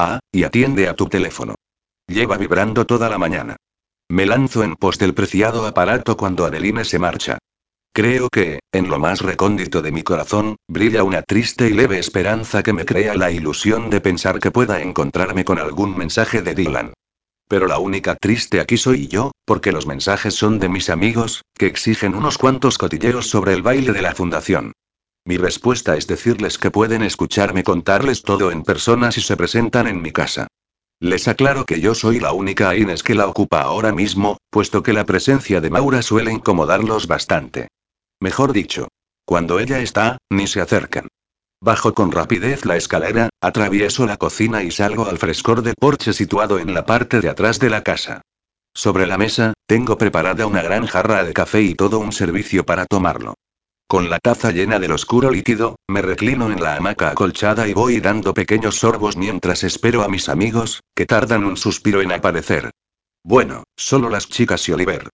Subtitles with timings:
[0.00, 1.56] Ah, y atiende a tu teléfono.
[2.06, 3.56] Lleva vibrando toda la mañana.
[4.08, 7.38] Me lanzo en pos del preciado aparato cuando Adeline se marcha.
[7.92, 12.62] Creo que, en lo más recóndito de mi corazón, brilla una triste y leve esperanza
[12.62, 16.92] que me crea la ilusión de pensar que pueda encontrarme con algún mensaje de Dylan.
[17.48, 21.66] Pero la única triste aquí soy yo, porque los mensajes son de mis amigos, que
[21.66, 24.74] exigen unos cuantos cotilleos sobre el baile de la fundación.
[25.28, 30.00] Mi respuesta es decirles que pueden escucharme contarles todo en persona si se presentan en
[30.00, 30.46] mi casa.
[31.00, 34.94] Les aclaro que yo soy la única Inés que la ocupa ahora mismo, puesto que
[34.94, 37.68] la presencia de Maura suele incomodarlos bastante.
[38.20, 38.88] Mejor dicho,
[39.26, 41.08] cuando ella está, ni se acercan.
[41.60, 46.58] Bajo con rapidez la escalera, atravieso la cocina y salgo al frescor del porche situado
[46.58, 48.22] en la parte de atrás de la casa.
[48.72, 52.86] Sobre la mesa, tengo preparada una gran jarra de café y todo un servicio para
[52.86, 53.34] tomarlo.
[53.90, 58.00] Con la taza llena del oscuro líquido, me reclino en la hamaca acolchada y voy
[58.00, 62.70] dando pequeños sorbos mientras espero a mis amigos, que tardan un suspiro en aparecer.
[63.24, 65.08] Bueno, solo las chicas y Oliver.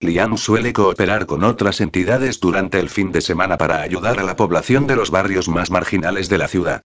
[0.00, 4.34] Liam suele cooperar con otras entidades durante el fin de semana para ayudar a la
[4.34, 6.82] población de los barrios más marginales de la ciudad.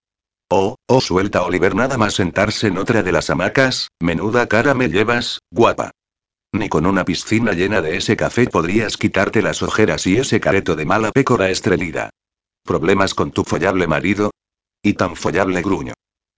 [0.47, 4.89] Oh, oh, suelta Oliver nada más sentarse en otra de las hamacas, menuda cara me
[4.89, 5.89] llevas, guapa.
[6.53, 10.75] Ni con una piscina llena de ese café podrías quitarte las ojeras y ese careto
[10.75, 12.09] de mala pécora estrelida.
[12.63, 14.31] ¿Problemas con tu follable marido?
[14.83, 15.94] Y tan follable gruño.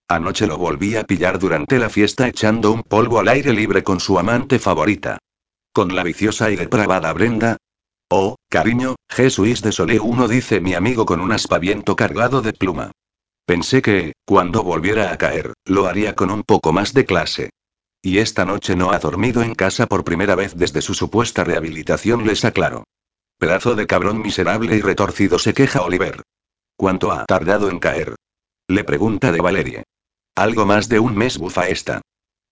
[0.07, 3.99] Anoche lo volví a pillar durante la fiesta echando un polvo al aire libre con
[3.99, 5.17] su amante favorita.
[5.73, 7.57] ¿Con la viciosa y depravada Brenda?
[8.09, 12.91] Oh, cariño, Jesús de Solé uno dice mi amigo con un aspaviento cargado de pluma.
[13.45, 17.49] Pensé que, cuando volviera a caer, lo haría con un poco más de clase.
[18.05, 22.27] Y esta noche no ha dormido en casa por primera vez desde su supuesta rehabilitación,
[22.27, 22.83] les aclaro.
[23.39, 26.21] Pedazo de cabrón miserable y retorcido se queja Oliver.
[26.75, 28.15] ¿Cuánto ha tardado en caer?
[28.67, 29.83] Le pregunta de Valerie.
[30.35, 32.01] Algo más de un mes bufa esta.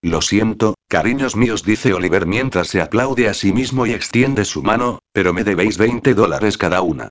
[0.01, 4.63] Lo siento, cariños míos, dice Oliver mientras se aplaude a sí mismo y extiende su
[4.63, 7.09] mano, pero me debéis 20 dólares cada una.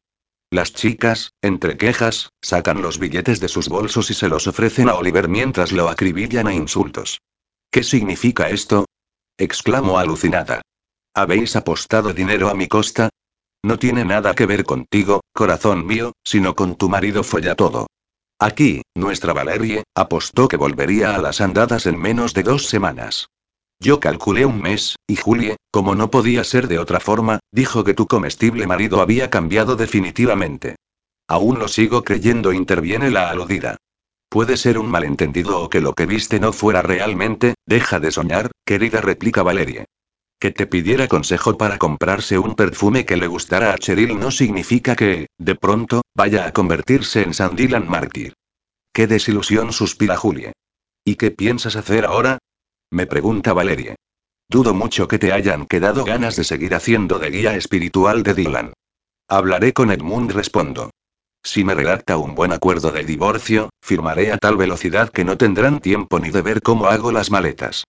[0.51, 4.95] Las chicas, entre quejas, sacan los billetes de sus bolsos y se los ofrecen a
[4.95, 7.21] Oliver mientras lo acribillan a insultos.
[7.71, 8.87] ¿Qué significa esto?
[9.39, 10.61] exclamó alucinada.
[11.15, 13.11] ¿Habéis apostado dinero a mi costa?
[13.63, 17.87] No tiene nada que ver contigo, corazón mío, sino con tu marido folla todo.
[18.41, 23.29] Aquí, nuestra Valerie, apostó que volvería a las andadas en menos de dos semanas.
[23.79, 27.95] Yo calculé un mes, y Julie, como no podía ser de otra forma, dijo que
[27.95, 30.77] tu comestible marido había cambiado definitivamente.
[31.29, 33.77] Aún lo sigo creyendo, interviene la aludida.
[34.31, 38.53] Puede ser un malentendido o que lo que viste no fuera realmente, deja de soñar,
[38.65, 39.87] querida, replica Valerie.
[40.39, 44.95] Que te pidiera consejo para comprarse un perfume que le gustara a Cheryl no significa
[44.95, 48.35] que, de pronto, vaya a convertirse en Sandilan mártir.
[48.93, 50.53] Qué desilusión suspira Julie.
[51.05, 52.39] ¿Y qué piensas hacer ahora?
[52.93, 53.97] Me pregunta Valerie.
[54.49, 58.73] Dudo mucho que te hayan quedado ganas de seguir haciendo de guía espiritual de Dylan.
[59.29, 60.91] Hablaré con Edmund, respondo.
[61.43, 65.81] Si me redacta un buen acuerdo de divorcio, firmaré a tal velocidad que no tendrán
[65.81, 67.85] tiempo ni de ver cómo hago las maletas.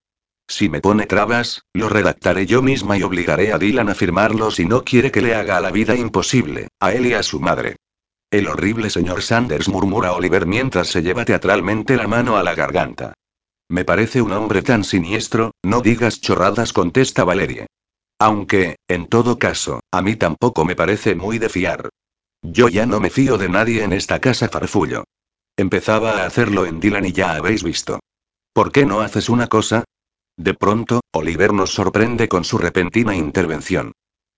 [0.48, 4.66] Si me pone trabas, lo redactaré yo misma y obligaré a Dylan a firmarlo si
[4.66, 7.78] no quiere que le haga la vida imposible, a él y a su madre.
[8.32, 13.14] El horrible señor Sanders murmura Oliver mientras se lleva teatralmente la mano a la garganta.
[13.70, 17.68] Me parece un hombre tan siniestro, no digas chorradas, contesta Valerie.
[18.20, 21.90] Aunque, en todo caso, a mí tampoco me parece muy de fiar.
[22.42, 25.04] Yo ya no me fío de nadie en esta casa farfullo.
[25.58, 28.00] Empezaba a hacerlo en Dylan y ya habéis visto.
[28.54, 29.84] ¿Por qué no haces una cosa?
[30.38, 33.92] De pronto, Oliver nos sorprende con su repentina intervención.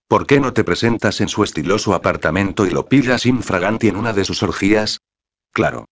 [0.07, 4.13] ¿Por qué no te presentas en su estiloso apartamento y lo pillas infraganti en una
[4.13, 4.99] de sus orgías?
[5.51, 5.85] Claro.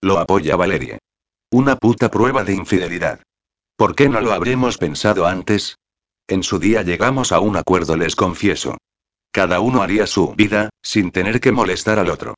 [0.00, 0.98] Lo apoya Valerie.
[1.50, 3.20] Una puta prueba de infidelidad.
[3.76, 5.76] ¿Por qué no lo habremos pensado antes?
[6.28, 8.76] En su día llegamos a un acuerdo, les confieso.
[9.30, 12.34] Cada uno haría su vida, sin tener que molestar al otro.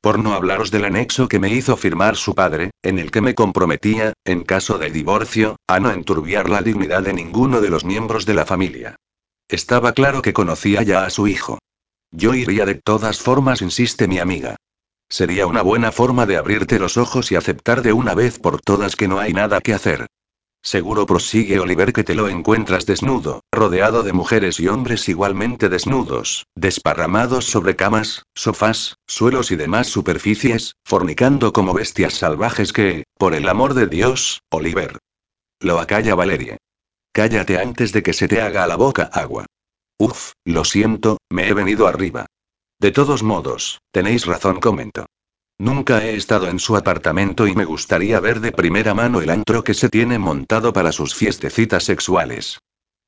[0.00, 3.34] Por no hablaros del anexo que me hizo firmar su padre, en el que me
[3.34, 8.24] comprometía, en caso de divorcio, a no enturbiar la dignidad de ninguno de los miembros
[8.24, 8.96] de la familia.
[9.48, 11.58] Estaba claro que conocía ya a su hijo.
[12.10, 14.56] Yo iría de todas formas, insiste mi amiga.
[15.08, 18.96] Sería una buena forma de abrirte los ojos y aceptar de una vez por todas
[18.96, 20.06] que no hay nada que hacer.
[20.62, 26.46] Seguro prosigue Oliver que te lo encuentras desnudo, rodeado de mujeres y hombres igualmente desnudos,
[26.54, 33.48] desparramados sobre camas, sofás, suelos y demás superficies, fornicando como bestias salvajes que, por el
[33.48, 34.98] amor de Dios, Oliver.
[35.60, 36.58] Lo acalla Valerie.
[37.12, 39.46] Cállate antes de que se te haga la boca agua.
[39.98, 42.26] Uf, lo siento, me he venido arriba.
[42.78, 45.06] De todos modos, tenéis razón, comento.
[45.60, 49.62] Nunca he estado en su apartamento y me gustaría ver de primera mano el antro
[49.62, 52.60] que se tiene montado para sus fiestecitas sexuales.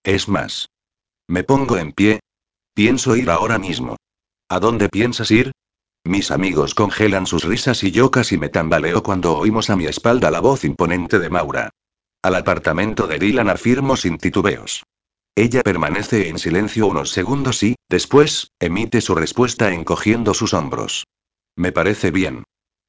[0.05, 0.69] Es más.
[1.27, 2.21] Me pongo en pie.
[2.75, 3.97] Pienso ir ahora mismo.
[4.51, 5.53] ¿A dónde piensas ir?
[6.05, 10.31] Mis amigos congelan sus risas y yo casi me tambaleo cuando oímos a mi espalda
[10.31, 11.71] la voz imponente de Maura.
[12.21, 14.83] Al apartamento de Dylan afirmo sin titubeos.
[15.35, 21.05] Ella permanece en silencio unos segundos y, después, emite su respuesta encogiendo sus hombros.
[21.57, 22.45] Me parece bien.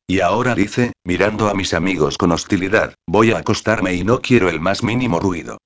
[0.07, 4.50] Y ahora dice, mirando a mis amigos con hostilidad, voy a acostarme y no quiero
[4.50, 5.57] el más mínimo ruido.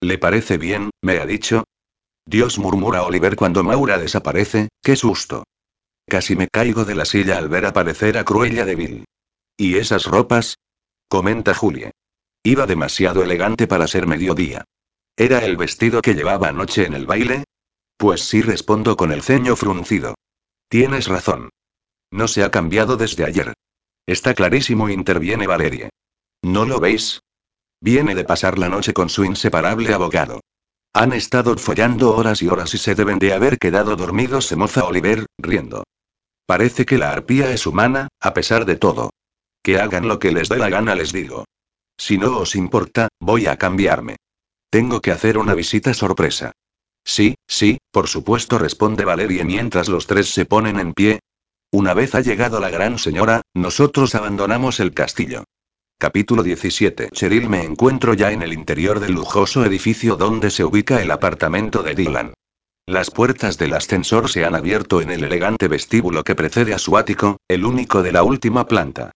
[0.00, 0.90] ¿Le parece bien?
[1.02, 1.64] me ha dicho.
[2.26, 5.44] Dios murmura Oliver cuando Maura desaparece, qué susto.
[6.06, 9.04] Casi me caigo de la silla al ver aparecer a Cruella de Bill.
[9.56, 10.56] ¿Y esas ropas?
[11.08, 11.92] comenta Julie.
[12.42, 14.64] Iba demasiado elegante para ser mediodía.
[15.16, 17.44] ¿Era el vestido que llevaba anoche en el baile?
[17.96, 20.14] Pues sí respondo con el ceño fruncido.
[20.68, 21.50] Tienes razón.
[22.14, 23.54] No se ha cambiado desde ayer.
[24.06, 25.90] Está clarísimo, interviene Valerie.
[26.42, 27.22] ¿No lo veis?
[27.80, 30.38] Viene de pasar la noche con su inseparable abogado.
[30.92, 34.84] Han estado follando horas y horas y se deben de haber quedado dormidos, se moza
[34.84, 35.82] Oliver, riendo.
[36.46, 39.10] Parece que la arpía es humana, a pesar de todo.
[39.60, 41.46] Que hagan lo que les dé la gana, les digo.
[41.98, 44.18] Si no os importa, voy a cambiarme.
[44.70, 46.52] Tengo que hacer una visita sorpresa.
[47.04, 51.18] Sí, sí, por supuesto, responde Valerie mientras los tres se ponen en pie.
[51.74, 55.42] Una vez ha llegado la gran señora, nosotros abandonamos el castillo.
[55.98, 57.08] Capítulo 17.
[57.10, 61.82] Cheryl me encuentro ya en el interior del lujoso edificio donde se ubica el apartamento
[61.82, 62.34] de Dylan.
[62.86, 66.96] Las puertas del ascensor se han abierto en el elegante vestíbulo que precede a su
[66.96, 69.10] ático, el único de la última planta.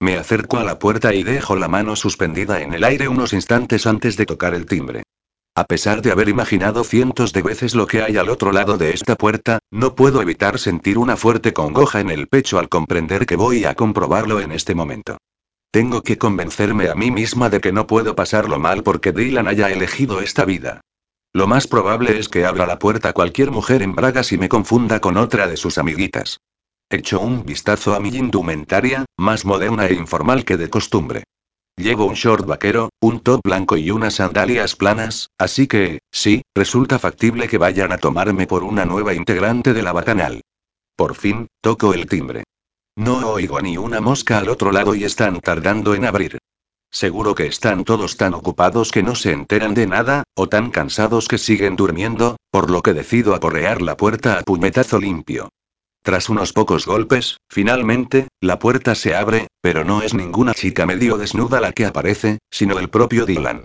[0.00, 3.86] Me acerco a la puerta y dejo la mano suspendida en el aire unos instantes
[3.86, 5.04] antes de tocar el timbre.
[5.60, 8.94] A pesar de haber imaginado cientos de veces lo que hay al otro lado de
[8.94, 13.36] esta puerta, no puedo evitar sentir una fuerte congoja en el pecho al comprender que
[13.36, 15.18] voy a comprobarlo en este momento.
[15.70, 19.68] Tengo que convencerme a mí misma de que no puedo pasarlo mal porque Dylan haya
[19.70, 20.80] elegido esta vida.
[21.34, 25.00] Lo más probable es que abra la puerta cualquier mujer en bragas y me confunda
[25.00, 26.40] con otra de sus amiguitas.
[26.88, 31.24] Echo un vistazo a mi indumentaria, más moderna e informal que de costumbre.
[31.80, 36.98] Llevo un short vaquero, un top blanco y unas sandalias planas, así que, sí, resulta
[36.98, 40.42] factible que vayan a tomarme por una nueva integrante de la bacanal.
[40.94, 42.44] Por fin, toco el timbre.
[42.96, 46.36] No oigo ni una mosca al otro lado y están tardando en abrir.
[46.90, 51.28] Seguro que están todos tan ocupados que no se enteran de nada, o tan cansados
[51.28, 55.48] que siguen durmiendo, por lo que decido aporrear la puerta a puñetazo limpio.
[56.02, 61.18] Tras unos pocos golpes, finalmente, la puerta se abre, pero no es ninguna chica medio
[61.18, 63.64] desnuda la que aparece, sino el propio Dylan.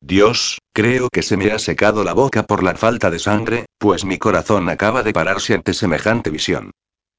[0.00, 4.04] Dios, creo que se me ha secado la boca por la falta de sangre, pues
[4.04, 6.70] mi corazón acaba de pararse ante semejante visión.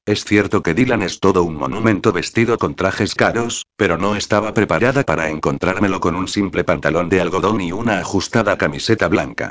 [0.04, 4.54] Es cierto que Dylan es todo un monumento vestido con trajes caros, pero no estaba
[4.54, 9.50] preparada para encontrármelo con un simple pantalón de algodón y una ajustada camiseta blanca.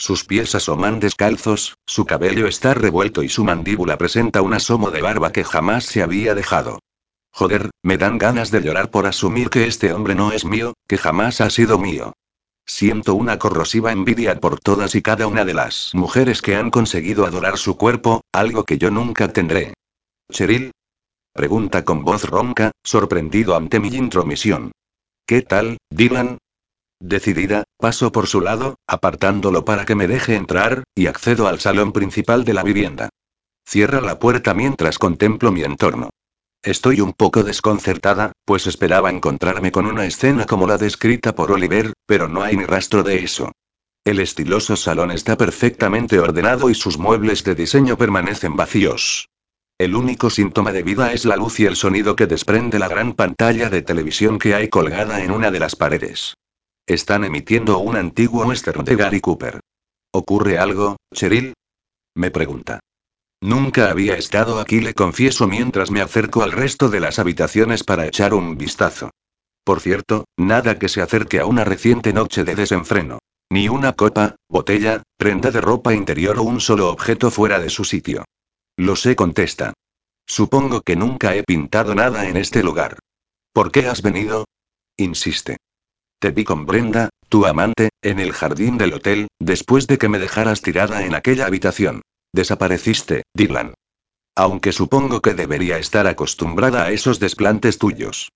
[0.00, 5.02] Sus pies asoman descalzos, su cabello está revuelto y su mandíbula presenta un asomo de
[5.02, 6.78] barba que jamás se había dejado.
[7.34, 10.96] Joder, me dan ganas de llorar por asumir que este hombre no es mío, que
[10.96, 12.14] jamás ha sido mío.
[12.64, 17.26] Siento una corrosiva envidia por todas y cada una de las mujeres que han conseguido
[17.26, 19.74] adorar su cuerpo, algo que yo nunca tendré.
[20.32, 20.72] Cheryl?
[21.34, 24.72] Pregunta con voz ronca, sorprendido ante mi intromisión.
[25.26, 26.38] ¿Qué tal, Dylan?
[27.00, 31.92] Decidida, paso por su lado, apartándolo para que me deje entrar, y accedo al salón
[31.92, 33.08] principal de la vivienda.
[33.66, 36.10] Cierra la puerta mientras contemplo mi entorno.
[36.62, 41.94] Estoy un poco desconcertada, pues esperaba encontrarme con una escena como la descrita por Oliver,
[42.04, 43.50] pero no hay ni rastro de eso.
[44.04, 49.28] El estiloso salón está perfectamente ordenado y sus muebles de diseño permanecen vacíos.
[49.78, 53.14] El único síntoma de vida es la luz y el sonido que desprende la gran
[53.14, 56.34] pantalla de televisión que hay colgada en una de las paredes.
[56.90, 59.60] Están emitiendo un antiguo western de Gary Cooper.
[60.12, 61.54] ¿Ocurre algo, Cheryl?
[62.16, 62.80] Me pregunta.
[63.40, 68.08] Nunca había estado aquí, le confieso mientras me acerco al resto de las habitaciones para
[68.08, 69.10] echar un vistazo.
[69.62, 73.20] Por cierto, nada que se acerque a una reciente noche de desenfreno.
[73.52, 77.84] Ni una copa, botella, prenda de ropa interior o un solo objeto fuera de su
[77.84, 78.24] sitio.
[78.76, 79.74] Lo sé, contesta.
[80.26, 82.98] Supongo que nunca he pintado nada en este lugar.
[83.52, 84.46] ¿Por qué has venido?
[84.96, 85.56] Insiste.
[86.20, 90.18] Te vi con Brenda, tu amante, en el jardín del hotel, después de que me
[90.18, 92.02] dejaras tirada en aquella habitación.
[92.34, 93.72] Desapareciste, Dylan.
[94.36, 98.28] Aunque supongo que debería estar acostumbrada a esos desplantes tuyos.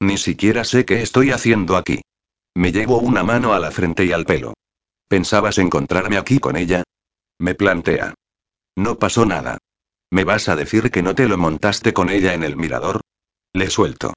[0.00, 2.00] Ni siquiera sé qué estoy haciendo aquí.
[2.56, 4.54] Me llevo una mano a la frente y al pelo.
[5.06, 6.82] ¿Pensabas encontrarme aquí con ella?
[7.38, 8.14] Me plantea.
[8.76, 9.58] No pasó nada.
[10.10, 13.00] ¿Me vas a decir que no te lo montaste con ella en el mirador?
[13.52, 14.14] Le suelto.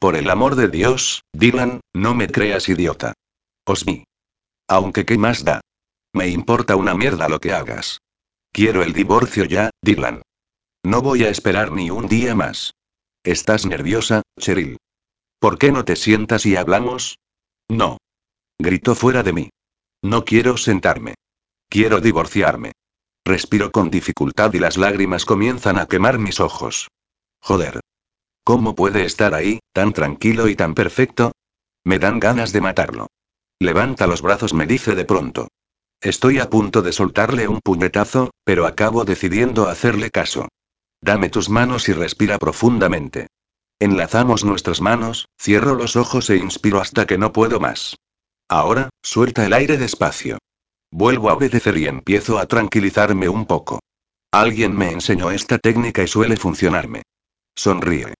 [0.00, 3.12] Por el amor de Dios, Dylan, no me creas idiota.
[3.66, 4.04] Osmi.
[4.66, 5.60] Aunque qué más da.
[6.14, 7.98] Me importa una mierda lo que hagas.
[8.50, 10.22] Quiero el divorcio ya, Dylan.
[10.82, 12.72] No voy a esperar ni un día más.
[13.24, 14.78] ¿Estás nerviosa, Cheryl?
[15.38, 17.18] ¿Por qué no te sientas y hablamos?
[17.68, 17.98] No.
[18.58, 19.50] Gritó fuera de mí.
[20.02, 21.14] No quiero sentarme.
[21.68, 22.72] Quiero divorciarme.
[23.22, 26.88] Respiro con dificultad y las lágrimas comienzan a quemar mis ojos.
[27.42, 27.80] Joder.
[28.44, 31.32] ¿Cómo puede estar ahí, tan tranquilo y tan perfecto?
[31.84, 33.06] Me dan ganas de matarlo.
[33.58, 35.48] Levanta los brazos, me dice de pronto.
[36.00, 40.48] Estoy a punto de soltarle un puñetazo, pero acabo decidiendo hacerle caso.
[41.02, 43.28] Dame tus manos y respira profundamente.
[43.78, 47.96] Enlazamos nuestras manos, cierro los ojos e inspiro hasta que no puedo más.
[48.48, 50.38] Ahora, suelta el aire despacio.
[50.90, 53.80] Vuelvo a obedecer y empiezo a tranquilizarme un poco.
[54.32, 57.02] Alguien me enseñó esta técnica y suele funcionarme.
[57.54, 58.14] Sonríe.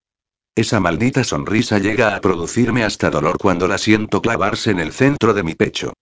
[0.55, 5.33] Esa maldita sonrisa llega a producirme hasta dolor cuando la siento clavarse en el centro
[5.33, 5.93] de mi pecho.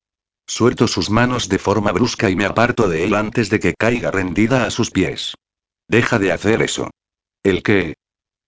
[0.46, 4.10] Suelto sus manos de forma brusca y me aparto de él antes de que caiga
[4.10, 5.34] rendida a sus pies.
[5.88, 6.90] Deja de hacer eso.
[7.42, 7.94] ¿El qué?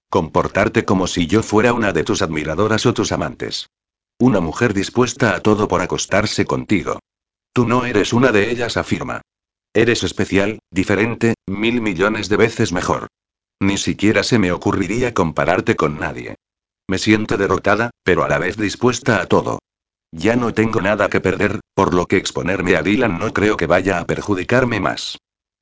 [0.09, 3.69] Comportarte como si yo fuera una de tus admiradoras o tus amantes.
[4.19, 6.99] Una mujer dispuesta a todo por acostarse contigo.
[7.53, 9.21] Tú no eres una de ellas, afirma.
[9.73, 13.09] Eres especial, diferente, mil millones de veces mejor.
[13.61, 16.37] Ni siquiera se me ocurriría compararte con nadie.
[16.89, 19.61] Me siento derrotada, pero a la vez dispuesta a todo.
[20.13, 23.67] Ya no tengo nada que perder, por lo que exponerme a Dylan no creo que
[23.67, 25.19] vaya a perjudicarme más.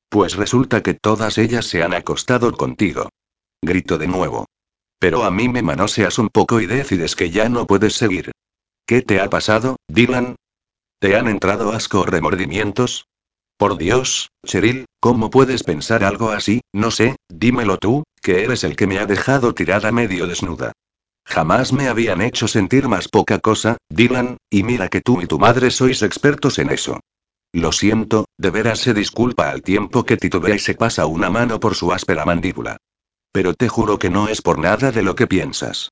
[0.09, 3.11] Pues resulta que todas ellas se han acostado contigo.
[3.63, 4.47] Grito de nuevo.
[4.99, 8.33] Pero a mí me manoseas un poco y decides que ya no puedes seguir.
[8.87, 10.37] ¿Qué te ha pasado, Dylan?
[10.99, 13.07] ¿Te han entrado asco o remordimientos?
[13.59, 16.61] Por Dios, Cheryl, ¿cómo puedes pensar algo así?
[16.73, 20.71] No sé, dímelo tú, que eres el que me ha dejado tirada medio desnuda.
[21.27, 25.41] Jamás me habían hecho sentir más poca cosa, Dylan, y mira que tú y tu
[25.41, 27.01] madre sois expertos en eso.
[27.53, 31.59] Lo siento, de veras se disculpa al tiempo que titubea y se pasa una mano
[31.59, 32.77] por su áspera mandíbula.
[33.33, 35.91] Pero te juro que no es por nada de lo que piensas.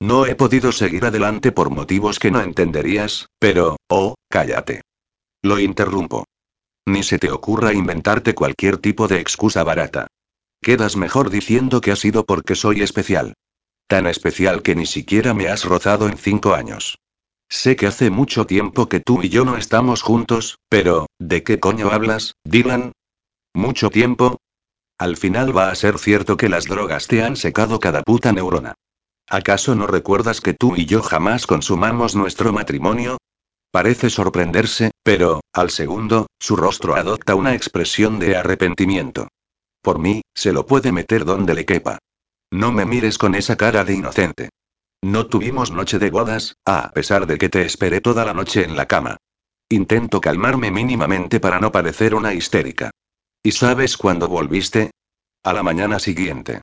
[0.00, 4.80] No he podido seguir adelante por motivos que no entenderías, pero, oh, cállate.
[5.42, 6.24] Lo interrumpo.
[6.86, 10.06] Ni se te ocurra inventarte cualquier tipo de excusa barata.
[10.62, 13.34] Quedas mejor diciendo que ha sido porque soy especial.
[13.86, 16.98] Tan especial que ni siquiera me has rozado en cinco años.
[17.48, 21.60] Sé que hace mucho tiempo que tú y yo no estamos juntos, pero, ¿de qué
[21.60, 22.92] coño hablas, Dylan?
[23.54, 24.38] ¿Mucho tiempo?
[24.98, 28.74] Al final va a ser cierto que las drogas te han secado cada puta neurona.
[29.28, 33.18] ¿Acaso no recuerdas que tú y yo jamás consumamos nuestro matrimonio?
[33.74, 39.26] Parece sorprenderse, pero, al segundo, su rostro adopta una expresión de arrepentimiento.
[39.82, 41.98] Por mí, se lo puede meter donde le quepa.
[42.52, 44.50] No me mires con esa cara de inocente.
[45.02, 48.76] No tuvimos noche de bodas, a pesar de que te esperé toda la noche en
[48.76, 49.16] la cama.
[49.68, 52.92] Intento calmarme mínimamente para no parecer una histérica.
[53.42, 54.92] ¿Y sabes cuándo volviste?
[55.42, 56.60] A la mañana siguiente.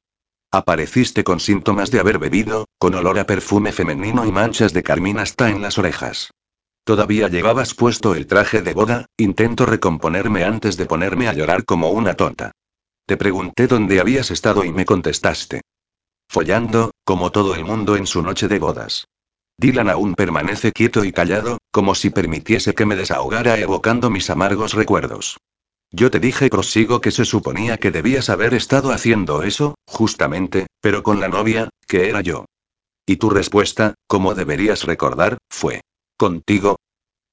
[0.50, 5.20] Apareciste con síntomas de haber bebido, con olor a perfume femenino y manchas de carmín
[5.20, 6.32] hasta en las orejas.
[6.84, 11.92] Todavía llevabas puesto el traje de boda, intento recomponerme antes de ponerme a llorar como
[11.92, 12.52] una tonta.
[13.06, 15.62] Te pregunté dónde habías estado y me contestaste.
[16.28, 19.06] Follando, como todo el mundo en su noche de bodas.
[19.58, 24.74] Dylan aún permanece quieto y callado, como si permitiese que me desahogara evocando mis amargos
[24.74, 25.38] recuerdos.
[25.92, 31.04] Yo te dije, prosigo, que se suponía que debías haber estado haciendo eso, justamente, pero
[31.04, 32.46] con la novia, que era yo.
[33.06, 35.82] Y tu respuesta, como deberías recordar, fue.
[36.22, 36.75] ¿Contigo?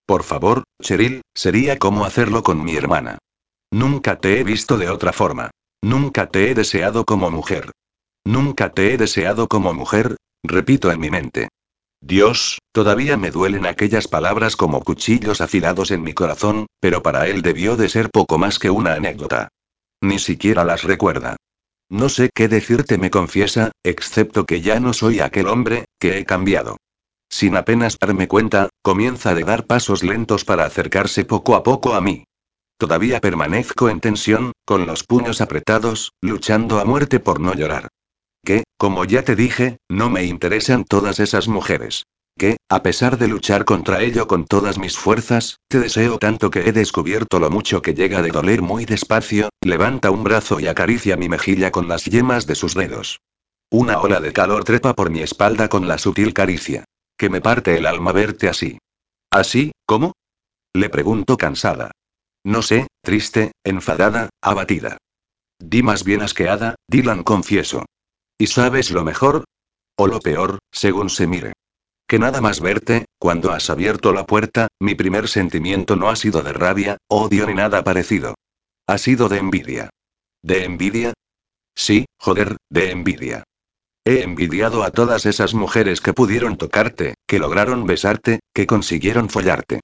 [0.07, 3.19] Por favor, Cheryl, sería como hacerlo con mi hermana.
[3.71, 5.51] Nunca te he visto de otra forma.
[5.83, 7.71] Nunca te he deseado como mujer.
[8.25, 11.51] Nunca te he deseado como mujer, repito en mi mente.
[12.01, 17.43] Dios, todavía me duelen aquellas palabras como cuchillos afilados en mi corazón, pero para él
[17.43, 19.49] debió de ser poco más que una anécdota.
[20.01, 21.37] Ni siquiera las recuerda.
[21.91, 26.25] No sé qué decirte, me confiesa, excepto que ya no soy aquel hombre, que he
[26.25, 26.79] cambiado.
[27.31, 32.01] Sin apenas darme cuenta, comienza a dar pasos lentos para acercarse poco a poco a
[32.01, 32.25] mí.
[32.79, 37.89] Todavía permanezco en tensión, con los puños apretados, luchando a muerte por no llorar.
[38.45, 42.05] Que, como ya te dije, no me interesan todas esas mujeres.
[42.39, 46.69] Que, a pesar de luchar contra ello con todas mis fuerzas, te deseo tanto que
[46.69, 51.17] he descubierto lo mucho que llega de doler muy despacio, levanta un brazo y acaricia
[51.17, 53.21] mi mejilla con las yemas de sus dedos.
[53.71, 56.85] Una ola de calor trepa por mi espalda con la sutil caricia.
[57.19, 58.79] Que me parte el alma verte así.
[59.31, 60.13] ¿Así, cómo?
[60.73, 61.91] Le pregunto cansada.
[62.45, 64.97] No sé, triste, enfadada, abatida.
[65.59, 67.85] Di más bien asqueada, Dylan confieso.
[68.39, 69.45] ¿Y sabes lo mejor?
[69.97, 71.53] O lo peor, según se mire.
[72.07, 76.43] Que nada más verte, cuando has abierto la puerta, mi primer sentimiento no ha sido
[76.43, 78.35] de rabia, odio ni nada parecido.
[78.87, 79.91] Ha sido de envidia.
[80.43, 81.13] ¿De envidia?
[81.75, 83.45] Sí, joder, de envidia.
[84.09, 89.81] He envidiado a todas esas mujeres que pudieron tocarte, que lograron besarte, que consiguieron follarte.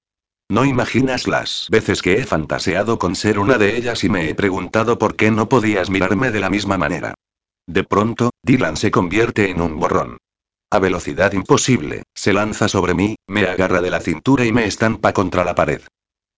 [0.48, 4.34] No imaginas las veces que he fantaseado con ser una de ellas y me he
[4.34, 7.12] preguntado por qué no podías mirarme de la misma manera.
[7.66, 10.16] De pronto, Dylan se convierte en un borrón.
[10.70, 15.12] A velocidad imposible, se lanza sobre mí, me agarra de la cintura y me estampa
[15.12, 15.82] contra la pared.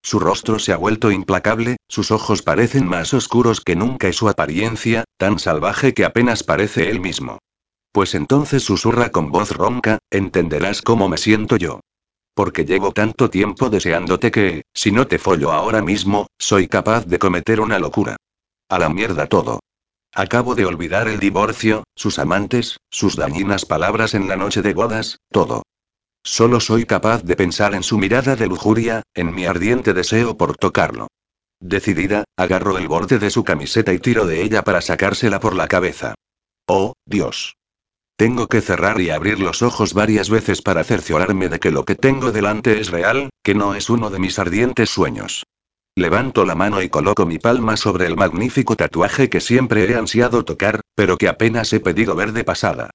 [0.02, 4.28] Su rostro se ha vuelto implacable, sus ojos parecen más oscuros que nunca y su
[4.28, 7.38] apariencia, tan salvaje que apenas parece él mismo.
[7.96, 11.80] Pues entonces susurra con voz ronca, entenderás cómo me siento yo.
[12.34, 17.18] Porque llevo tanto tiempo deseándote que, si no te follo ahora mismo, soy capaz de
[17.18, 18.16] cometer una locura.
[18.68, 19.60] A la mierda todo.
[20.12, 25.16] Acabo de olvidar el divorcio, sus amantes, sus dañinas palabras en la noche de bodas,
[25.30, 25.62] todo.
[26.22, 30.58] Solo soy capaz de pensar en su mirada de lujuria, en mi ardiente deseo por
[30.58, 31.08] tocarlo.
[31.60, 35.66] Decidida, agarro el borde de su camiseta y tiro de ella para sacársela por la
[35.66, 36.14] cabeza.
[36.68, 37.56] Oh, Dios.
[38.16, 41.96] Tengo que cerrar y abrir los ojos varias veces para cerciorarme de que lo que
[41.96, 45.44] tengo delante es real, que no es uno de mis ardientes sueños.
[45.94, 50.44] Levanto la mano y coloco mi palma sobre el magnífico tatuaje que siempre he ansiado
[50.44, 52.90] tocar, pero que apenas he pedido ver de pasada.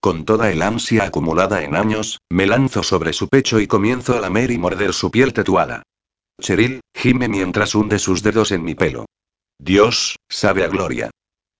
[0.00, 4.20] Con toda el ansia acumulada en años, me lanzo sobre su pecho y comienzo a
[4.20, 5.82] lamer y morder su piel tatuada.
[6.40, 9.04] Cheryl, gime mientras hunde sus dedos en mi pelo.
[9.58, 11.10] Dios, sabe a gloria.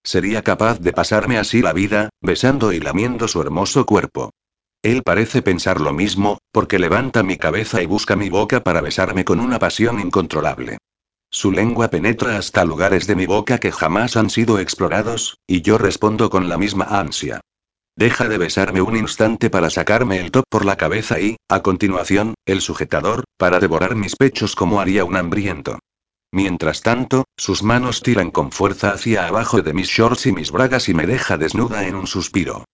[0.04, 4.30] Sería capaz de pasarme así la vida, besando y lamiendo su hermoso cuerpo.
[4.82, 9.24] Él parece pensar lo mismo, porque levanta mi cabeza y busca mi boca para besarme
[9.24, 10.78] con una pasión incontrolable.
[11.30, 15.78] Su lengua penetra hasta lugares de mi boca que jamás han sido explorados, y yo
[15.78, 17.40] respondo con la misma ansia.
[17.96, 22.34] Deja de besarme un instante para sacarme el top por la cabeza y, a continuación,
[22.44, 25.78] el sujetador, para devorar mis pechos como haría un hambriento.
[26.32, 30.88] Mientras tanto, sus manos tiran con fuerza hacia abajo de mis shorts y mis bragas
[30.88, 32.64] y me deja desnuda en un suspiro.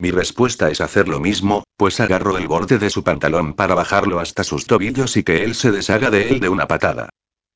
[0.00, 4.18] Mi respuesta es hacer lo mismo, pues agarro el borde de su pantalón para bajarlo
[4.18, 7.10] hasta sus tobillos y que él se deshaga de él de una patada.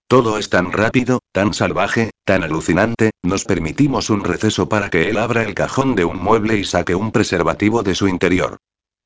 [0.06, 5.18] Todo es tan rápido, tan salvaje, tan alucinante, nos permitimos un receso para que él
[5.18, 8.58] abra el cajón de un mueble y saque un preservativo de su interior.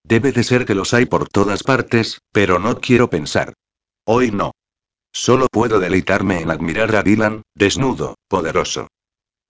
[0.04, 3.54] Debe de ser que los hay por todas partes, pero no quiero pensar.
[4.04, 4.52] Hoy no.
[5.12, 8.88] Solo puedo deleitarme en admirar a Dylan, desnudo, poderoso.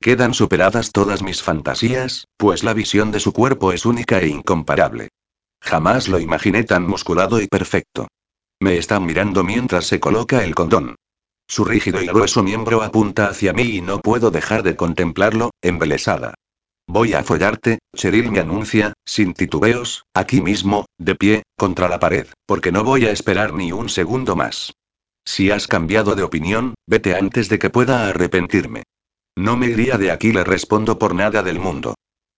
[0.00, 5.10] Quedan superadas todas mis fantasías, pues la visión de su cuerpo es única e incomparable.
[5.62, 8.08] Jamás lo imaginé tan musculado y perfecto.
[8.60, 10.96] Me está mirando mientras se coloca el condón.
[11.46, 16.34] Su rígido y grueso miembro apunta hacia mí y no puedo dejar de contemplarlo, embelesada.
[16.88, 22.26] Voy a follarte, Cheryl me anuncia, sin titubeos, aquí mismo, de pie, contra la pared,
[22.46, 24.72] porque no voy a esperar ni un segundo más.
[25.24, 28.84] Si has cambiado de opinión, vete antes de que pueda arrepentirme.
[29.36, 31.94] No me iría de aquí, le respondo por nada del mundo.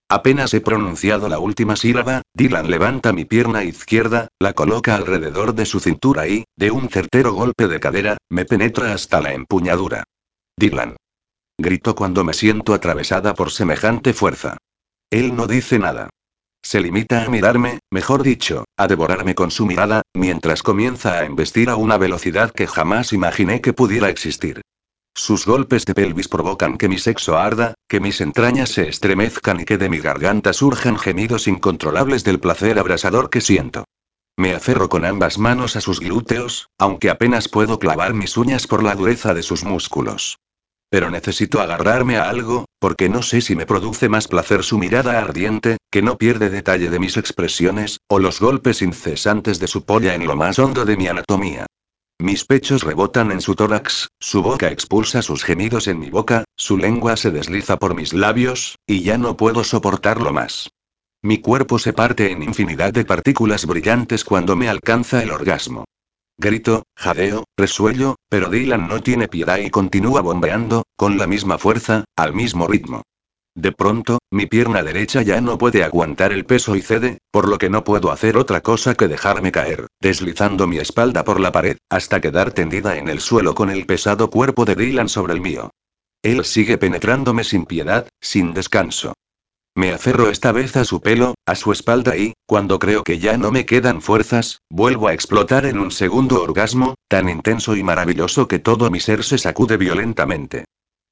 [0.08, 5.66] Apenas he pronunciado la última sílaba, Dylan levanta mi pierna izquierda, la coloca alrededor de
[5.66, 10.04] su cintura y, de un certero golpe de cadera, me penetra hasta la empuñadura.
[10.56, 10.96] Dylan.
[11.58, 14.58] Grito cuando me siento atravesada por semejante fuerza.
[15.10, 16.10] Él no dice nada.
[16.64, 21.68] Se limita a mirarme, mejor dicho, a devorarme con su mirada, mientras comienza a embestir
[21.68, 24.62] a una velocidad que jamás imaginé que pudiera existir.
[25.14, 29.66] Sus golpes de pelvis provocan que mi sexo arda, que mis entrañas se estremezcan y
[29.66, 33.84] que de mi garganta surjan gemidos incontrolables del placer abrasador que siento.
[34.38, 38.82] Me aferro con ambas manos a sus glúteos, aunque apenas puedo clavar mis uñas por
[38.82, 40.38] la dureza de sus músculos.
[40.90, 45.18] Pero necesito agarrarme a algo, porque no sé si me produce más placer su mirada
[45.18, 50.14] ardiente, que no pierde detalle de mis expresiones, o los golpes incesantes de su polla
[50.14, 51.66] en lo más hondo de mi anatomía.
[52.20, 56.78] Mis pechos rebotan en su tórax, su boca expulsa sus gemidos en mi boca, su
[56.78, 60.70] lengua se desliza por mis labios, y ya no puedo soportarlo más.
[61.22, 65.86] Mi cuerpo se parte en infinidad de partículas brillantes cuando me alcanza el orgasmo.
[66.36, 72.04] Grito, jadeo, resuello, pero Dylan no tiene piedad y continúa bombeando, con la misma fuerza,
[72.16, 73.02] al mismo ritmo.
[73.56, 77.56] De pronto, mi pierna derecha ya no puede aguantar el peso y cede, por lo
[77.56, 81.76] que no puedo hacer otra cosa que dejarme caer, deslizando mi espalda por la pared,
[81.88, 85.70] hasta quedar tendida en el suelo con el pesado cuerpo de Dylan sobre el mío.
[86.22, 89.14] Él sigue penetrándome sin piedad, sin descanso.
[89.76, 93.36] Me aferro esta vez a su pelo, a su espalda y, cuando creo que ya
[93.36, 98.46] no me quedan fuerzas, vuelvo a explotar en un segundo orgasmo, tan intenso y maravilloso
[98.46, 100.64] que todo mi ser se sacude violentamente.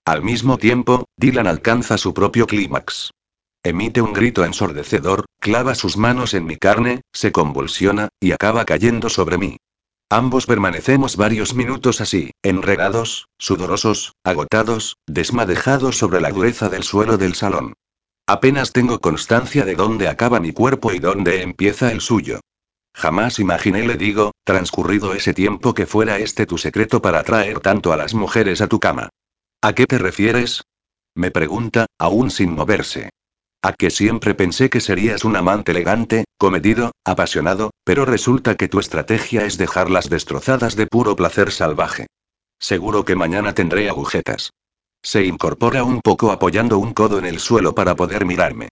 [0.04, 3.10] Al mismo tiempo, Dylan alcanza su propio clímax.
[3.64, 9.08] Emite un grito ensordecedor, clava sus manos en mi carne, se convulsiona, y acaba cayendo
[9.08, 9.56] sobre mí.
[10.08, 17.34] Ambos permanecemos varios minutos así, enredados, sudorosos, agotados, desmadejados sobre la dureza del suelo del
[17.34, 17.74] salón.
[18.26, 22.40] Apenas tengo constancia de dónde acaba mi cuerpo y dónde empieza el suyo.
[22.94, 27.92] Jamás imaginé, le digo, transcurrido ese tiempo que fuera este tu secreto para atraer tanto
[27.92, 29.08] a las mujeres a tu cama.
[29.60, 30.62] ¿A qué te refieres?
[31.14, 33.10] Me pregunta, aún sin moverse.
[33.62, 38.80] A que siempre pensé que serías un amante elegante, comedido, apasionado, pero resulta que tu
[38.80, 42.06] estrategia es dejarlas destrozadas de puro placer salvaje.
[42.58, 44.50] Seguro que mañana tendré agujetas.
[45.02, 48.68] Se incorpora un poco apoyando un codo en el suelo para poder mirarme.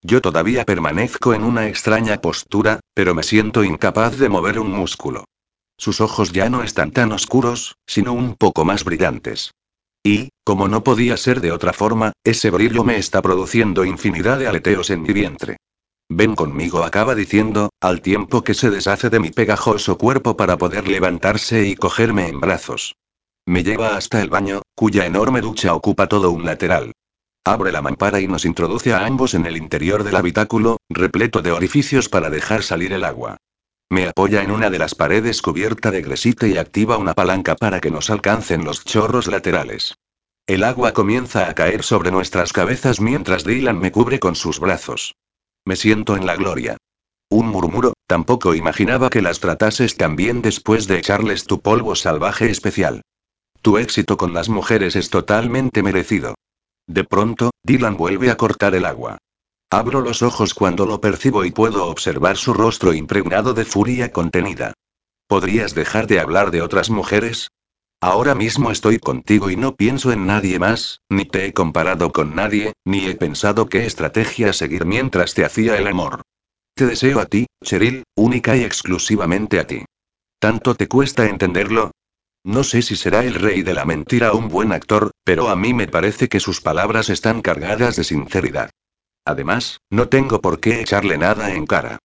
[0.00, 5.24] Yo todavía permanezco en una extraña postura, pero me siento incapaz de mover un músculo.
[5.76, 9.52] Sus ojos ya no están tan oscuros, sino un poco más brillantes.
[10.04, 14.48] Y, como no podía ser de otra forma, ese brillo me está produciendo infinidad de
[14.48, 15.56] aleteos en mi vientre.
[16.08, 20.88] Ven conmigo, acaba diciendo, al tiempo que se deshace de mi pegajoso cuerpo para poder
[20.88, 22.94] levantarse y cogerme en brazos.
[23.46, 26.92] Me lleva hasta el baño, cuya enorme ducha ocupa todo un lateral.
[27.44, 31.50] Abre la mampara y nos introduce a ambos en el interior del habitáculo, repleto de
[31.50, 33.38] orificios para dejar salir el agua.
[33.90, 37.80] Me apoya en una de las paredes cubierta de gresite y activa una palanca para
[37.80, 39.96] que nos alcancen los chorros laterales.
[40.46, 45.16] El agua comienza a caer sobre nuestras cabezas mientras Dylan me cubre con sus brazos.
[45.64, 46.76] Me siento en la gloria.
[47.28, 52.50] Un murmuro, tampoco imaginaba que las tratases tan bien después de echarles tu polvo salvaje
[52.50, 53.02] especial.
[53.62, 56.34] Tu éxito con las mujeres es totalmente merecido.
[56.88, 59.18] De pronto, Dylan vuelve a cortar el agua.
[59.70, 64.74] Abro los ojos cuando lo percibo y puedo observar su rostro impregnado de furia contenida.
[65.28, 67.48] ¿Podrías dejar de hablar de otras mujeres?
[68.00, 72.34] Ahora mismo estoy contigo y no pienso en nadie más, ni te he comparado con
[72.34, 76.22] nadie, ni he pensado qué estrategia seguir mientras te hacía el amor.
[76.74, 79.84] Te deseo a ti, Cheryl, única y exclusivamente a ti.
[80.40, 81.91] ¿Tanto te cuesta entenderlo?
[82.44, 85.74] No sé si será el rey de la mentira un buen actor, pero a mí
[85.74, 88.70] me parece que sus palabras están cargadas de sinceridad.
[89.24, 91.98] Además, no tengo por qué echarle nada en cara.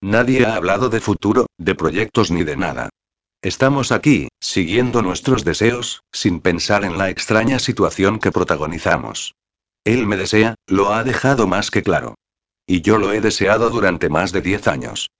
[0.00, 2.88] Nadie ha hablado de futuro, de proyectos ni de nada.
[3.42, 9.34] Estamos aquí, siguiendo nuestros deseos, sin pensar en la extraña situación que protagonizamos.
[9.84, 12.14] Él me desea, lo ha dejado más que claro.
[12.66, 15.10] Y yo lo he deseado durante más de diez años.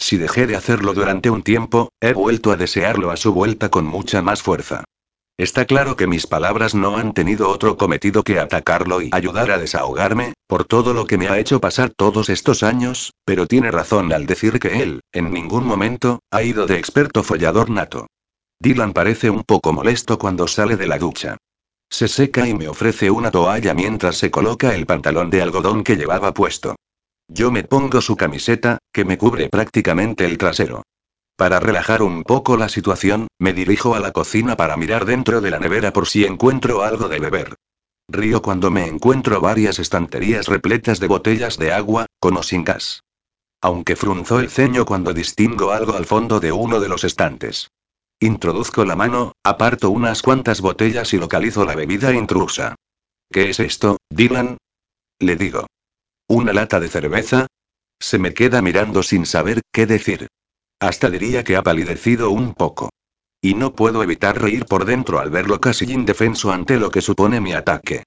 [0.00, 3.84] Si dejé de hacerlo durante un tiempo, he vuelto a desearlo a su vuelta con
[3.84, 4.84] mucha más fuerza.
[5.36, 9.58] Está claro que mis palabras no han tenido otro cometido que atacarlo y ayudar a
[9.58, 14.12] desahogarme, por todo lo que me ha hecho pasar todos estos años, pero tiene razón
[14.12, 18.06] al decir que él, en ningún momento, ha ido de experto follador nato.
[18.58, 21.36] Dylan parece un poco molesto cuando sale de la ducha.
[21.90, 25.96] Se seca y me ofrece una toalla mientras se coloca el pantalón de algodón que
[25.96, 26.76] llevaba puesto.
[27.32, 30.82] Yo me pongo su camiseta, que me cubre prácticamente el trasero.
[31.36, 35.52] Para relajar un poco la situación, me dirijo a la cocina para mirar dentro de
[35.52, 37.54] la nevera por si encuentro algo de beber.
[38.08, 43.04] Río cuando me encuentro varias estanterías repletas de botellas de agua, con o sin gas.
[43.62, 47.70] Aunque frunzo el ceño cuando distingo algo al fondo de uno de los estantes.
[48.18, 52.74] Introduzco la mano, aparto unas cuantas botellas y localizo la bebida intrusa.
[53.30, 54.58] ¿Qué es esto, Dylan?
[55.20, 55.66] Le digo.
[56.30, 57.48] ¿Una lata de cerveza?
[57.98, 60.28] Se me queda mirando sin saber qué decir.
[60.78, 62.90] Hasta diría que ha palidecido un poco.
[63.42, 67.40] Y no puedo evitar reír por dentro al verlo casi indefenso ante lo que supone
[67.40, 68.04] mi ataque.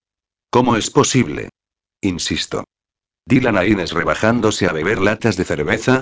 [0.50, 1.50] ¿Cómo es posible?
[2.00, 2.64] Insisto.
[3.26, 6.02] Dylan Aines rebajándose a beber latas de cerveza.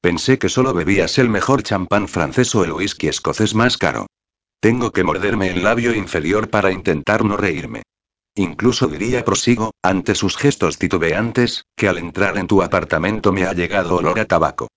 [0.00, 4.06] Pensé que solo bebías el mejor champán francés o el whisky escocés más caro.
[4.58, 7.82] Tengo que morderme el labio inferior para intentar no reírme.
[8.38, 13.52] Incluso diría prosigo, ante sus gestos titubeantes, que al entrar en tu apartamento me ha
[13.52, 14.68] llegado olor a tabaco.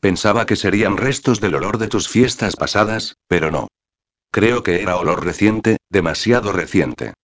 [0.00, 3.68] Pensaba que serían restos del olor de tus fiestas pasadas, pero no.
[4.30, 7.14] Creo que era olor reciente, demasiado reciente.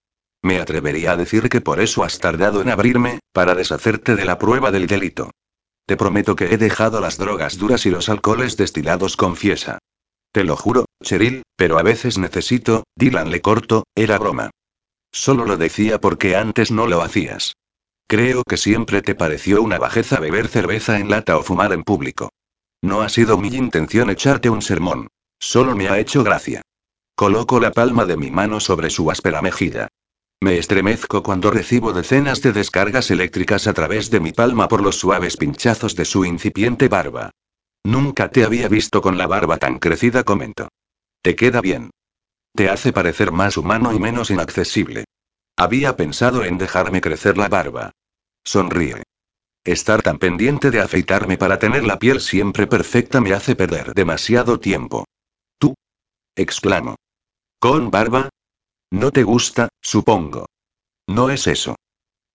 [0.41, 4.39] Me atrevería a decir que por eso has tardado en abrirme, para deshacerte de la
[4.39, 5.31] prueba del delito.
[5.85, 9.77] Te prometo que he dejado las drogas duras y los alcoholes destilados, confiesa.
[10.33, 14.49] Te lo juro, Cheryl, pero a veces necesito, Dylan le corto, era broma.
[15.13, 17.57] Solo lo decía porque antes no lo hacías.
[18.09, 22.31] Creo que siempre te pareció una bajeza beber cerveza en lata o fumar en público.
[22.83, 25.09] No ha sido mi intención echarte un sermón.
[25.39, 26.63] Solo me ha hecho gracia.
[27.15, 29.89] Coloco la palma de mi mano sobre su áspera mejilla.
[30.41, 34.97] Me estremezco cuando recibo decenas de descargas eléctricas a través de mi palma por los
[34.97, 37.31] suaves pinchazos de su incipiente barba.
[37.85, 40.69] Nunca te había visto con la barba tan crecida, comento.
[41.23, 41.91] Te queda bien.
[42.55, 45.05] Te hace parecer más humano y menos inaccesible.
[45.57, 47.93] Había pensado en dejarme crecer la barba.
[48.45, 49.03] Sonríe.
[49.65, 54.59] Estar tan pendiente de afeitarme para tener la piel siempre perfecta me hace perder demasiado
[54.59, 55.05] tiempo.
[55.59, 55.75] ¿Tú?
[56.37, 56.97] exclamo.
[57.61, 58.29] ¿Con barba?
[58.91, 60.47] No te gusta, supongo.
[61.07, 61.77] No es eso.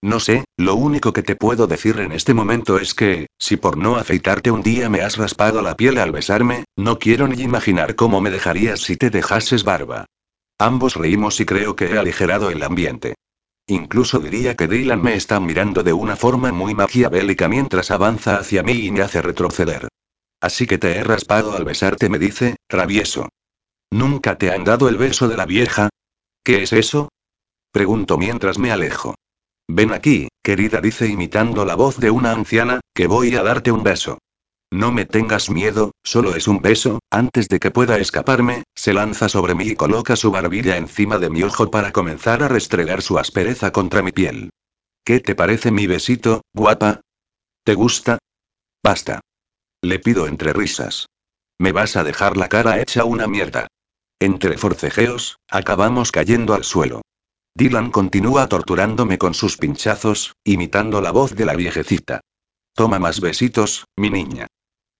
[0.01, 3.77] No sé, lo único que te puedo decir en este momento es que, si por
[3.77, 7.95] no afeitarte un día me has raspado la piel al besarme, no quiero ni imaginar
[7.95, 10.05] cómo me dejarías si te dejases barba.
[10.59, 13.15] Ambos reímos y creo que he aligerado el ambiente.
[13.67, 18.63] Incluso diría que Dylan me está mirando de una forma muy maquiavélica mientras avanza hacia
[18.63, 19.89] mí y me hace retroceder.
[20.39, 23.27] Así que te he raspado al besarte, me dice, travieso.
[23.89, 25.89] ¿Nunca te han dado el beso de la vieja?
[26.43, 27.09] ¿Qué es eso?
[27.71, 29.15] Pregunto mientras me alejo.
[29.67, 33.83] Ven aquí, querida, dice imitando la voz de una anciana, que voy a darte un
[33.83, 34.17] beso.
[34.71, 39.29] No me tengas miedo, solo es un beso, antes de que pueda escaparme, se lanza
[39.29, 43.17] sobre mí y coloca su barbilla encima de mi ojo para comenzar a restregar su
[43.17, 44.49] aspereza contra mi piel.
[45.05, 47.01] ¿Qué te parece mi besito, guapa?
[47.63, 48.17] ¿Te gusta?
[48.83, 49.21] Basta.
[49.81, 51.07] Le pido entre risas.
[51.59, 53.67] Me vas a dejar la cara hecha una mierda.
[54.19, 57.01] Entre forcejeos, acabamos cayendo al suelo.
[57.57, 62.21] Dylan continúa torturándome con sus pinchazos, imitando la voz de la viejecita.
[62.75, 64.45] Toma más besitos, mi niña.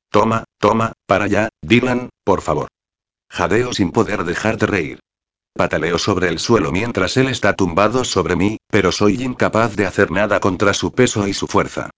[0.10, 2.67] Toma, toma, para allá, Dylan, por favor.
[3.30, 5.00] Jadeo sin poder dejar de reír.
[5.54, 10.10] Pataleo sobre el suelo mientras él está tumbado sobre mí, pero soy incapaz de hacer
[10.10, 11.91] nada contra su peso y su fuerza.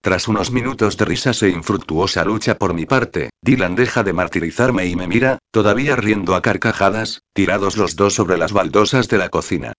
[0.00, 4.86] Tras unos minutos de risas e infructuosa lucha por mi parte, Dylan deja de martirizarme
[4.86, 9.28] y me mira, todavía riendo a carcajadas, tirados los dos sobre las baldosas de la
[9.28, 9.72] cocina.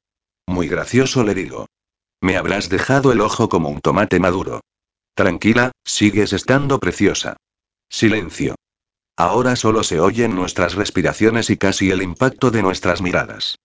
[0.47, 1.67] Muy gracioso le digo.
[2.21, 4.61] Me habrás dejado el ojo como un tomate maduro.
[5.13, 7.37] Tranquila, sigues estando preciosa.
[7.89, 8.55] Silencio.
[9.17, 13.57] Ahora solo se oyen nuestras respiraciones y casi el impacto de nuestras miradas.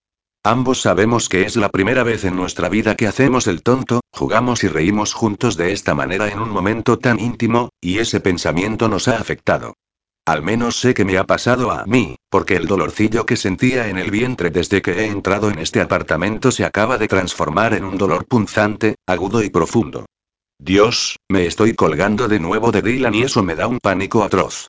[0.42, 4.64] Ambos sabemos que es la primera vez en nuestra vida que hacemos el tonto, jugamos
[4.64, 9.08] y reímos juntos de esta manera en un momento tan íntimo, y ese pensamiento nos
[9.08, 9.74] ha afectado.
[10.26, 13.98] Al menos sé que me ha pasado a mí, porque el dolorcillo que sentía en
[13.98, 17.98] el vientre desde que he entrado en este apartamento se acaba de transformar en un
[17.98, 20.06] dolor punzante, agudo y profundo.
[20.59, 24.68] Dios, me estoy colgando de nuevo de Dylan y eso me da un pánico atroz.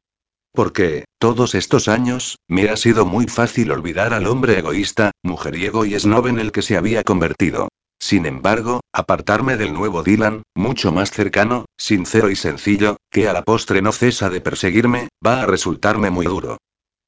[0.54, 6.00] Porque, todos estos años, me ha sido muy fácil olvidar al hombre egoísta, mujeriego y
[6.00, 7.70] snob en el que se había convertido.
[8.02, 13.44] Sin embargo, apartarme del nuevo Dylan, mucho más cercano, sincero y sencillo, que a la
[13.44, 16.58] postre no cesa de perseguirme, va a resultarme muy duro.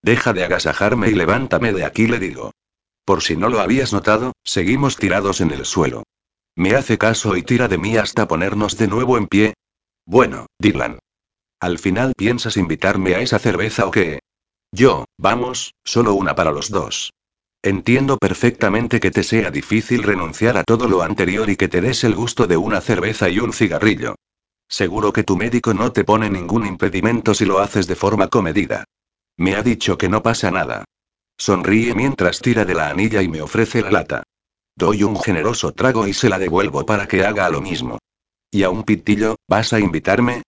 [0.04, 2.52] Deja de agasajarme y levántame de aquí, le digo.
[3.06, 6.04] Por si no lo habías notado, seguimos tirados en el suelo.
[6.56, 9.56] Me hace caso y tira de mí hasta ponernos de nuevo en pie.
[10.06, 11.00] Bueno, Dylan.
[11.60, 14.20] ¿Al final piensas invitarme a esa cerveza o qué?
[14.72, 17.14] Yo, vamos, solo una para los dos.
[17.66, 22.04] Entiendo perfectamente que te sea difícil renunciar a todo lo anterior y que te des
[22.04, 24.16] el gusto de una cerveza y un cigarrillo.
[24.68, 28.84] Seguro que tu médico no te pone ningún impedimento si lo haces de forma comedida.
[29.38, 30.84] Me ha dicho que no pasa nada.
[31.38, 34.24] Sonríe mientras tira de la anilla y me ofrece la lata.
[34.76, 37.98] Doy un generoso trago y se la devuelvo para que haga lo mismo.
[38.52, 40.44] ¿Y a un pitillo, vas a invitarme?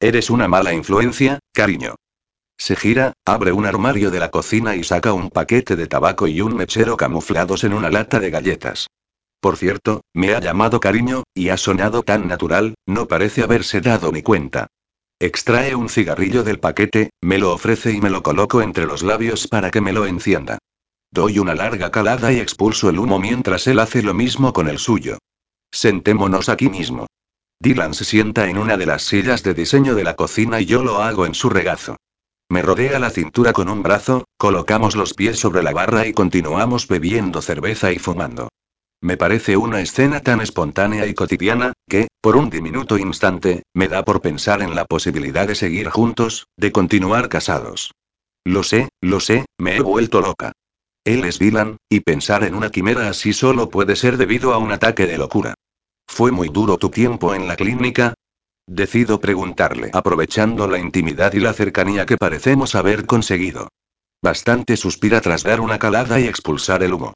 [0.00, 1.94] Eres una mala influencia, cariño.
[2.58, 6.40] Se gira, abre un armario de la cocina y saca un paquete de tabaco y
[6.40, 8.88] un mechero camuflados en una lata de galletas.
[9.40, 14.10] Por cierto, me ha llamado cariño, y ha sonado tan natural, no parece haberse dado
[14.10, 14.66] ni cuenta.
[15.20, 19.46] Extrae un cigarrillo del paquete, me lo ofrece y me lo coloco entre los labios
[19.46, 20.58] para que me lo encienda.
[21.12, 24.78] Doy una larga calada y expulso el humo mientras él hace lo mismo con el
[24.78, 25.18] suyo.
[25.70, 27.06] Sentémonos aquí mismo.
[27.60, 30.82] Dylan se sienta en una de las sillas de diseño de la cocina y yo
[30.82, 31.96] lo hago en su regazo.
[32.50, 36.88] Me rodea la cintura con un brazo, colocamos los pies sobre la barra y continuamos
[36.88, 38.48] bebiendo cerveza y fumando.
[39.02, 44.02] Me parece una escena tan espontánea y cotidiana, que, por un diminuto instante, me da
[44.02, 47.92] por pensar en la posibilidad de seguir juntos, de continuar casados.
[48.44, 50.52] Lo sé, lo sé, me he vuelto loca.
[51.04, 54.72] Él es Dylan, y pensar en una quimera así solo puede ser debido a un
[54.72, 55.54] ataque de locura.
[56.06, 58.14] ¿Fue muy duro tu tiempo en la clínica?
[58.70, 63.68] Decido preguntarle, aprovechando la intimidad y la cercanía que parecemos haber conseguido.
[64.22, 67.14] Bastante suspira tras dar una calada y expulsar el humo.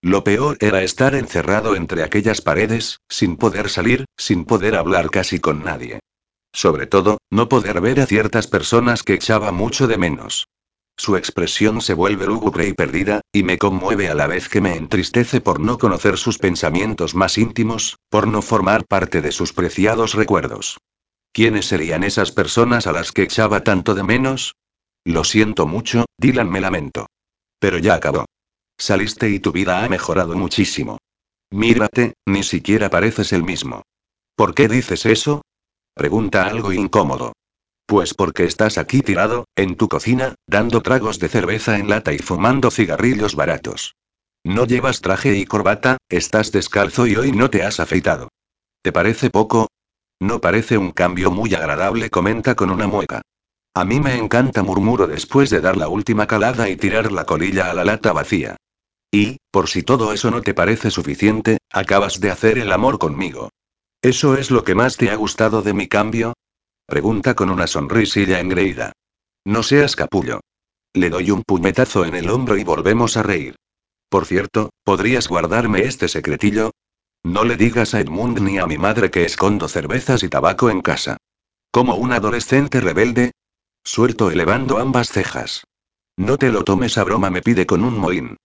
[0.00, 5.40] Lo peor era estar encerrado entre aquellas paredes, sin poder salir, sin poder hablar casi
[5.40, 6.00] con nadie.
[6.54, 10.46] Sobre todo, no poder ver a ciertas personas que echaba mucho de menos.
[10.96, 14.74] Su expresión se vuelve lúgubre y perdida, y me conmueve a la vez que me
[14.74, 20.14] entristece por no conocer sus pensamientos más íntimos, por no formar parte de sus preciados
[20.14, 20.78] recuerdos.
[21.34, 24.54] ¿Quiénes serían esas personas a las que echaba tanto de menos?
[25.04, 27.08] Lo siento mucho, Dylan me lamento.
[27.58, 28.26] Pero ya acabó.
[28.78, 30.98] Saliste y tu vida ha mejorado muchísimo.
[31.50, 33.82] Mírate, ni siquiera pareces el mismo.
[34.36, 35.42] ¿Por qué dices eso?
[35.92, 37.32] Pregunta algo incómodo.
[37.84, 42.18] Pues porque estás aquí tirado, en tu cocina, dando tragos de cerveza en lata y
[42.18, 43.96] fumando cigarrillos baratos.
[44.44, 48.28] No llevas traje y corbata, estás descalzo y hoy no te has afeitado.
[48.82, 49.66] ¿Te parece poco?
[50.20, 53.22] No parece un cambio muy agradable, comenta con una mueca.
[53.74, 57.70] A mí me encanta, murmuro después de dar la última calada y tirar la colilla
[57.70, 58.56] a la lata vacía.
[59.10, 63.50] Y, por si todo eso no te parece suficiente, acabas de hacer el amor conmigo.
[64.02, 66.34] ¿Eso es lo que más te ha gustado de mi cambio?
[66.86, 68.92] Pregunta con una sonrisilla engreída.
[69.44, 70.40] No seas capullo.
[70.92, 73.56] Le doy un puñetazo en el hombro y volvemos a reír.
[74.08, 76.70] Por cierto, ¿podrías guardarme este secretillo?
[77.24, 80.82] No le digas a Edmund ni a mi madre que escondo cervezas y tabaco en
[80.82, 81.16] casa.
[81.70, 83.32] Como un adolescente rebelde.
[83.82, 85.64] Suelto elevando ambas cejas.
[86.16, 88.36] No te lo tomes a broma, me pide con un mohín.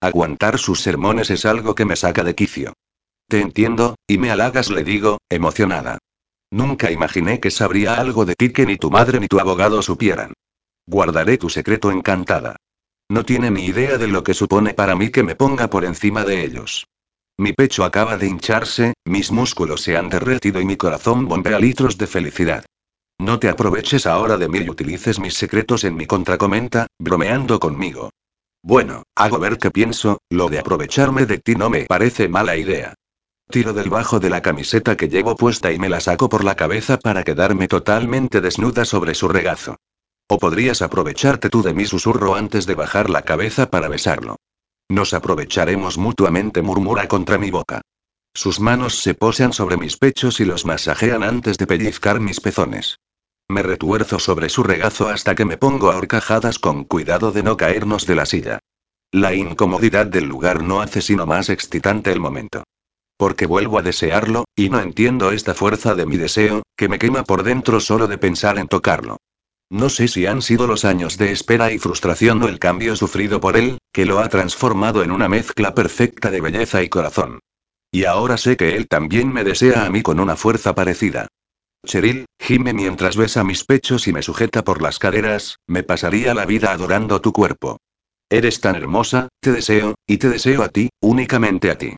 [0.00, 2.74] Aguantar sus sermones es algo que me saca de quicio.
[3.26, 5.98] Te entiendo, y me halagas, le digo, emocionada.
[6.50, 10.34] Nunca imaginé que sabría algo de ti que ni tu madre ni tu abogado supieran.
[10.86, 12.56] Guardaré tu secreto encantada.
[13.08, 16.24] No tiene ni idea de lo que supone para mí que me ponga por encima
[16.24, 16.86] de ellos.
[17.38, 21.98] Mi pecho acaba de hincharse, mis músculos se han derretido y mi corazón bombea litros
[21.98, 22.64] de felicidad.
[23.18, 27.60] No te aproveches ahora de mí y utilices mis secretos en mi contra, comenta, bromeando
[27.60, 28.10] conmigo.
[28.62, 32.94] Bueno, hago ver que pienso, lo de aprovecharme de ti no me parece mala idea.
[33.50, 36.56] Tiro del bajo de la camiseta que llevo puesta y me la saco por la
[36.56, 39.76] cabeza para quedarme totalmente desnuda sobre su regazo.
[40.26, 44.35] O podrías aprovecharte tú de mi susurro antes de bajar la cabeza para besarlo.
[44.88, 47.82] Nos aprovecharemos mutuamente, murmura contra mi boca.
[48.34, 52.98] Sus manos se posan sobre mis pechos y los masajean antes de pellizcar mis pezones.
[53.48, 57.56] Me retuerzo sobre su regazo hasta que me pongo a horcajadas con cuidado de no
[57.56, 58.58] caernos de la silla.
[59.12, 62.64] La incomodidad del lugar no hace sino más excitante el momento.
[63.16, 67.22] Porque vuelvo a desearlo, y no entiendo esta fuerza de mi deseo, que me quema
[67.24, 69.16] por dentro solo de pensar en tocarlo.
[69.70, 73.40] No sé si han sido los años de espera y frustración o el cambio sufrido
[73.40, 77.40] por él, que lo ha transformado en una mezcla perfecta de belleza y corazón.
[77.90, 81.26] Y ahora sé que él también me desea a mí con una fuerza parecida.
[81.84, 86.46] Cheryl, gime mientras besa mis pechos y me sujeta por las caderas, me pasaría la
[86.46, 87.78] vida adorando tu cuerpo.
[88.28, 91.96] Eres tan hermosa, te deseo, y te deseo a ti, únicamente a ti.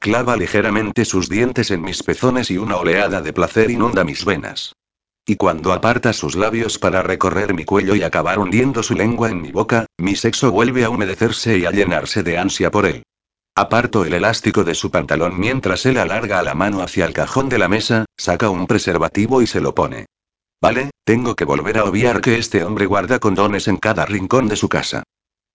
[0.00, 4.72] Clava ligeramente sus dientes en mis pezones y una oleada de placer inunda mis venas.
[5.26, 9.40] Y cuando aparta sus labios para recorrer mi cuello y acabar hundiendo su lengua en
[9.40, 13.04] mi boca, mi sexo vuelve a humedecerse y a llenarse de ansia por él.
[13.56, 17.58] Aparto el elástico de su pantalón mientras él alarga la mano hacia el cajón de
[17.58, 20.06] la mesa, saca un preservativo y se lo pone.
[20.60, 24.56] Vale, tengo que volver a obviar que este hombre guarda condones en cada rincón de
[24.56, 25.04] su casa.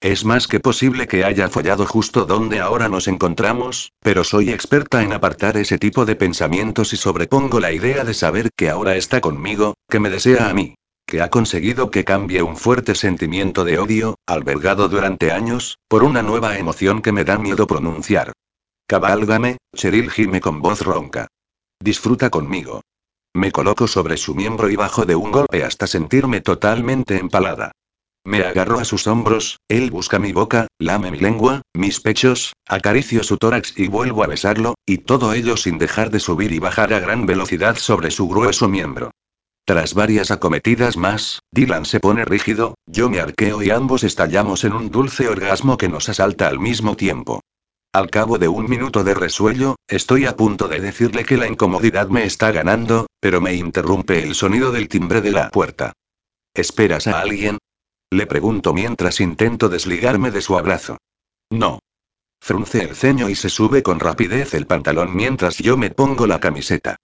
[0.01, 5.03] Es más que posible que haya follado justo donde ahora nos encontramos, pero soy experta
[5.03, 9.19] en apartar ese tipo de pensamientos y sobrepongo la idea de saber que ahora está
[9.19, 13.77] conmigo, que me desea a mí, que ha conseguido que cambie un fuerte sentimiento de
[13.77, 18.31] odio, albergado durante años, por una nueva emoción que me da miedo pronunciar.
[18.87, 21.27] Cabálgame, Cheryl gime con voz ronca.
[21.77, 22.81] Disfruta conmigo.
[23.33, 27.73] Me coloco sobre su miembro y bajo de un golpe hasta sentirme totalmente empalada.
[28.25, 33.23] Me agarro a sus hombros, él busca mi boca, lame mi lengua, mis pechos, acaricio
[33.23, 36.93] su tórax y vuelvo a besarlo, y todo ello sin dejar de subir y bajar
[36.93, 39.11] a gran velocidad sobre su grueso miembro.
[39.65, 44.73] Tras varias acometidas más, Dylan se pone rígido, yo me arqueo y ambos estallamos en
[44.73, 47.41] un dulce orgasmo que nos asalta al mismo tiempo.
[47.93, 52.07] Al cabo de un minuto de resuello, estoy a punto de decirle que la incomodidad
[52.09, 55.93] me está ganando, pero me interrumpe el sonido del timbre de la puerta.
[56.53, 57.57] ¿Esperas a alguien?
[58.11, 60.97] Le pregunto mientras intento desligarme de su abrazo.
[61.51, 61.79] No.
[62.41, 66.39] Frunce el ceño y se sube con rapidez el pantalón mientras yo me pongo la
[66.39, 66.95] camiseta.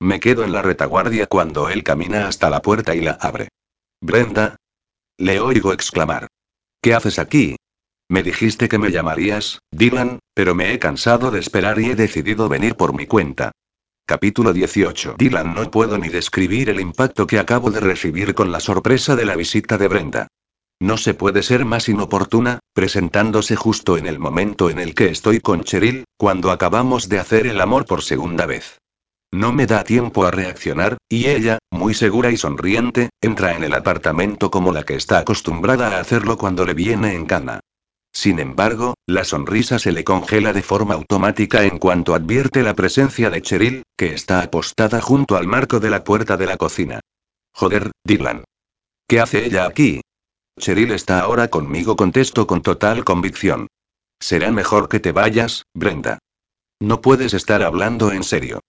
[0.00, 3.48] Me quedo en la retaguardia cuando él camina hasta la puerta y la abre.
[4.00, 4.56] Brenda.
[5.18, 6.26] Le oigo exclamar.
[6.82, 7.56] ¿Qué haces aquí?
[8.08, 12.48] Me dijiste que me llamarías, Dylan, pero me he cansado de esperar y he decidido
[12.48, 13.52] venir por mi cuenta.
[14.06, 15.14] Capítulo 18.
[15.16, 19.24] Dylan no puedo ni describir el impacto que acabo de recibir con la sorpresa de
[19.24, 20.28] la visita de Brenda.
[20.80, 25.40] No se puede ser más inoportuna, presentándose justo en el momento en el que estoy
[25.40, 28.78] con Cheryl, cuando acabamos de hacer el amor por segunda vez.
[29.30, 33.74] No me da tiempo a reaccionar, y ella, muy segura y sonriente, entra en el
[33.74, 37.60] apartamento como la que está acostumbrada a hacerlo cuando le viene en gana.
[38.12, 43.28] Sin embargo, la sonrisa se le congela de forma automática en cuanto advierte la presencia
[43.30, 47.00] de Cheryl, que está apostada junto al marco de la puerta de la cocina.
[47.52, 48.44] Joder, Dylan.
[49.06, 50.00] ¿Qué hace ella aquí?
[50.60, 53.66] Cheryl está ahora conmigo, contesto con total convicción.
[54.20, 56.18] Será mejor que te vayas, Brenda.
[56.80, 58.60] No puedes estar hablando en serio.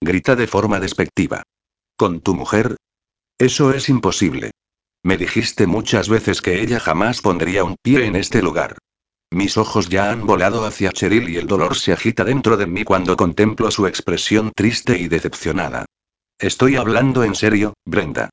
[0.00, 1.42] Grita de forma despectiva.
[1.96, 2.76] ¿Con tu mujer?
[3.38, 4.52] Eso es imposible.
[5.02, 8.76] Me dijiste muchas veces que ella jamás pondría un pie en este lugar.
[9.30, 12.84] Mis ojos ya han volado hacia Cheryl y el dolor se agita dentro de mí
[12.84, 15.84] cuando contemplo su expresión triste y decepcionada.
[16.38, 18.30] Estoy hablando en serio, Brenda.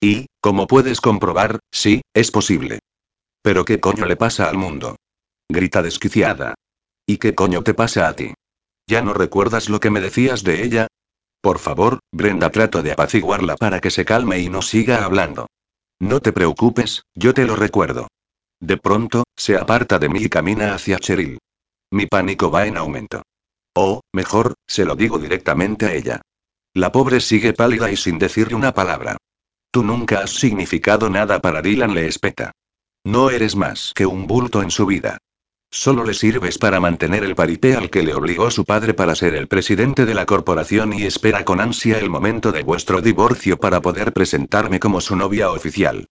[0.00, 2.78] Y, como puedes comprobar, sí, es posible.
[3.42, 4.96] Pero ¿qué coño le pasa al mundo?
[5.48, 6.54] Grita desquiciada.
[7.06, 8.34] ¿Y qué coño te pasa a ti?
[8.86, 10.86] ¿Ya no recuerdas lo que me decías de ella?
[11.40, 15.46] Por favor, Brenda, trato de apaciguarla para que se calme y no siga hablando.
[16.00, 18.08] No te preocupes, yo te lo recuerdo.
[18.60, 21.38] De pronto, se aparta de mí y camina hacia Cheryl.
[21.90, 23.22] Mi pánico va en aumento.
[23.74, 26.20] O, mejor, se lo digo directamente a ella.
[26.74, 29.16] La pobre sigue pálida y sin decirle una palabra.
[29.70, 32.52] Tú nunca has significado nada para Dylan, le espeta.
[33.04, 35.18] No eres más que un bulto en su vida.
[35.70, 39.34] Solo le sirves para mantener el paripé al que le obligó su padre para ser
[39.34, 43.82] el presidente de la corporación y espera con ansia el momento de vuestro divorcio para
[43.82, 46.08] poder presentarme como su novia oficial.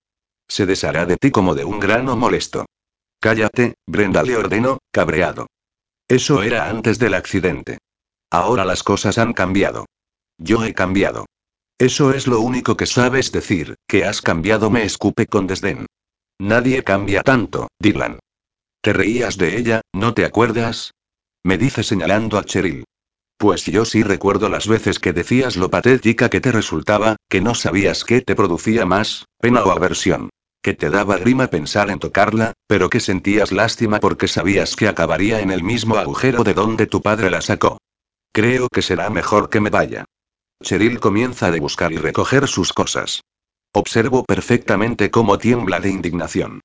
[0.48, 2.68] Se deshará de ti como de un grano molesto.
[3.20, 5.48] Cállate, Brenda le ordenó, cabreado.
[6.08, 7.80] Eso era antes del accidente.
[8.30, 9.88] Ahora las cosas han cambiado.
[10.38, 11.26] Yo he cambiado.
[11.80, 15.86] Eso es lo único que sabes decir, que has cambiado, me escupe con desdén.
[16.40, 18.20] Nadie cambia tanto, Dylan.
[18.82, 20.92] Te reías de ella, ¿no te acuerdas?
[21.44, 22.84] Me dice señalando a Cheryl.
[23.38, 27.54] Pues yo sí recuerdo las veces que decías lo patética que te resultaba, que no
[27.54, 30.32] sabías qué te producía más, pena o aversión.
[30.64, 35.42] Que te daba grima pensar en tocarla, pero que sentías lástima porque sabías que acabaría
[35.42, 37.78] en el mismo agujero de donde tu padre la sacó.
[38.34, 40.06] Creo que será mejor que me vaya.
[40.64, 43.22] Cheryl comienza a buscar y recoger sus cosas.
[43.74, 46.62] Observo perfectamente cómo tiembla de indignación.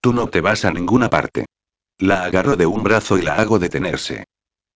[0.00, 1.46] Tú no te vas a ninguna parte.
[1.98, 4.24] La agarro de un brazo y la hago detenerse.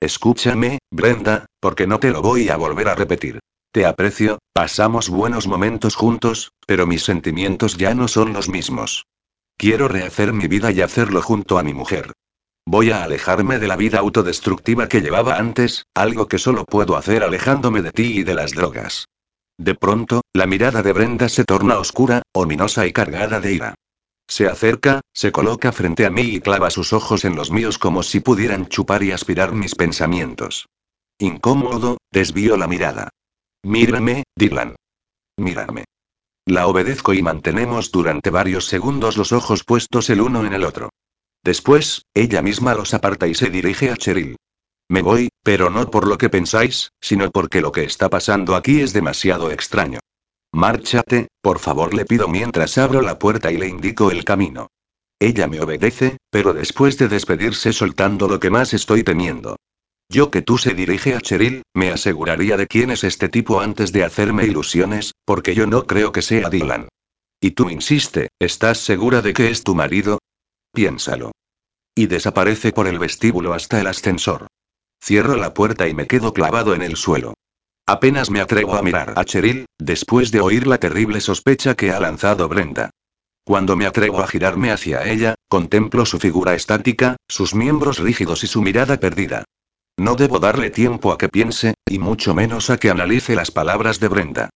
[0.00, 3.40] Escúchame, Brenda, porque no te lo voy a volver a repetir.
[3.72, 9.06] Te aprecio, pasamos buenos momentos juntos, pero mis sentimientos ya no son los mismos.
[9.56, 12.12] Quiero rehacer mi vida y hacerlo junto a mi mujer.
[12.70, 17.22] Voy a alejarme de la vida autodestructiva que llevaba antes, algo que solo puedo hacer
[17.22, 19.06] alejándome de ti y de las drogas.
[19.56, 23.74] De pronto, la mirada de Brenda se torna oscura, ominosa y cargada de ira.
[24.28, 28.02] Se acerca, se coloca frente a mí y clava sus ojos en los míos como
[28.02, 30.66] si pudieran chupar y aspirar mis pensamientos.
[31.18, 33.08] Incómodo, desvío la mirada.
[33.62, 34.76] Mírame, Dylan.
[35.38, 35.84] Mírame.
[36.44, 40.90] La obedezco y mantenemos durante varios segundos los ojos puestos el uno en el otro.
[41.44, 44.36] Después, ella misma los aparta y se dirige a Cheryl.
[44.90, 48.80] Me voy, pero no por lo que pensáis, sino porque lo que está pasando aquí
[48.80, 50.00] es demasiado extraño.
[50.52, 54.68] Márchate, por favor, le pido mientras abro la puerta y le indico el camino.
[55.20, 59.56] Ella me obedece, pero después de despedirse soltando lo que más estoy temiendo.
[60.10, 63.92] Yo que tú se dirige a Cheryl, me aseguraría de quién es este tipo antes
[63.92, 66.88] de hacerme ilusiones, porque yo no creo que sea Dylan.
[67.40, 70.18] Y tú insiste, ¿estás segura de que es tu marido?
[70.72, 71.32] Piénsalo.
[71.94, 74.46] Y desaparece por el vestíbulo hasta el ascensor.
[75.02, 77.34] Cierro la puerta y me quedo clavado en el suelo.
[77.86, 81.98] Apenas me atrevo a mirar a Cheryl, después de oír la terrible sospecha que ha
[81.98, 82.90] lanzado Brenda.
[83.44, 88.46] Cuando me atrevo a girarme hacia ella, contemplo su figura estática, sus miembros rígidos y
[88.46, 89.44] su mirada perdida.
[89.96, 94.00] No debo darle tiempo a que piense, y mucho menos a que analice las palabras
[94.00, 94.50] de Brenda.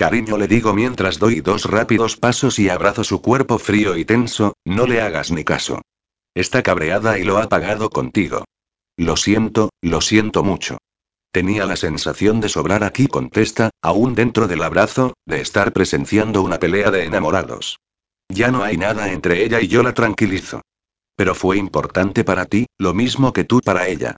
[0.00, 4.54] Cariño le digo mientras doy dos rápidos pasos y abrazo su cuerpo frío y tenso,
[4.64, 5.82] no le hagas ni caso.
[6.34, 8.46] Está cabreada y lo ha pagado contigo.
[8.96, 10.78] Lo siento, lo siento mucho.
[11.30, 16.58] Tenía la sensación de sobrar aquí, contesta, aún dentro del abrazo, de estar presenciando una
[16.58, 17.76] pelea de enamorados.
[18.30, 20.62] Ya no hay nada entre ella y yo la tranquilizo.
[21.14, 24.16] Pero fue importante para ti, lo mismo que tú para ella.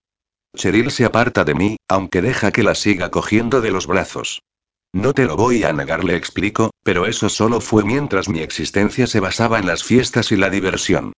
[0.56, 4.42] Cheryl se aparta de mí, aunque deja que la siga cogiendo de los brazos.
[4.93, 9.07] No te lo voy a negar, le explico, pero eso solo fue mientras mi existencia
[9.07, 11.14] se basaba en las fiestas y la diversión.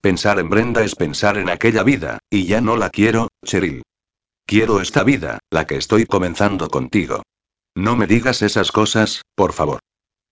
[0.00, 3.82] Pensar en Brenda es pensar en aquella vida, y ya no la quiero, Cheryl.
[4.46, 7.22] Quiero esta vida, la que estoy comenzando contigo.
[7.74, 9.80] No me digas esas cosas, por favor.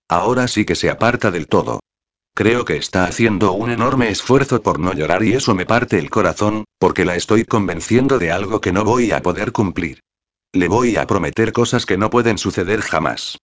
[0.08, 1.80] Ahora sí que se aparta del todo.
[2.32, 6.10] Creo que está haciendo un enorme esfuerzo por no llorar y eso me parte el
[6.10, 10.00] corazón, porque la estoy convenciendo de algo que no voy a poder cumplir.
[10.54, 13.38] Le voy a prometer cosas que no pueden suceder jamás.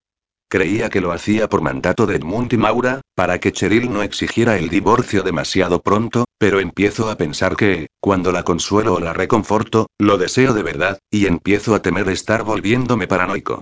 [0.48, 4.58] Creía que lo hacía por mandato de Edmund y Maura, para que Cheryl no exigiera
[4.58, 9.88] el divorcio demasiado pronto, pero empiezo a pensar que, cuando la consuelo o la reconforto,
[10.00, 13.60] lo deseo de verdad, y empiezo a temer estar volviéndome paranoico.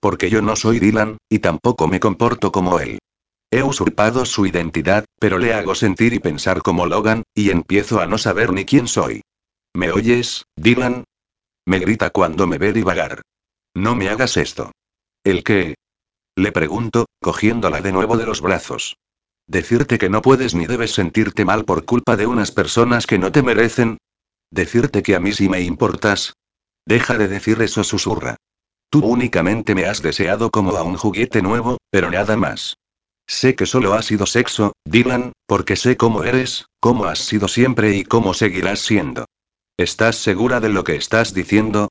[0.00, 2.98] Porque yo no soy Dylan, y tampoco me comporto como él.
[3.50, 8.06] He usurpado su identidad, pero le hago sentir y pensar como Logan, y empiezo a
[8.06, 9.20] no saber ni quién soy.
[9.74, 11.04] ¿Me oyes, Dylan?
[11.66, 13.22] Me grita cuando me ve divagar.
[13.74, 14.70] No me hagas esto.
[15.24, 15.74] ¿El qué?
[16.36, 18.96] Le pregunto, cogiéndola de nuevo de los brazos.
[19.48, 23.32] Decirte que no puedes ni debes sentirte mal por culpa de unas personas que no
[23.32, 23.98] te merecen.
[24.50, 26.34] Decirte que a mí sí me importas.
[26.86, 28.36] Deja de decir eso, susurra.
[28.88, 32.76] Tú únicamente me has deseado como a un juguete nuevo, pero nada más.
[33.26, 37.96] Sé que solo ha sido sexo, Dylan, porque sé cómo eres, cómo has sido siempre
[37.96, 39.26] y cómo seguirás siendo.
[39.78, 41.90] ¿Estás segura de lo que estás diciendo?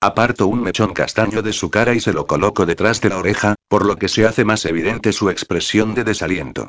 [0.00, 3.54] Aparto un mechón castaño de su cara y se lo coloco detrás de la oreja,
[3.68, 6.68] por lo que se hace más evidente su expresión de desaliento.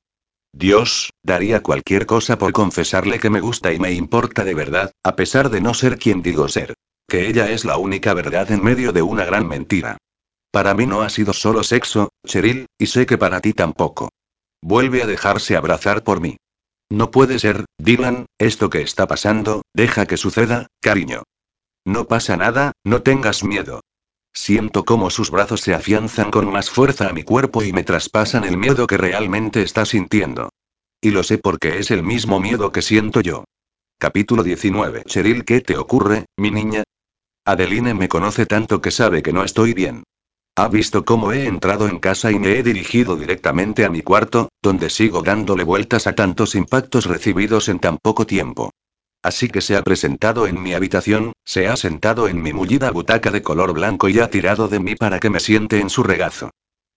[0.53, 5.15] Dios, daría cualquier cosa por confesarle que me gusta y me importa de verdad, a
[5.15, 6.73] pesar de no ser quien digo ser.
[7.07, 9.97] Que ella es la única verdad en medio de una gran mentira.
[10.51, 14.09] Para mí no ha sido solo sexo, Cheryl, y sé que para ti tampoco.
[14.61, 16.35] Vuelve a dejarse abrazar por mí.
[16.89, 21.23] No puede ser, Dylan, esto que está pasando, deja que suceda, cariño.
[21.85, 23.81] No pasa nada, no tengas miedo.
[24.33, 28.43] Siento cómo sus brazos se afianzan con más fuerza a mi cuerpo y me traspasan
[28.43, 30.49] el miedo que realmente está sintiendo.
[31.01, 33.45] Y lo sé porque es el mismo miedo que siento yo.
[33.99, 35.03] Capítulo 19.
[35.05, 36.83] Cheryl, ¿qué te ocurre, mi niña?
[37.45, 40.03] Adeline me conoce tanto que sabe que no estoy bien.
[40.57, 44.49] Ha visto cómo he entrado en casa y me he dirigido directamente a mi cuarto,
[44.63, 48.71] donde sigo dándole vueltas a tantos impactos recibidos en tan poco tiempo.
[49.21, 53.29] Así que se ha presentado en mi habitación, se ha sentado en mi mullida butaca
[53.29, 56.49] de color blanco y ha tirado de mí para que me siente en su regazo.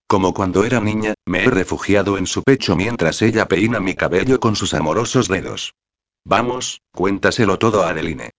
[0.06, 4.40] Como cuando era niña, me he refugiado en su pecho mientras ella peina mi cabello
[4.40, 5.74] con sus amorosos dedos.
[6.24, 8.30] Vamos, cuéntaselo todo a Adeline.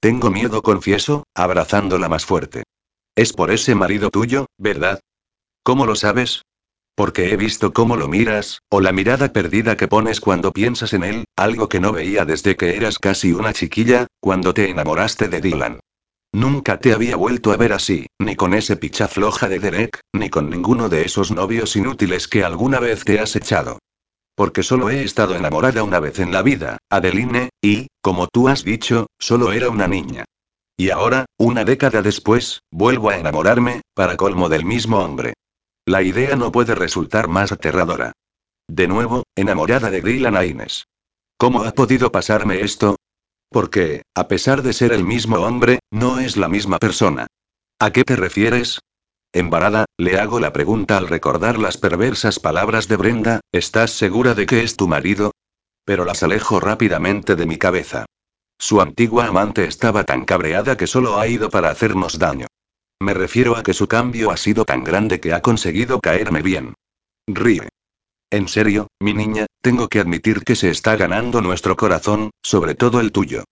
[0.00, 2.64] Tengo miedo, confieso, abrazándola más fuerte.
[3.16, 5.00] Es por ese marido tuyo, ¿verdad?
[5.62, 6.42] ¿Cómo lo sabes?
[6.94, 11.02] Porque he visto cómo lo miras, o la mirada perdida que pones cuando piensas en
[11.02, 15.40] él, algo que no veía desde que eras casi una chiquilla, cuando te enamoraste de
[15.40, 15.80] Dylan.
[16.34, 20.28] Nunca te había vuelto a ver así, ni con ese picha floja de Derek, ni
[20.28, 23.78] con ninguno de esos novios inútiles que alguna vez te has echado.
[24.34, 28.62] Porque solo he estado enamorada una vez en la vida, Adeline, y, como tú has
[28.62, 30.26] dicho, solo era una niña.
[30.76, 35.34] Y ahora, una década después, vuelvo a enamorarme, para colmo del mismo hombre.
[35.86, 38.12] La idea no puede resultar más aterradora.
[38.68, 40.84] De nuevo, enamorada de Dylan Aines.
[41.38, 42.96] ¿Cómo ha podido pasarme esto?
[43.50, 47.26] Porque, a pesar de ser el mismo hombre, no es la misma persona.
[47.78, 48.80] ¿A qué te refieres?
[49.32, 54.46] Embarada, le hago la pregunta al recordar las perversas palabras de Brenda, ¿estás segura de
[54.46, 55.32] que es tu marido?
[55.84, 58.06] Pero las alejo rápidamente de mi cabeza.
[58.58, 62.46] Su antigua amante estaba tan cabreada que solo ha ido para hacernos daño.
[63.00, 66.74] Me refiero a que su cambio ha sido tan grande que ha conseguido caerme bien.
[67.26, 67.68] Ríe.
[68.30, 73.00] En serio, mi niña, tengo que admitir que se está ganando nuestro corazón, sobre todo
[73.00, 73.44] el tuyo.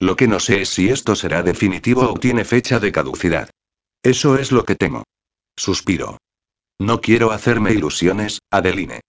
[0.00, 3.50] Lo que no sé es si esto será definitivo o tiene fecha de caducidad.
[4.02, 5.04] Eso es lo que temo.
[5.56, 6.18] Suspiro.
[6.78, 9.00] No quiero hacerme ilusiones, Adeline.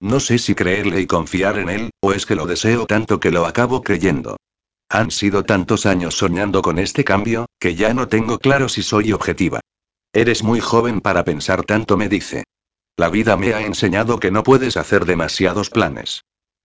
[0.00, 3.30] No sé si creerle y confiar en él, o es que lo deseo tanto que
[3.30, 4.36] lo acabo creyendo.
[4.88, 9.12] Han sido tantos años soñando con este cambio, que ya no tengo claro si soy
[9.12, 9.60] objetiva.
[10.12, 12.44] Eres muy joven para pensar tanto, me dice.
[12.96, 16.22] La vida me ha enseñado que no puedes hacer demasiados planes.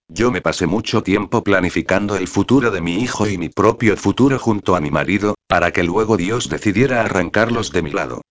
[0.08, 4.38] Yo me pasé mucho tiempo planificando el futuro de mi hijo y mi propio futuro
[4.40, 8.22] junto a mi marido, para que luego Dios decidiera arrancarlos de mi lado.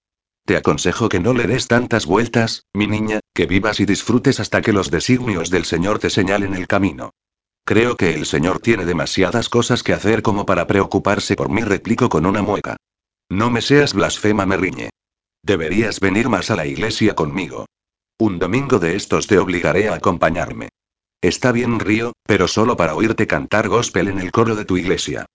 [0.46, 4.62] Te aconsejo que no le des tantas vueltas, mi niña, que vivas y disfrutes hasta
[4.62, 7.12] que los designios del Señor te señalen el camino.
[7.64, 12.08] Creo que el señor tiene demasiadas cosas que hacer como para preocuparse por mí, replico
[12.08, 12.76] con una mueca.
[13.28, 14.90] No me seas blasfema, me riñe.
[15.42, 17.66] Deberías venir más a la iglesia conmigo.
[18.18, 20.68] Un domingo de estos te obligaré a acompañarme.
[21.22, 25.26] Está bien, Río, pero solo para oírte cantar gospel en el coro de tu iglesia.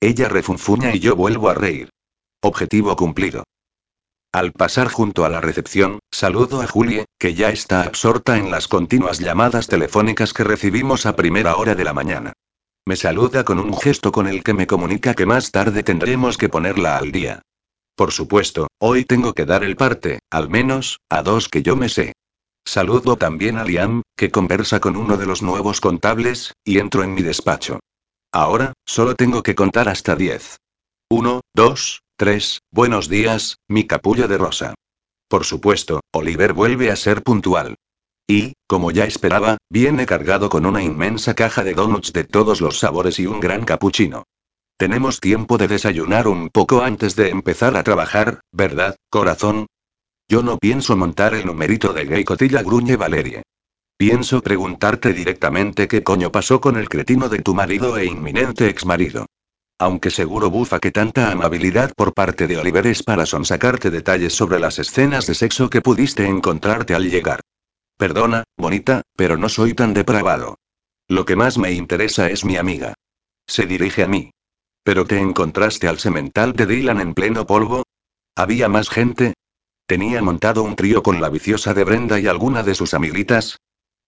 [0.00, 1.90] Ella refunfuña y yo vuelvo a reír.
[2.40, 3.44] Objetivo cumplido.
[4.34, 8.66] Al pasar junto a la recepción, saludo a Julie, que ya está absorta en las
[8.66, 12.32] continuas llamadas telefónicas que recibimos a primera hora de la mañana.
[12.86, 16.48] Me saluda con un gesto con el que me comunica que más tarde tendremos que
[16.48, 17.42] ponerla al día.
[17.94, 21.90] Por supuesto, hoy tengo que dar el parte, al menos, a dos que yo me
[21.90, 22.14] sé.
[22.64, 27.12] Saludo también a Liam, que conversa con uno de los nuevos contables, y entro en
[27.12, 27.80] mi despacho.
[28.32, 30.56] Ahora, solo tengo que contar hasta diez.
[31.14, 32.60] Uno, dos, 3.
[32.72, 34.74] Buenos días, mi capullo de rosa.
[35.28, 37.74] Por supuesto, Oliver vuelve a ser puntual.
[38.26, 42.78] Y, como ya esperaba, viene cargado con una inmensa caja de donuts de todos los
[42.78, 44.24] sabores y un gran capuchino.
[44.78, 49.66] Tenemos tiempo de desayunar un poco antes de empezar a trabajar, ¿verdad, corazón?
[50.30, 53.42] Yo no pienso montar el numerito de gay cotilla gruñe Valerie.
[53.98, 59.26] Pienso preguntarte directamente qué coño pasó con el cretino de tu marido e inminente exmarido.
[59.82, 64.60] Aunque seguro bufa que tanta amabilidad por parte de Oliver es para sonsacarte detalles sobre
[64.60, 67.40] las escenas de sexo que pudiste encontrarte al llegar.
[67.96, 70.54] Perdona, bonita, pero no soy tan depravado.
[71.08, 72.94] Lo que más me interesa es mi amiga.
[73.48, 74.30] Se dirige a mí.
[74.84, 77.82] ¿Pero te encontraste al semental de Dylan en pleno polvo?
[78.36, 79.34] ¿Había más gente?
[79.86, 83.56] ¿Tenía montado un trío con la viciosa de Brenda y alguna de sus amiguitas?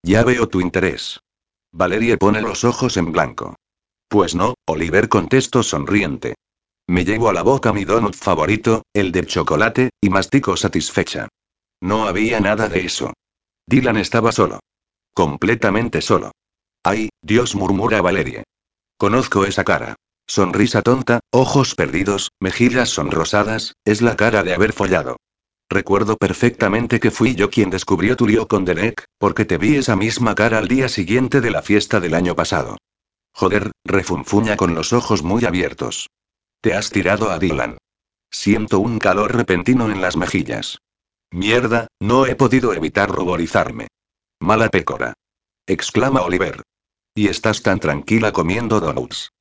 [0.03, 1.19] Ya veo tu interés.
[1.73, 3.57] Valerie pone los ojos en blanco.
[4.07, 6.35] Pues no, Oliver contestó sonriente.
[6.87, 11.27] Me llevo a la boca mi donut favorito, el de chocolate, y mastico satisfecha.
[11.81, 13.13] No había nada de eso.
[13.67, 14.59] Dylan estaba solo.
[15.13, 16.31] Completamente solo.
[16.83, 18.43] Ay, Dios murmura Valerie.
[18.97, 19.95] Conozco esa cara.
[20.27, 25.17] Sonrisa tonta, ojos perdidos, mejillas sonrosadas, es la cara de haber follado.
[25.69, 29.95] Recuerdo perfectamente que fui yo quien descubrió tu lío con Derek, porque te vi esa
[29.95, 32.77] misma cara al día siguiente de la fiesta del año pasado.
[33.37, 36.09] Joder, refunfuña con los ojos muy abiertos.
[36.61, 37.77] Te has tirado a Dylan.
[38.31, 40.79] Siento un calor repentino en las mejillas.
[41.31, 43.89] Mierda, no he podido evitar ruborizarme.
[44.39, 45.13] Mala pécora.
[45.67, 46.61] Exclama Oliver.
[47.13, 49.31] Y estás tan tranquila comiendo donuts.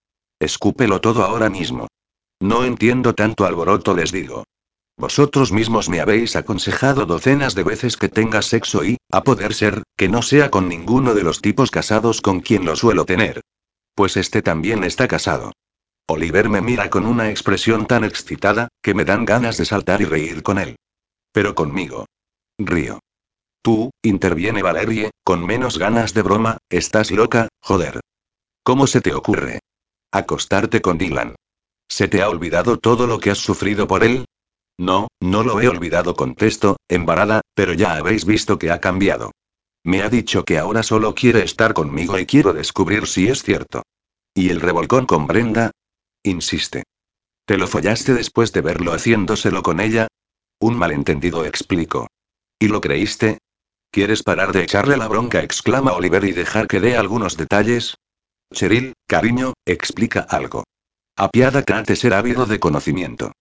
[0.40, 1.86] Escúpelo todo ahora mismo.
[2.40, 4.42] No entiendo tanto alboroto, les digo.
[4.97, 9.84] Vosotros mismos me habéis aconsejado docenas de veces que tenga sexo y, a poder ser,
[9.97, 13.40] que no sea con ninguno de los tipos casados con quien lo suelo tener.
[13.95, 15.53] Pues este también está casado.
[16.07, 20.05] Oliver me mira con una expresión tan excitada, que me dan ganas de saltar y
[20.05, 20.76] reír con él.
[21.32, 22.07] Pero conmigo.
[22.59, 23.01] Río.
[23.62, 28.01] Tú, interviene Valerie, con menos ganas de broma, estás loca, joder.
[28.62, 29.61] ¿Cómo se te ocurre?
[30.12, 31.34] Acostarte con Dylan.
[31.88, 34.26] ¿Se te ha olvidado todo lo que has sufrido por él?
[34.78, 39.30] No, no lo he olvidado, contesto, embarada, pero ya habéis visto que ha cambiado.
[39.85, 43.82] Me ha dicho que ahora solo quiere estar conmigo y quiero descubrir si es cierto.
[44.35, 45.70] ¿Y el revolcón con Brenda?
[46.22, 46.85] Insiste.
[47.47, 50.09] ¿Te lo follaste después de verlo haciéndoselo con ella?
[50.59, 52.07] Un malentendido explico.
[52.59, 53.39] ¿Y lo creíste?
[53.91, 55.43] ¿Quieres parar de echarle la bronca?
[55.43, 57.97] exclama Oliver y dejar que dé algunos detalles.
[58.53, 60.64] Cheryl, cariño, explica algo.
[61.16, 63.32] Apiádate de ser ávido de conocimiento.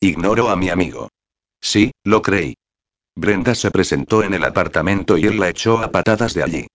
[0.00, 1.10] Ignoro a mi amigo.
[1.60, 2.54] Sí, lo creí.
[3.20, 6.66] Brenda se presentó en el apartamento y él la echó a patadas de allí.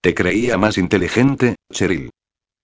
[0.00, 2.08] Te creía más inteligente, Cheryl.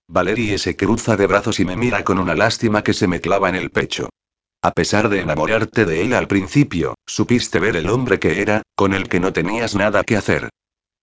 [0.09, 3.51] Valerie se cruza de brazos y me mira con una lástima que se me clava
[3.51, 4.09] en el pecho.
[4.63, 8.95] A pesar de enamorarte de él al principio, supiste ver el hombre que era, con
[8.95, 10.49] el que no tenías nada que hacer.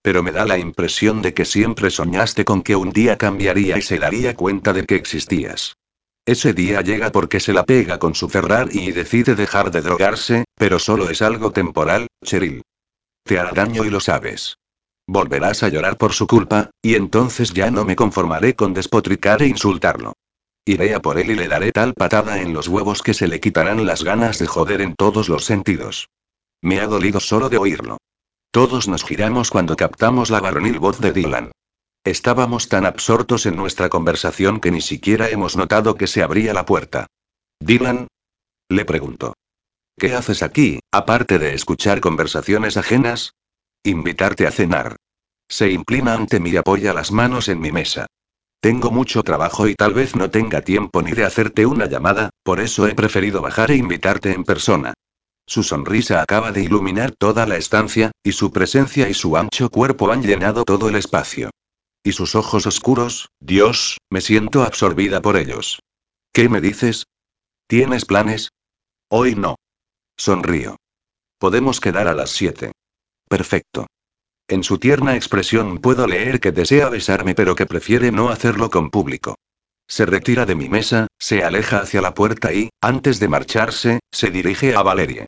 [0.02, 3.82] Pero me da la impresión de que siempre soñaste con que un día cambiaría y
[3.82, 5.76] se daría cuenta de que existías.
[6.26, 10.44] Ese día llega porque se la pega con su Ferrari y decide dejar de drogarse,
[10.56, 12.62] pero solo es algo temporal, Cheryl.
[13.24, 14.56] Te hará daño y lo sabes.
[15.06, 19.48] Volverás a llorar por su culpa, y entonces ya no me conformaré con despotricar e
[19.48, 20.14] insultarlo.
[20.64, 23.38] Iré a por él y le daré tal patada en los huevos que se le
[23.38, 26.08] quitarán las ganas de joder en todos los sentidos.
[26.62, 27.98] Me ha dolido solo de oírlo.
[28.50, 31.50] Todos nos giramos cuando captamos la varonil voz de Dylan.
[32.04, 36.66] Estábamos tan absortos en nuestra conversación que ni siquiera hemos notado que se abría la
[36.66, 37.06] puerta.
[37.60, 38.08] Dylan?
[38.68, 39.32] Le preguntó.
[39.98, 43.32] ¿Qué haces aquí, aparte de escuchar conversaciones ajenas?
[43.82, 44.96] Invitarte a cenar.
[45.48, 48.06] Se inclina ante mí y apoya las manos en mi mesa.
[48.60, 52.60] Tengo mucho trabajo y tal vez no tenga tiempo ni de hacerte una llamada, por
[52.60, 54.92] eso he preferido bajar e invitarte en persona.
[55.46, 60.10] Su sonrisa acaba de iluminar toda la estancia, y su presencia y su ancho cuerpo
[60.10, 61.50] han llenado todo el espacio.
[62.06, 65.80] Y sus ojos oscuros, Dios, me siento absorbida por ellos.
[66.34, 67.06] ¿Qué me dices?
[67.66, 68.50] ¿Tienes planes?
[69.08, 69.56] Hoy no.
[70.18, 70.76] Sonrío.
[71.38, 72.72] Podemos quedar a las siete.
[73.26, 73.86] Perfecto.
[74.48, 78.90] En su tierna expresión puedo leer que desea besarme pero que prefiere no hacerlo con
[78.90, 79.36] público.
[79.88, 84.30] Se retira de mi mesa, se aleja hacia la puerta y, antes de marcharse, se
[84.30, 85.26] dirige a Valerie.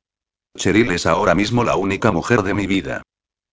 [0.55, 3.01] Cheryl es ahora mismo la única mujer de mi vida.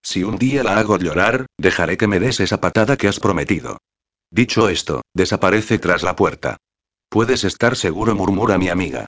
[0.04, 3.78] Si un día la hago llorar, dejaré que me des esa patada que has prometido.
[4.30, 6.58] Dicho esto, desaparece tras la puerta.
[7.08, 9.06] Puedes estar seguro, murmura mi amiga.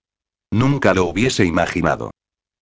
[0.51, 2.13] Nunca lo hubiese imaginado.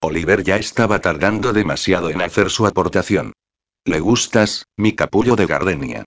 [0.03, 3.33] Oliver ya estaba tardando demasiado en hacer su aportación.
[3.85, 6.05] Le gustas, mi capullo de gardenia.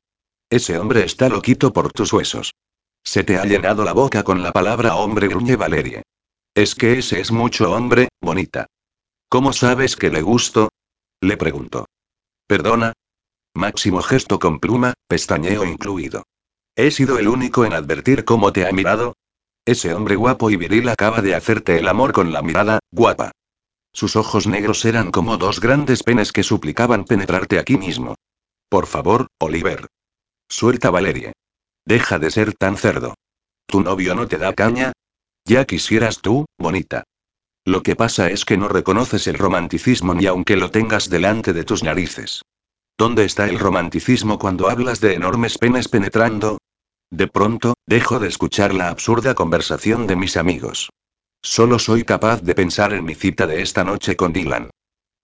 [0.49, 2.51] Ese hombre está loquito por tus huesos.
[3.03, 6.03] Se te ha llenado la boca con la palabra hombre, gruñe Valerie.
[6.53, 8.65] Es que ese es mucho hombre, bonita.
[9.30, 10.69] ¿Cómo sabes que le gusto?
[11.21, 11.86] Le preguntó.
[12.48, 12.93] ¿Perdona?
[13.54, 16.24] Máximo gesto con pluma, pestañeo incluido.
[16.76, 19.16] ¿He sido el único en advertir cómo te ha mirado?
[19.66, 23.32] Ese hombre guapo y viril acaba de hacerte el amor con la mirada, guapa.
[23.91, 28.16] Sus ojos negros eran como dos grandes penes que suplicaban penetrarte aquí mismo.
[28.70, 29.88] Por favor, Oliver.
[30.48, 31.34] Suelta Valerie.
[31.86, 33.16] Deja de ser tan cerdo.
[33.66, 34.93] ¿Tu novio no te da caña?
[35.45, 37.04] Ya quisieras tú, bonita.
[37.68, 41.65] Lo que pasa es que no reconoces el romanticismo ni aunque lo tengas delante de
[41.65, 42.43] tus narices.
[42.97, 46.59] ¿Dónde está el romanticismo cuando hablas de enormes penes penetrando?
[47.11, 50.91] De pronto, dejo de escuchar la absurda conversación de mis amigos.
[51.43, 54.70] Solo soy capaz de pensar en mi cita de esta noche con Dylan.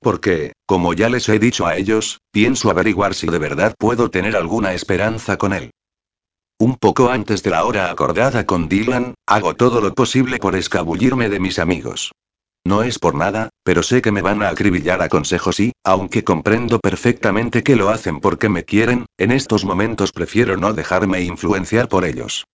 [0.02, 4.36] Porque, como ya les he dicho a ellos, pienso averiguar si de verdad puedo tener
[4.36, 5.72] alguna esperanza con él.
[6.60, 11.30] Un poco antes de la hora acordada con Dylan, hago todo lo posible por escabullirme
[11.30, 12.12] de mis amigos.
[12.66, 16.24] No es por nada, pero sé que me van a acribillar a consejos y, aunque
[16.24, 21.90] comprendo perfectamente que lo hacen porque me quieren, en estos momentos prefiero no dejarme influenciar
[21.90, 22.46] por ellos.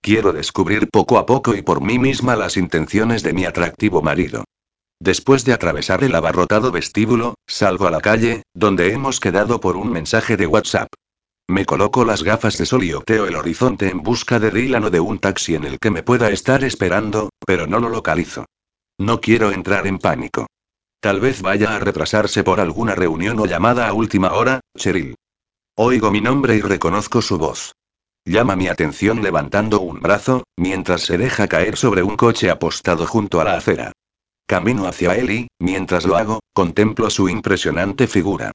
[0.00, 4.44] Quiero descubrir poco a poco y por mí misma las intenciones de mi atractivo marido.
[5.00, 9.90] Después de atravesar el abarrotado vestíbulo, salgo a la calle, donde hemos quedado por un
[9.90, 10.88] mensaje de WhatsApp.
[11.48, 14.90] Me coloco las gafas de sol y opteo el horizonte en busca de Dylan o
[14.90, 18.46] de un taxi en el que me pueda estar esperando, pero no lo localizo.
[18.98, 20.46] No quiero entrar en pánico.
[21.00, 25.14] Tal vez vaya a retrasarse por alguna reunión o llamada a última hora, Cheryl.
[25.76, 27.74] Oigo mi nombre y reconozco su voz.
[28.24, 33.40] Llama mi atención levantando un brazo, mientras se deja caer sobre un coche apostado junto
[33.40, 33.92] a la acera.
[34.46, 38.52] Camino hacia él y, mientras lo hago, contemplo su impresionante figura.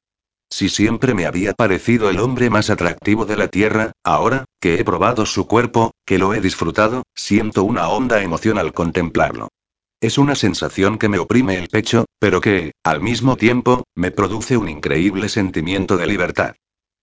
[0.50, 4.84] Si siempre me había parecido el hombre más atractivo de la Tierra, ahora, que he
[4.84, 9.48] probado su cuerpo, que lo he disfrutado, siento una honda emoción al contemplarlo.
[10.02, 14.58] Es una sensación que me oprime el pecho, pero que, al mismo tiempo, me produce
[14.58, 16.56] un increíble sentimiento de libertad.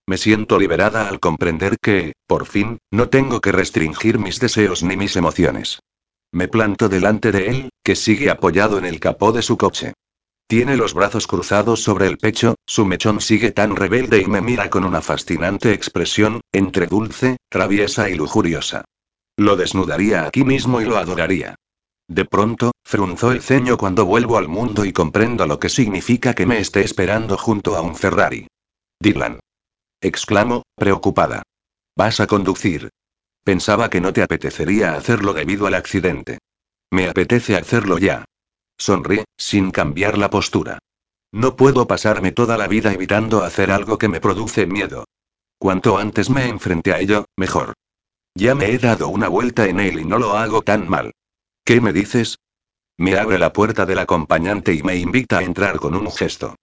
[0.05, 4.97] Me siento liberada al comprender que, por fin, no tengo que restringir mis deseos ni
[4.97, 5.79] mis emociones.
[6.33, 9.93] Me planto delante de él, que sigue apoyado en el capó de su coche.
[10.47, 14.69] Tiene los brazos cruzados sobre el pecho, su mechón sigue tan rebelde y me mira
[14.69, 18.83] con una fascinante expresión, entre dulce, traviesa y lujuriosa.
[19.37, 21.55] Lo desnudaría aquí mismo y lo adoraría.
[22.09, 26.47] De pronto, frunzó el ceño cuando vuelvo al mundo y comprendo lo que significa que
[26.47, 28.47] me esté esperando junto a un Ferrari.
[28.99, 29.39] Dylan.
[30.01, 31.43] Exclamo, preocupada.
[31.95, 32.89] ¿Vas a conducir?
[33.43, 36.39] Pensaba que no te apetecería hacerlo debido al accidente.
[36.89, 38.25] Me apetece hacerlo ya.
[38.75, 40.79] Sonríe, sin cambiar la postura.
[41.31, 45.05] No puedo pasarme toda la vida evitando hacer algo que me produce miedo.
[45.59, 47.73] Cuanto antes me enfrente a ello, mejor.
[48.33, 51.11] Ya me he dado una vuelta en él y no lo hago tan mal.
[51.69, 52.39] ¿Qué me dices?
[52.97, 56.55] Me abre la puerta del acompañante y me invita a entrar con un gesto.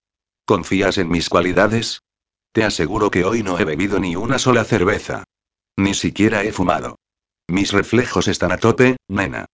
[0.44, 2.00] ¿Confías en mis cualidades?
[2.50, 5.22] Te aseguro que hoy no he bebido ni una sola cerveza.
[5.76, 6.96] Ni siquiera he fumado.
[7.46, 9.46] Mis reflejos están a tope, nena.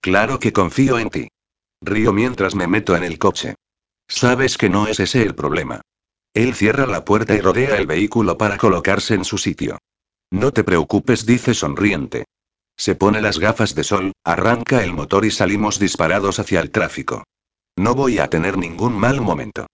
[0.00, 1.28] Claro que confío en ti.
[1.80, 3.54] Río mientras me meto en el coche.
[4.08, 5.80] Sabes que no es ese el problema.
[6.34, 9.78] Él cierra la puerta y rodea el vehículo para colocarse en su sitio.
[10.32, 12.24] No te preocupes, dice sonriente.
[12.78, 17.24] Se pone las gafas de sol, arranca el motor y salimos disparados hacia el tráfico.
[17.76, 19.66] No voy a tener ningún mal momento.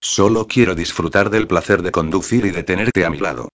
[0.00, 3.48] Solo quiero disfrutar del placer de conducir y de tenerte a mi lado.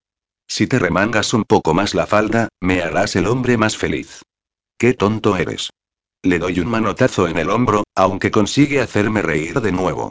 [0.48, 4.22] Si te remangas un poco más la falda, me harás el hombre más feliz.
[4.76, 5.70] Qué tonto eres.
[6.22, 10.10] Le doy un manotazo en el hombro, aunque consigue hacerme reír de nuevo.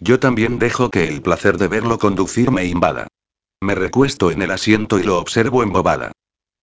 [0.00, 3.06] Yo también dejo que el placer de verlo conducir me invada.
[3.60, 6.10] Me recuesto en el asiento y lo observo embobada.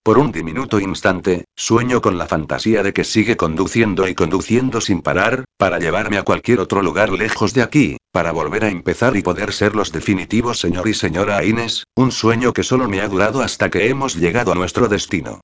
[0.04, 5.02] Por un diminuto instante, sueño con la fantasía de que sigue conduciendo y conduciendo sin
[5.02, 9.22] parar, para llevarme a cualquier otro lugar lejos de aquí, para volver a empezar y
[9.22, 13.42] poder ser los definitivos señor y señora Inés, un sueño que solo me ha durado
[13.42, 15.42] hasta que hemos llegado a nuestro destino.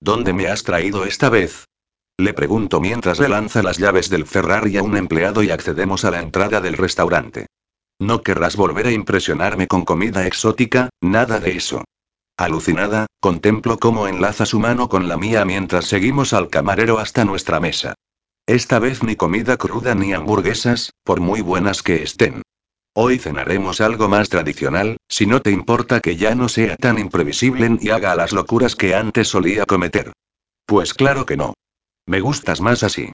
[0.00, 1.64] ¿Dónde me has traído esta vez?
[2.16, 6.10] Le pregunto mientras le lanza las llaves del Ferrari a un empleado y accedemos a
[6.10, 7.46] la entrada del restaurante.
[7.98, 11.84] No querrás volver a impresionarme con comida exótica, nada de eso.
[12.36, 17.60] Alucinada, contemplo cómo enlaza su mano con la mía mientras seguimos al camarero hasta nuestra
[17.60, 17.94] mesa.
[18.46, 22.42] Esta vez ni comida cruda ni hamburguesas, por muy buenas que estén.
[22.94, 27.78] Hoy cenaremos algo más tradicional, si no te importa que ya no sea tan imprevisible
[27.80, 30.12] y haga las locuras que antes solía cometer.
[30.66, 31.54] Pues claro que no.
[32.06, 33.12] Me gustas más así.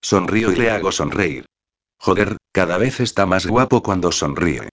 [0.00, 1.44] Sonrío y le hago sonreír.
[1.98, 4.68] Joder, cada vez está más guapo cuando sonríe.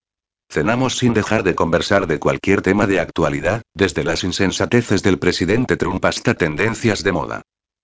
[0.52, 5.78] Cenamos sin dejar de conversar de cualquier tema de actualidad, desde las insensateces del presidente
[5.78, 7.42] Trump hasta tendencias de moda.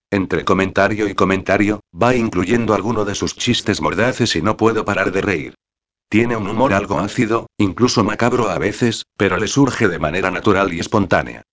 [0.09, 5.11] Entre comentario y comentario, va incluyendo alguno de sus chistes mordaces y no puedo parar
[5.11, 5.53] de reír.
[6.09, 10.74] Tiene un humor algo ácido, incluso macabro a veces, pero le surge de manera natural
[10.74, 11.43] y espontánea.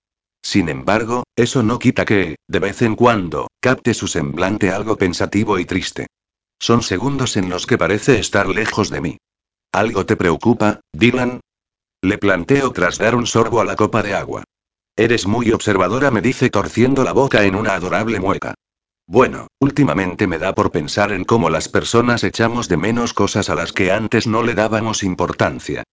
[0.43, 5.59] Sin embargo, eso no quita que, de vez en cuando, capte su semblante algo pensativo
[5.59, 6.07] y triste.
[6.59, 9.19] Son segundos en los que parece estar lejos de mí.
[9.75, 11.41] ¿Algo te preocupa, Dylan?
[12.03, 14.45] Le planteo tras dar un sorbo a la copa de agua.
[14.97, 18.53] Eres muy observadora, me dice torciendo la boca en una adorable mueca.
[19.07, 23.55] Bueno, últimamente me da por pensar en cómo las personas echamos de menos cosas a
[23.55, 25.85] las que antes no le dábamos importancia.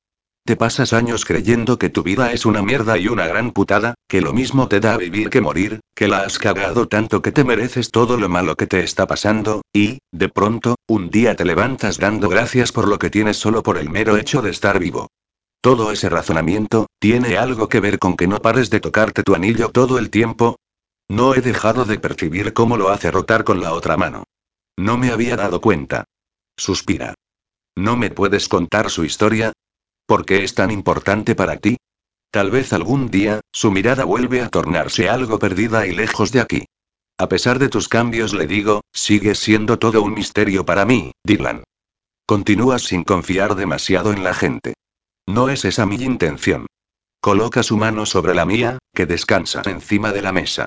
[0.46, 4.22] Te pasas años creyendo que tu vida es una mierda y una gran putada, que
[4.22, 7.92] lo mismo te da vivir que morir, que la has cagado tanto que te mereces
[7.92, 12.30] todo lo malo que te está pasando, y, de pronto, un día te levantas dando
[12.30, 15.08] gracias por lo que tienes solo por el mero hecho de estar vivo.
[15.62, 19.70] Todo ese razonamiento, ¿tiene algo que ver con que no pares de tocarte tu anillo
[19.70, 20.58] todo el tiempo?
[21.10, 24.24] No he dejado de percibir cómo lo hace rotar con la otra mano.
[24.78, 26.06] No me había dado cuenta.
[26.56, 27.14] Suspira.
[27.76, 29.52] ¿No me puedes contar su historia?
[30.10, 31.78] ¿Por qué es tan importante para ti?
[32.32, 36.66] Tal vez algún día, su mirada vuelve a tornarse algo perdida y lejos de aquí.
[37.20, 41.64] A pesar de tus cambios, le digo, sigues siendo todo un misterio para mí, Dylan.
[42.26, 44.74] Continúas sin confiar demasiado en la gente.
[45.28, 46.66] No es esa mi intención.
[47.22, 50.66] Coloca su mano sobre la mía, que descansa encima de la mesa.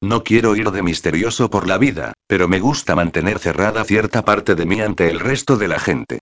[0.00, 4.56] No quiero ir de misterioso por la vida, pero me gusta mantener cerrada cierta parte
[4.56, 6.18] de mí ante el resto de la gente.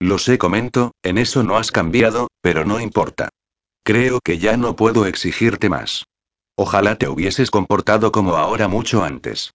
[0.00, 3.30] Lo sé, comento, en eso no has cambiado, pero no importa.
[3.82, 6.04] Creo que ya no puedo exigirte más.
[6.56, 9.52] Ojalá te hubieses comportado como ahora mucho antes.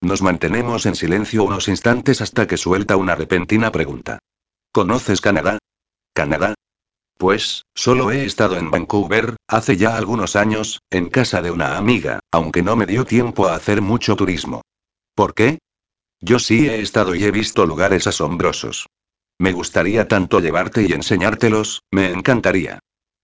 [0.00, 4.18] Nos mantenemos en silencio unos instantes hasta que suelta una repentina pregunta.
[4.72, 5.58] ¿Conoces Canadá?
[6.12, 6.54] ¿Canadá?
[7.18, 12.20] Pues, solo he estado en Vancouver, hace ya algunos años, en casa de una amiga,
[12.30, 14.60] aunque no me dio tiempo a hacer mucho turismo.
[15.14, 15.58] ¿Por qué?
[16.20, 18.86] Yo sí he estado y he visto lugares asombrosos.
[19.38, 22.78] Me gustaría tanto llevarte y enseñártelos, me encantaría.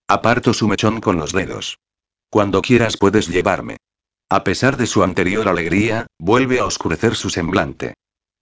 [0.08, 1.78] Aparto su mechón con los dedos.
[2.28, 3.78] Cuando quieras puedes llevarme.
[4.28, 7.94] A pesar de su anterior alegría, vuelve a oscurecer su semblante.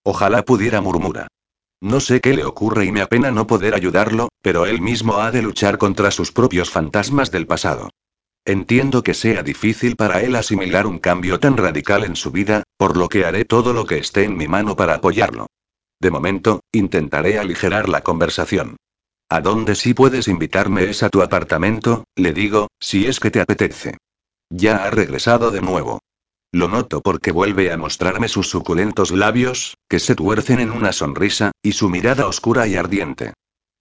[0.02, 1.28] Ojalá pudiera murmura.
[1.80, 5.30] No sé qué le ocurre y me apena no poder ayudarlo, pero él mismo ha
[5.30, 7.90] de luchar contra sus propios fantasmas del pasado.
[8.44, 12.96] Entiendo que sea difícil para él asimilar un cambio tan radical en su vida, por
[12.96, 15.46] lo que haré todo lo que esté en mi mano para apoyarlo.
[16.00, 18.76] De momento, intentaré aligerar la conversación.
[19.28, 22.04] ¿A dónde sí puedes invitarme es a tu apartamento?
[22.16, 23.98] Le digo, si es que te apetece.
[24.50, 26.00] Ya ha regresado de nuevo.
[26.52, 31.52] Lo noto porque vuelve a mostrarme sus suculentos labios, que se tuercen en una sonrisa,
[31.62, 33.34] y su mirada oscura y ardiente.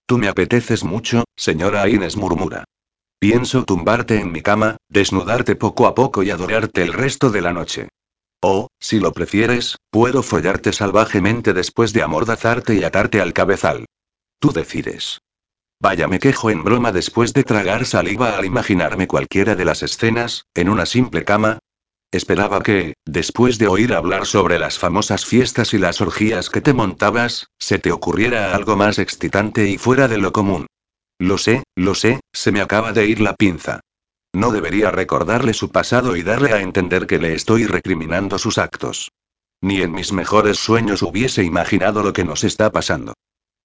[0.06, 2.66] Tú me apeteces mucho, señora Inés murmura.
[3.20, 7.54] Pienso tumbarte en mi cama, desnudarte poco a poco y adorarte el resto de la
[7.54, 7.90] noche.
[8.42, 13.86] O, si lo prefieres, puedo follarte salvajemente después de amordazarte y atarte al cabezal.
[14.40, 15.20] Tú decides.
[15.82, 20.46] Vaya, me quejo en broma después de tragar saliva al imaginarme cualquiera de las escenas,
[20.54, 21.60] en una simple cama.
[22.12, 26.74] Esperaba que, después de oír hablar sobre las famosas fiestas y las orgías que te
[26.74, 30.68] montabas, se te ocurriera algo más excitante y fuera de lo común.
[31.20, 33.82] Lo sé, lo sé, se me acaba de ir la pinza.
[34.34, 39.12] No debería recordarle su pasado y darle a entender que le estoy recriminando sus actos.
[39.62, 43.14] Ni en mis mejores sueños hubiese imaginado lo que nos está pasando.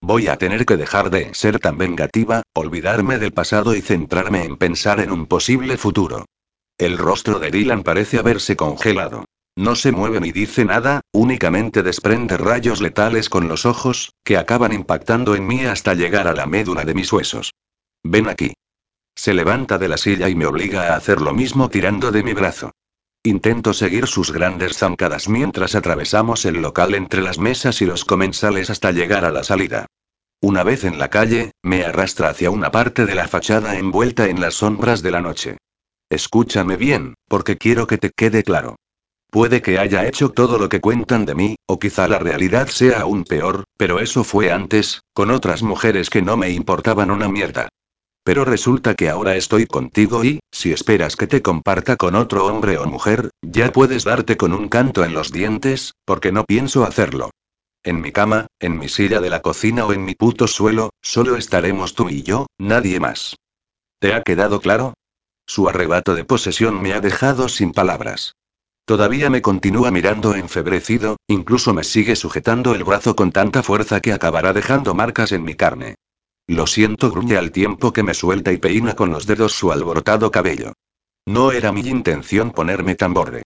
[0.00, 4.56] Voy a tener que dejar de ser tan vengativa, olvidarme del pasado y centrarme en
[4.56, 6.26] pensar en un posible futuro.
[6.78, 9.24] El rostro de Dylan parece haberse congelado.
[9.56, 14.72] No se mueve ni dice nada, únicamente desprende rayos letales con los ojos, que acaban
[14.72, 17.52] impactando en mí hasta llegar a la médula de mis huesos.
[18.02, 18.52] Ven aquí.
[19.14, 22.32] Se levanta de la silla y me obliga a hacer lo mismo tirando de mi
[22.32, 22.72] brazo.
[23.22, 28.68] Intento seguir sus grandes zancadas mientras atravesamos el local entre las mesas y los comensales
[28.68, 29.86] hasta llegar a la salida.
[30.42, 34.42] Una vez en la calle, me arrastra hacia una parte de la fachada envuelta en
[34.42, 35.56] las sombras de la noche.
[36.10, 38.76] Escúchame bien, porque quiero que te quede claro.
[39.30, 43.00] Puede que haya hecho todo lo que cuentan de mí, o quizá la realidad sea
[43.00, 47.68] aún peor, pero eso fue antes, con otras mujeres que no me importaban una mierda.
[48.24, 52.78] Pero resulta que ahora estoy contigo y, si esperas que te comparta con otro hombre
[52.78, 57.30] o mujer, ya puedes darte con un canto en los dientes, porque no pienso hacerlo.
[57.82, 61.36] En mi cama, en mi silla de la cocina o en mi puto suelo, solo
[61.36, 63.36] estaremos tú y yo, nadie más.
[63.98, 64.94] ¿Te ha quedado claro?
[65.46, 68.32] Su arrebato de posesión me ha dejado sin palabras.
[68.86, 74.14] Todavía me continúa mirando enfebrecido, incluso me sigue sujetando el brazo con tanta fuerza que
[74.14, 75.96] acabará dejando marcas en mi carne.
[76.46, 80.30] Lo siento, gruñe al tiempo que me suelta y peina con los dedos su alborotado
[80.30, 80.74] cabello.
[81.26, 83.42] No era mi intención ponerme tan borde.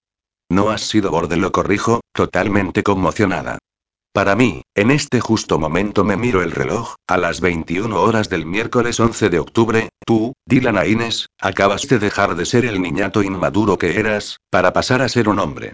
[0.51, 3.59] No has sido borde, lo corrijo, totalmente conmocionada.
[4.13, 8.47] Para mí, en este justo momento me miro el reloj, a las 21 horas del
[8.47, 13.79] miércoles 11 de octubre, tú, Dylan Aines, acabas de dejar de ser el niñato inmaduro
[13.79, 15.73] que eras, para pasar a ser un hombre.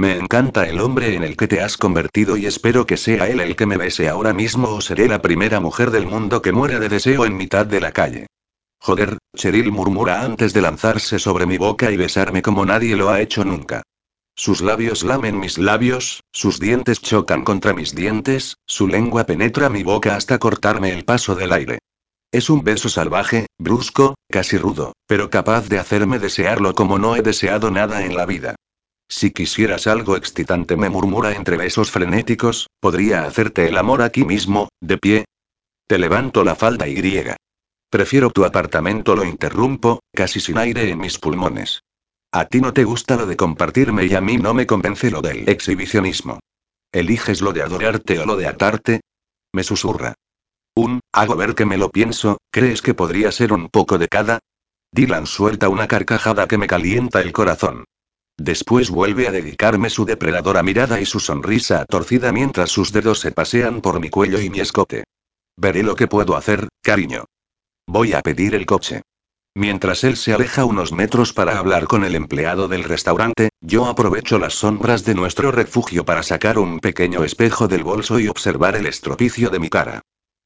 [0.00, 3.38] Me encanta el hombre en el que te has convertido y espero que sea él
[3.38, 6.80] el que me bese ahora mismo o seré la primera mujer del mundo que muera
[6.80, 8.26] de deseo en mitad de la calle.
[8.78, 13.20] Joder, Cheryl murmura antes de lanzarse sobre mi boca y besarme como nadie lo ha
[13.20, 13.82] hecho nunca.
[14.34, 19.82] Sus labios lamen mis labios, sus dientes chocan contra mis dientes, su lengua penetra mi
[19.82, 21.78] boca hasta cortarme el paso del aire.
[22.32, 27.20] Es un beso salvaje, brusco, casi rudo, pero capaz de hacerme desearlo como no he
[27.20, 28.56] deseado nada en la vida.
[29.12, 34.68] Si quisieras algo excitante, me murmura entre besos frenéticos, podría hacerte el amor aquí mismo,
[34.80, 35.24] de pie.
[35.88, 37.36] Te levanto la falda y griega.
[37.90, 41.82] Prefiero tu apartamento, lo interrumpo, casi sin aire en mis pulmones.
[42.30, 45.20] A ti no te gusta lo de compartirme y a mí no me convence lo
[45.20, 46.38] del exhibicionismo.
[46.92, 49.00] ¿Eliges lo de adorarte o lo de atarte?
[49.52, 50.14] Me susurra.
[50.76, 54.38] Un, hago ver que me lo pienso, ¿crees que podría ser un poco de cada?
[54.92, 57.84] Dylan suelta una carcajada que me calienta el corazón.
[58.42, 63.32] Después vuelve a dedicarme su depredadora mirada y su sonrisa torcida mientras sus dedos se
[63.32, 65.04] pasean por mi cuello y mi escote.
[65.58, 67.26] Veré lo que puedo hacer, cariño.
[67.86, 69.02] Voy a pedir el coche.
[69.54, 74.38] Mientras él se aleja unos metros para hablar con el empleado del restaurante, yo aprovecho
[74.38, 78.86] las sombras de nuestro refugio para sacar un pequeño espejo del bolso y observar el
[78.86, 80.00] estropicio de mi cara.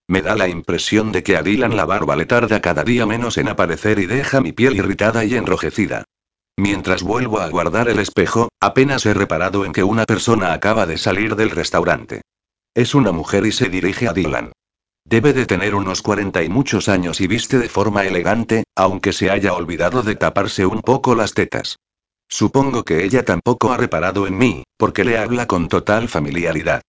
[0.09, 3.39] Me da la impresión de que a Dylan la barba le tarda cada día menos
[3.39, 6.07] en aparecer y deja mi piel irritada y enrojecida.
[6.57, 10.99] Mientras vuelvo a guardar el espejo, apenas he reparado en que una persona acaba de
[10.99, 12.23] salir del restaurante.
[12.75, 14.53] Es una mujer y se dirige a Dylan.
[15.05, 19.31] Debe de tener unos 40 y muchos años y viste de forma elegante, aunque se
[19.31, 21.77] haya olvidado de taparse un poco las tetas.
[22.29, 26.83] Supongo que ella tampoco ha reparado en mí, porque le habla con total familiaridad.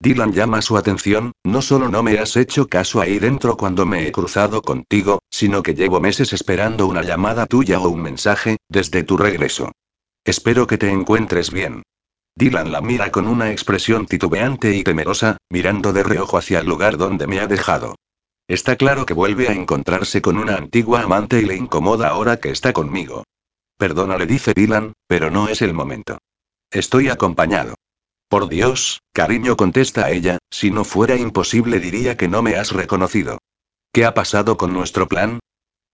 [0.00, 4.06] Dylan llama su atención, no solo no me has hecho caso ahí dentro cuando me
[4.06, 9.02] he cruzado contigo, sino que llevo meses esperando una llamada tuya o un mensaje, desde
[9.02, 9.72] tu regreso.
[10.24, 11.82] Espero que te encuentres bien.
[12.36, 16.96] Dylan la mira con una expresión titubeante y temerosa, mirando de reojo hacia el lugar
[16.96, 17.96] donde me ha dejado.
[18.46, 22.50] Está claro que vuelve a encontrarse con una antigua amante y le incomoda ahora que
[22.50, 23.24] está conmigo.
[23.76, 26.18] Perdona, le dice Dylan, pero no es el momento.
[26.70, 27.74] Estoy acompañado.
[28.28, 33.38] Por Dios, cariño, contesta ella, si no fuera imposible diría que no me has reconocido.
[33.90, 35.40] ¿Qué ha pasado con nuestro plan?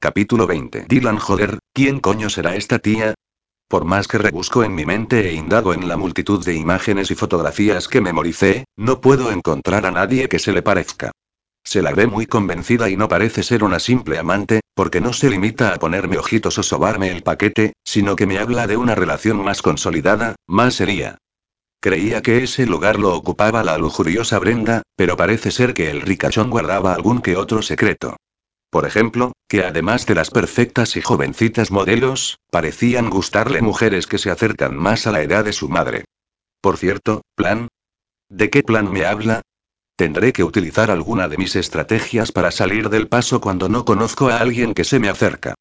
[0.00, 0.86] Capítulo 20.
[0.88, 3.14] Dylan, joder, ¿quién coño será esta tía?
[3.68, 7.14] Por más que rebusco en mi mente e indago en la multitud de imágenes y
[7.14, 11.12] fotografías que memoricé, no puedo encontrar a nadie que se le parezca.
[11.62, 15.30] Se la ve muy convencida y no parece ser una simple amante, porque no se
[15.30, 19.42] limita a ponerme ojitos o sobarme el paquete, sino que me habla de una relación
[19.44, 21.18] más consolidada, más seria.
[21.84, 26.48] Creía que ese lugar lo ocupaba la lujuriosa Brenda, pero parece ser que el ricachón
[26.48, 28.16] guardaba algún que otro secreto.
[28.70, 34.30] Por ejemplo, que además de las perfectas y jovencitas modelos, parecían gustarle mujeres que se
[34.30, 36.06] acercan más a la edad de su madre.
[36.62, 37.68] Por cierto, ¿plan?
[38.30, 39.42] ¿De qué plan me habla?
[39.94, 44.38] Tendré que utilizar alguna de mis estrategias para salir del paso cuando no conozco a
[44.38, 45.54] alguien que se me acerca.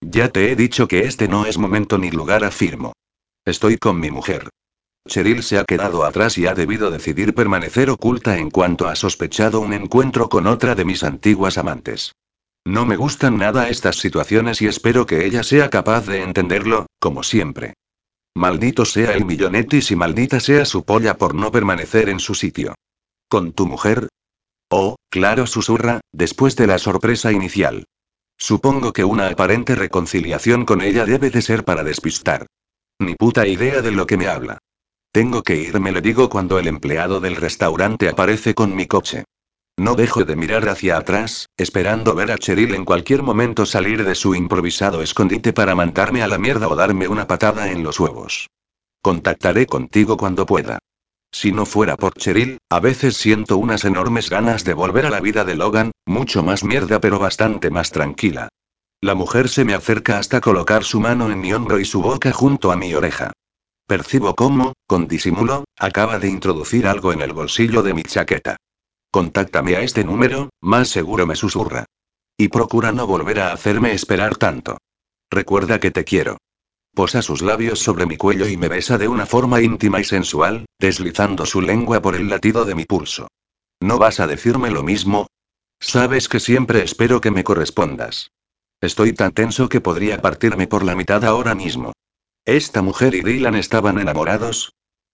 [0.00, 2.94] Ya te he dicho que este no es momento ni lugar, afirmo.
[3.44, 4.48] Estoy con mi mujer.
[5.08, 9.58] Cheryl se ha quedado atrás y ha debido decidir permanecer oculta en cuanto ha sospechado
[9.60, 12.12] un encuentro con otra de mis antiguas amantes.
[12.64, 17.22] No me gustan nada estas situaciones y espero que ella sea capaz de entenderlo, como
[17.22, 17.74] siempre.
[18.36, 22.74] Maldito sea el millonetis y maldita sea su polla por no permanecer en su sitio.
[23.28, 24.08] ¿Con tu mujer?
[24.70, 27.86] Oh, claro, susurra, después de la sorpresa inicial.
[28.36, 32.46] Supongo que una aparente reconciliación con ella debe de ser para despistar.
[33.00, 34.58] Ni puta idea de lo que me habla.
[35.12, 39.24] Tengo que irme, le digo cuando el empleado del restaurante aparece con mi coche.
[39.78, 44.14] No dejo de mirar hacia atrás, esperando ver a Cheryl en cualquier momento salir de
[44.14, 48.48] su improvisado escondite para mandarme a la mierda o darme una patada en los huevos.
[49.00, 50.78] Contactaré contigo cuando pueda.
[51.30, 55.20] Si no fuera por Cheryl, a veces siento unas enormes ganas de volver a la
[55.20, 58.48] vida de Logan, mucho más mierda pero bastante más tranquila.
[59.00, 62.32] La mujer se me acerca hasta colocar su mano en mi hombro y su boca
[62.32, 63.32] junto a mi oreja.
[63.88, 68.58] Percibo cómo, con disimulo, acaba de introducir algo en el bolsillo de mi chaqueta.
[69.10, 71.86] Contáctame a este número, más seguro me susurra.
[72.36, 74.76] Y procura no volver a hacerme esperar tanto.
[75.30, 76.36] Recuerda que te quiero.
[76.94, 80.66] Posa sus labios sobre mi cuello y me besa de una forma íntima y sensual,
[80.78, 83.28] deslizando su lengua por el latido de mi pulso.
[83.80, 85.28] ¿No vas a decirme lo mismo?
[85.80, 88.32] Sabes que siempre espero que me correspondas.
[88.82, 91.94] Estoy tan tenso que podría partirme por la mitad ahora mismo.
[92.48, 94.72] ¿Esta mujer y Dylan estaban enamorados?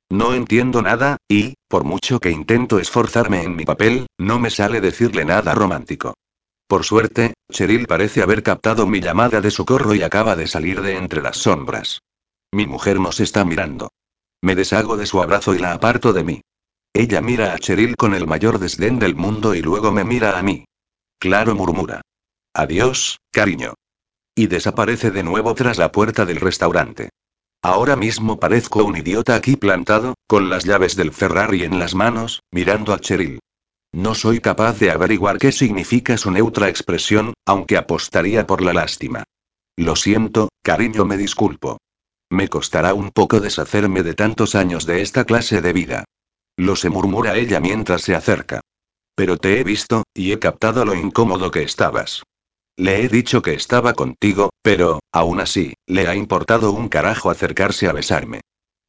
[0.09, 4.81] No entiendo nada, y, por mucho que intento esforzarme en mi papel, no me sale
[4.81, 6.15] decirle nada romántico.
[6.69, 10.97] Por suerte, Cheryl parece haber captado mi llamada de socorro y acaba de salir de
[10.97, 11.99] entre las sombras.
[12.53, 13.89] Mi mujer nos está mirando.
[14.41, 16.41] Me deshago de su abrazo y la aparto de mí.
[16.93, 20.43] Ella mira a Cheryl con el mayor desdén del mundo y luego me mira a
[20.45, 20.67] mí.
[21.19, 22.01] Claro murmura.
[22.55, 23.75] Adiós, cariño.
[24.37, 27.11] Y desaparece de nuevo tras la puerta del restaurante.
[27.65, 32.43] Ahora mismo parezco un idiota aquí plantado, con las llaves del Ferrari en las manos,
[32.53, 33.39] mirando a Cheryl.
[33.91, 39.25] No soy capaz de averiguar qué significa su neutra expresión, aunque apostaría por la lástima.
[39.79, 41.79] Lo siento, cariño, me disculpo.
[42.29, 46.05] Me costará un poco deshacerme de tantos años de esta clase de vida.
[46.59, 48.61] Lo se murmura ella mientras se acerca.
[49.15, 52.25] Pero te he visto, y he captado lo incómodo que estabas.
[52.77, 57.87] Le he dicho que estaba contigo, pero, aún así, le ha importado un carajo acercarse
[57.87, 58.41] a besarme.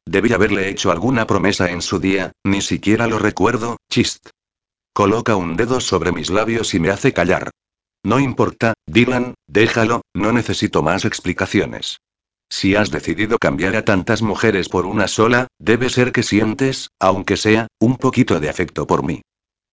[0.04, 4.28] Debí haberle hecho alguna promesa en su día, ni siquiera lo recuerdo, chist.
[4.92, 7.50] Coloca un dedo sobre mis labios y me hace callar.
[8.04, 11.98] No importa, Dylan, déjalo, no necesito más explicaciones.
[12.48, 17.36] Si has decidido cambiar a tantas mujeres por una sola, debe ser que sientes, aunque
[17.36, 19.22] sea, un poquito de afecto por mí.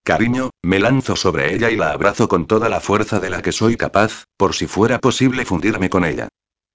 [0.04, 3.52] Cariño, me lanzo sobre ella y la abrazo con toda la fuerza de la que
[3.52, 6.28] soy capaz, por si fuera posible fundirme con ella.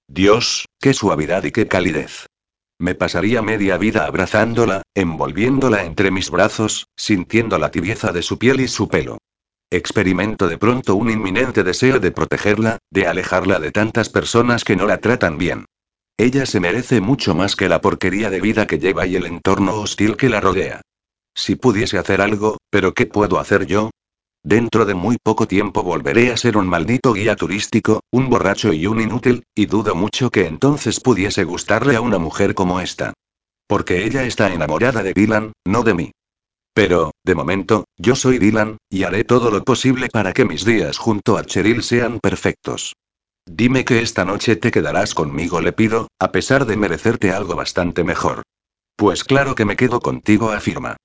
[0.08, 2.26] Dios, qué suavidad y qué calidez.
[2.80, 8.60] Me pasaría media vida abrazándola, envolviéndola entre mis brazos, sintiendo la tibieza de su piel
[8.60, 9.18] y su pelo.
[9.70, 14.86] Experimento de pronto un inminente deseo de protegerla, de alejarla de tantas personas que no
[14.86, 15.66] la tratan bien.
[16.18, 19.74] Ella se merece mucho más que la porquería de vida que lleva y el entorno
[19.74, 20.80] hostil que la rodea.
[21.34, 23.90] Si pudiese hacer algo, pero ¿qué puedo hacer yo?
[24.42, 28.86] Dentro de muy poco tiempo volveré a ser un maldito guía turístico, un borracho y
[28.86, 33.12] un inútil, y dudo mucho que entonces pudiese gustarle a una mujer como esta.
[33.66, 36.12] Porque ella está enamorada de Dylan, no de mí.
[36.72, 40.96] Pero, de momento, yo soy Dylan, y haré todo lo posible para que mis días
[40.96, 42.94] junto a Cheryl sean perfectos.
[43.44, 48.04] Dime que esta noche te quedarás conmigo, le pido, a pesar de merecerte algo bastante
[48.04, 48.42] mejor.
[48.96, 50.96] Pues claro que me quedo contigo, afirma.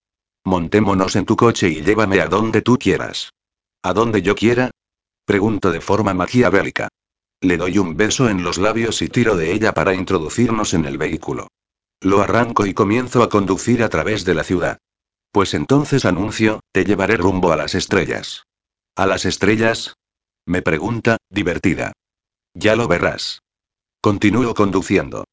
[0.46, 3.32] Montémonos en tu coche y llévame a donde tú quieras.
[3.82, 4.70] ¿A donde yo quiera?
[5.26, 6.88] Pregunto de forma maquiavélica.
[7.42, 11.00] Le doy un beso en los labios y tiro de ella para introducirnos en el
[11.00, 11.48] vehículo.
[12.00, 14.78] Lo arranco y comienzo a conducir a través de la ciudad.
[15.32, 18.44] Pues entonces anuncio, te llevaré rumbo a las estrellas.
[18.96, 19.96] ¿A las estrellas?
[20.46, 21.94] Me pregunta, divertida.
[22.54, 23.40] Ya lo verás.
[24.00, 25.26] Continúo conduciendo.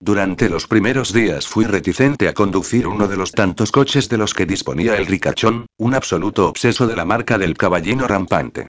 [0.00, 4.32] Durante los primeros días fui reticente a conducir uno de los tantos coches de los
[4.32, 8.68] que disponía el ricachón, un absoluto obseso de la marca del caballino rampante.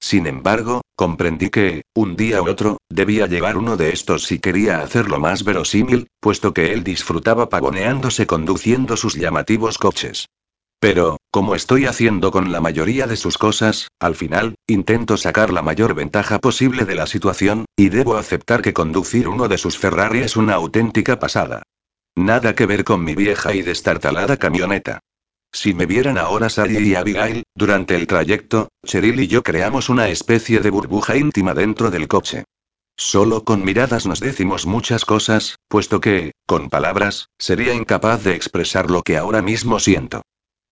[0.00, 4.80] Sin embargo, comprendí que, un día u otro, debía llevar uno de estos si quería
[4.80, 10.28] hacerlo más verosímil, puesto que él disfrutaba pavoneándose conduciendo sus llamativos coches.
[10.80, 15.62] Pero, como estoy haciendo con la mayoría de sus cosas, al final, intento sacar la
[15.62, 20.20] mayor ventaja posible de la situación, y debo aceptar que conducir uno de sus Ferrari
[20.20, 21.64] es una auténtica pasada.
[22.14, 25.00] Nada que ver con mi vieja y destartalada camioneta.
[25.52, 30.08] Si me vieran ahora Sally y Abigail, durante el trayecto, Cheryl y yo creamos una
[30.08, 32.44] especie de burbuja íntima dentro del coche.
[32.96, 38.90] Solo con miradas nos decimos muchas cosas, puesto que, con palabras, sería incapaz de expresar
[38.90, 40.22] lo que ahora mismo siento.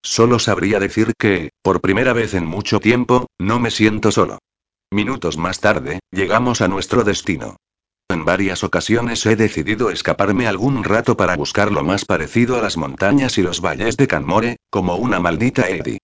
[0.08, 4.38] Solo sabría decir que, por primera vez en mucho tiempo, no me siento solo.
[4.88, 7.56] Minutos más tarde, llegamos a nuestro destino.
[8.08, 12.76] En varias ocasiones he decidido escaparme algún rato para buscar lo más parecido a las
[12.76, 15.98] montañas y los valles de Canmore, como una maldita Eddie.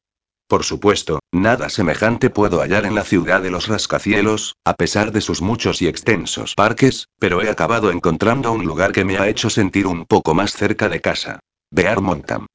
[0.48, 5.20] Por supuesto, nada semejante puedo hallar en la ciudad de los rascacielos, a pesar de
[5.20, 9.48] sus muchos y extensos parques, pero he acabado encontrando un lugar que me ha hecho
[9.48, 11.38] sentir un poco más cerca de casa.
[11.70, 12.46] Bear Mountain.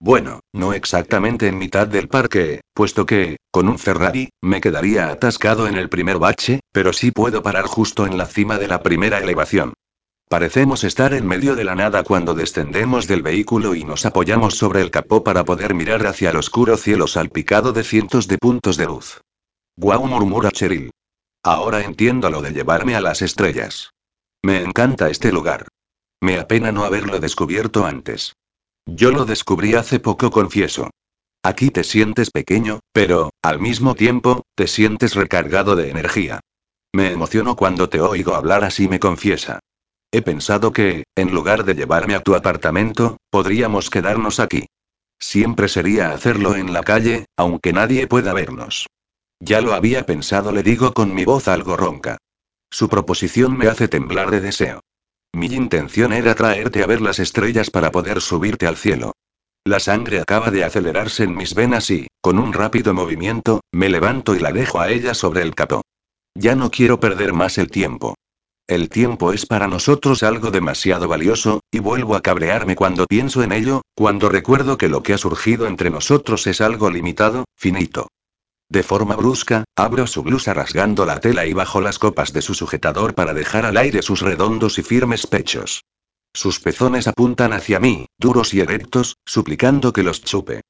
[0.00, 5.66] Bueno, no exactamente en mitad del parque, puesto que, con un Ferrari, me quedaría atascado
[5.66, 9.18] en el primer bache, pero sí puedo parar justo en la cima de la primera
[9.18, 9.74] elevación.
[10.28, 14.80] Parecemos estar en medio de la nada cuando descendemos del vehículo y nos apoyamos sobre
[14.80, 18.86] el capó para poder mirar hacia el oscuro cielo salpicado de cientos de puntos de
[18.86, 19.20] luz.
[19.76, 20.90] Guau murmura Cheryl.
[21.42, 23.90] Ahora entiendo lo de llevarme a las estrellas.
[24.42, 25.68] Me encanta este lugar.
[26.20, 28.32] Me apena no haberlo descubierto antes.
[28.86, 30.90] Yo lo descubrí hace poco, confieso.
[31.42, 36.40] Aquí te sientes pequeño, pero, al mismo tiempo, te sientes recargado de energía.
[36.94, 39.60] Me emociono cuando te oigo hablar así, me confiesa.
[40.12, 44.66] He pensado que, en lugar de llevarme a tu apartamento, podríamos quedarnos aquí.
[45.18, 48.86] Siempre sería hacerlo en la calle, aunque nadie pueda vernos.
[49.40, 52.18] Ya lo había pensado, le digo con mi voz algo ronca.
[52.70, 54.80] Su proposición me hace temblar de deseo.
[55.34, 59.14] Mi intención era traerte a ver las estrellas para poder subirte al cielo.
[59.64, 64.36] La sangre acaba de acelerarse en mis venas y, con un rápido movimiento, me levanto
[64.36, 65.82] y la dejo a ella sobre el capó.
[66.36, 68.14] Ya no quiero perder más el tiempo.
[68.68, 73.50] El tiempo es para nosotros algo demasiado valioso, y vuelvo a cabrearme cuando pienso en
[73.50, 78.06] ello, cuando recuerdo que lo que ha surgido entre nosotros es algo limitado, finito.
[78.68, 82.54] De forma brusca, abro su blusa rasgando la tela y bajo las copas de su
[82.54, 85.84] sujetador para dejar al aire sus redondos y firmes pechos.
[86.32, 90.62] Sus pezones apuntan hacia mí, duros y erectos, suplicando que los chupe.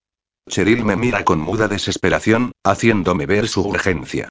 [0.48, 4.28] Cheryl me mira con muda desesperación, haciéndome ver su urgencia.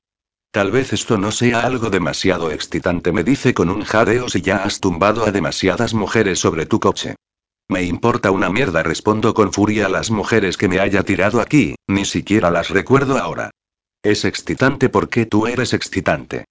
[0.52, 4.57] Tal vez esto no sea algo demasiado excitante, me dice con un jadeo si ya
[4.57, 7.15] has tumbado a demasiadas mujeres sobre tu coche.
[7.68, 11.76] Me importa una mierda, respondo con furia a las mujeres que me haya tirado aquí,
[11.88, 13.52] ni siquiera las recuerdo ahora.
[14.03, 16.45] Es excitante porque tú eres excitante.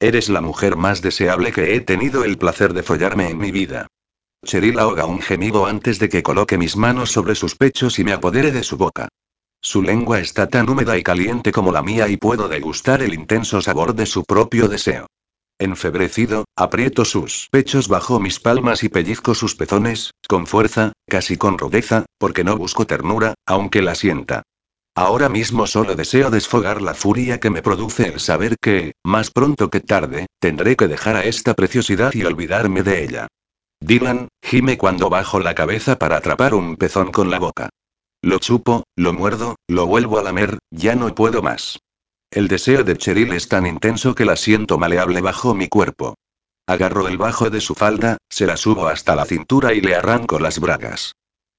[0.00, 3.86] Eres la mujer más deseable que he tenido el placer de follarme en mi vida.
[4.44, 8.12] Cheryl ahoga un gemido antes de que coloque mis manos sobre sus pechos y me
[8.12, 9.08] apodere de su boca.
[9.60, 13.62] Su lengua está tan húmeda y caliente como la mía y puedo degustar el intenso
[13.62, 15.06] sabor de su propio deseo.
[15.58, 21.56] Enfebrecido, aprieto sus pechos bajo mis palmas y pellizco sus pezones, con fuerza, casi con
[21.56, 24.42] rudeza, porque no busco ternura, aunque la sienta.
[24.94, 29.70] Ahora mismo solo deseo desfogar la furia que me produce el saber que, más pronto
[29.70, 33.28] que tarde, tendré que dejar a esta preciosidad y olvidarme de ella.
[33.80, 37.70] Dylan, gime cuando bajo la cabeza para atrapar un pezón con la boca.
[38.22, 41.78] Lo chupo, lo muerdo, lo vuelvo a lamer, ya no puedo más.
[42.30, 46.16] El deseo de Cheryl es tan intenso que la siento maleable bajo mi cuerpo.
[46.66, 50.38] Agarro el bajo de su falda, se la subo hasta la cintura y le arranco
[50.38, 51.12] las bragas.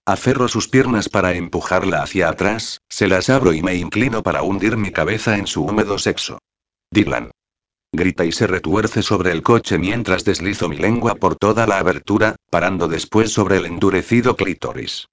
[0.05, 4.77] Aferro sus piernas para empujarla hacia atrás, se las abro y me inclino para hundir
[4.77, 6.39] mi cabeza en su húmedo sexo.
[6.91, 7.31] Dylan.
[7.93, 12.35] Grita y se retuerce sobre el coche mientras deslizo mi lengua por toda la abertura,
[12.49, 15.07] parando después sobre el endurecido clítoris.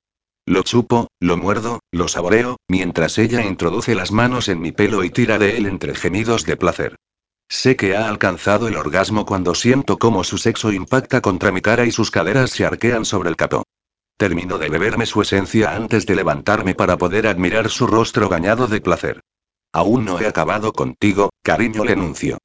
[0.47, 5.09] Lo chupo, lo muerdo, lo saboreo, mientras ella introduce las manos en mi pelo y
[5.09, 6.97] tira de él entre gemidos de placer.
[7.49, 11.87] Sé que ha alcanzado el orgasmo cuando siento cómo su sexo impacta contra mi cara
[11.87, 13.65] y sus caderas se arquean sobre el capó.
[14.19, 18.81] Termino de beberme su esencia antes de levantarme para poder admirar su rostro gañado de
[18.81, 19.21] placer.
[19.73, 22.39] Aún no he acabado contigo, cariño, le anuncio.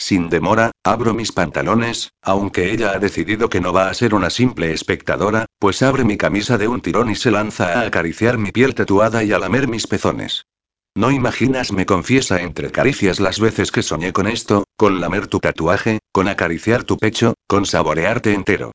[0.00, 4.30] Sin demora, abro mis pantalones, aunque ella ha decidido que no va a ser una
[4.30, 8.50] simple espectadora, pues abre mi camisa de un tirón y se lanza a acariciar mi
[8.50, 10.46] piel tatuada y a lamer mis pezones.
[10.96, 15.38] No imaginas, me confiesa entre caricias las veces que soñé con esto, con lamer tu
[15.38, 18.72] tatuaje, con acariciar tu pecho, con saborearte entero.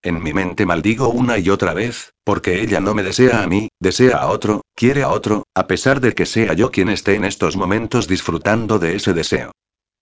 [0.00, 3.68] En mi mente maldigo una y otra vez, porque ella no me desea a mí,
[3.80, 7.24] desea a otro, quiere a otro, a pesar de que sea yo quien esté en
[7.24, 9.50] estos momentos disfrutando de ese deseo.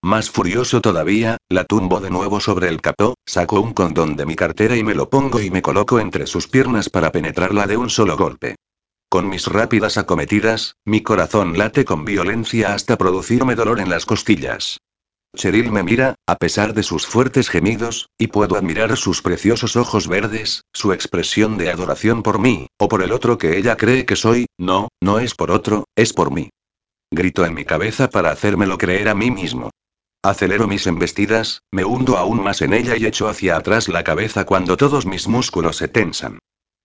[0.06, 4.36] Más furioso todavía, la tumbo de nuevo sobre el capó, saco un condón de mi
[4.36, 7.90] cartera y me lo pongo y me coloco entre sus piernas para penetrarla de un
[7.90, 8.54] solo golpe.
[9.08, 14.78] Con mis rápidas acometidas, mi corazón late con violencia hasta producirme dolor en las costillas.
[15.34, 20.06] Cheryl me mira, a pesar de sus fuertes gemidos, y puedo admirar sus preciosos ojos
[20.06, 24.14] verdes, su expresión de adoración por mí, o por el otro que ella cree que
[24.14, 26.50] soy, no, no es por otro, es por mí.
[27.10, 29.70] Grito en mi cabeza para hacérmelo creer a mí mismo.
[30.28, 34.44] Acelero mis embestidas, me hundo aún más en ella y echo hacia atrás la cabeza
[34.44, 36.40] cuando todos mis músculos se tensan.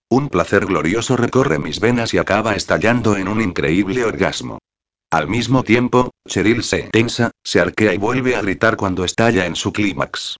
[0.08, 4.58] Un placer glorioso recorre mis venas y acaba estallando en un increíble orgasmo.
[5.10, 9.56] Al mismo tiempo, Cheryl se tensa, se arquea y vuelve a gritar cuando estalla en
[9.56, 10.36] su clímax.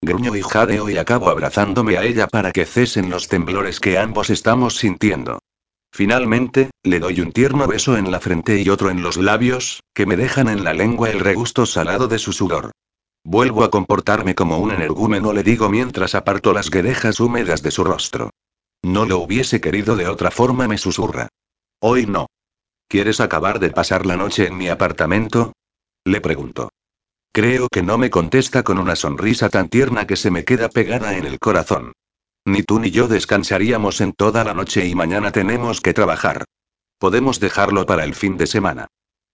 [0.00, 4.30] Gruño y jadeo y acabo abrazándome a ella para que cesen los temblores que ambos
[4.30, 5.40] estamos sintiendo.
[5.94, 10.06] Finalmente, le doy un tierno beso en la frente y otro en los labios, que
[10.06, 12.72] me dejan en la lengua el regusto salado de su sudor.
[13.22, 17.84] Vuelvo a comportarme como un energúmeno, le digo mientras aparto las guedejas húmedas de su
[17.84, 18.30] rostro.
[18.82, 21.28] No lo hubiese querido de otra forma, me susurra.
[21.80, 22.26] Hoy no.
[22.88, 25.52] ¿Quieres acabar de pasar la noche en mi apartamento?
[26.04, 26.70] Le pregunto.
[27.32, 31.16] Creo que no me contesta con una sonrisa tan tierna que se me queda pegada
[31.16, 31.92] en el corazón.
[32.46, 36.44] Ni tú ni yo descansaríamos en toda la noche y mañana tenemos que trabajar.
[36.98, 38.86] Podemos dejarlo para el fin de semana.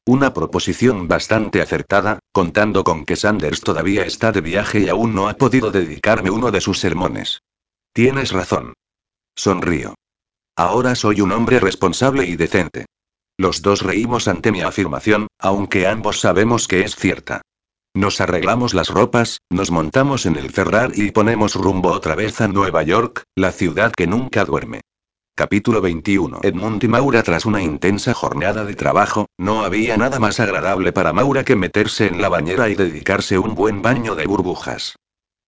[0.07, 5.29] Una proposición bastante acertada, contando con que Sanders todavía está de viaje y aún no
[5.29, 7.43] ha podido dedicarme uno de sus sermones.
[7.93, 8.75] Tienes razón.
[9.37, 9.95] Sonrío.
[10.57, 12.87] Ahora soy un hombre responsable y decente.
[13.37, 17.43] Los dos reímos ante mi afirmación, aunque ambos sabemos que es cierta.
[17.95, 22.47] Nos arreglamos las ropas, nos montamos en el Ferrari y ponemos rumbo otra vez a
[22.47, 24.83] Nueva York, la ciudad que nunca duerme.
[25.35, 26.39] Capítulo 21.
[26.45, 31.13] Edmund y Maura Tras una intensa jornada de trabajo, no había nada más agradable para
[31.13, 34.95] Maura que meterse en la bañera y dedicarse un buen baño de burbujas.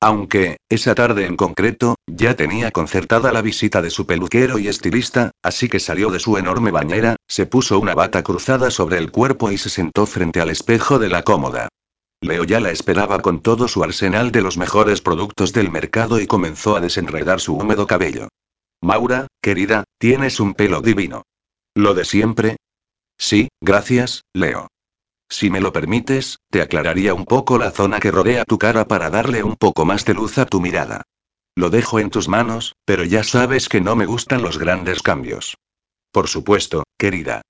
[0.01, 5.31] Aunque, esa tarde en concreto, ya tenía concertada la visita de su peluquero y estilista,
[5.45, 9.53] así que salió de su enorme bañera, se puso una bata cruzada sobre el cuerpo
[9.53, 11.69] y se sentó frente al espejo de la cómoda.
[12.23, 16.29] Leo ya la esperaba con todo su arsenal de los mejores productos del mercado y
[16.29, 18.29] comenzó a desenredar su húmedo cabello.
[18.81, 21.25] Maura, querida, tienes un pelo divino.
[21.75, 22.57] ¿Lo de siempre?
[23.19, 24.69] Sí, gracias, Leo.
[25.29, 29.11] Si me lo permites, te aclararía un poco la zona que rodea tu cara para
[29.11, 31.03] darle un poco más de luz a tu mirada.
[31.57, 35.57] Lo dejo en tus manos, pero ya sabes que no me gustan los grandes cambios.
[36.13, 37.43] Por supuesto, querida.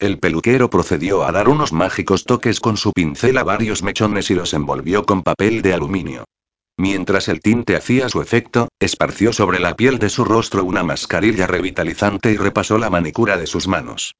[0.00, 4.34] El peluquero procedió a dar unos mágicos toques con su pincel a varios mechones y
[4.34, 6.24] los envolvió con papel de aluminio.
[6.76, 11.48] Mientras el tinte hacía su efecto, esparció sobre la piel de su rostro una mascarilla
[11.48, 14.14] revitalizante y repasó la manicura de sus manos.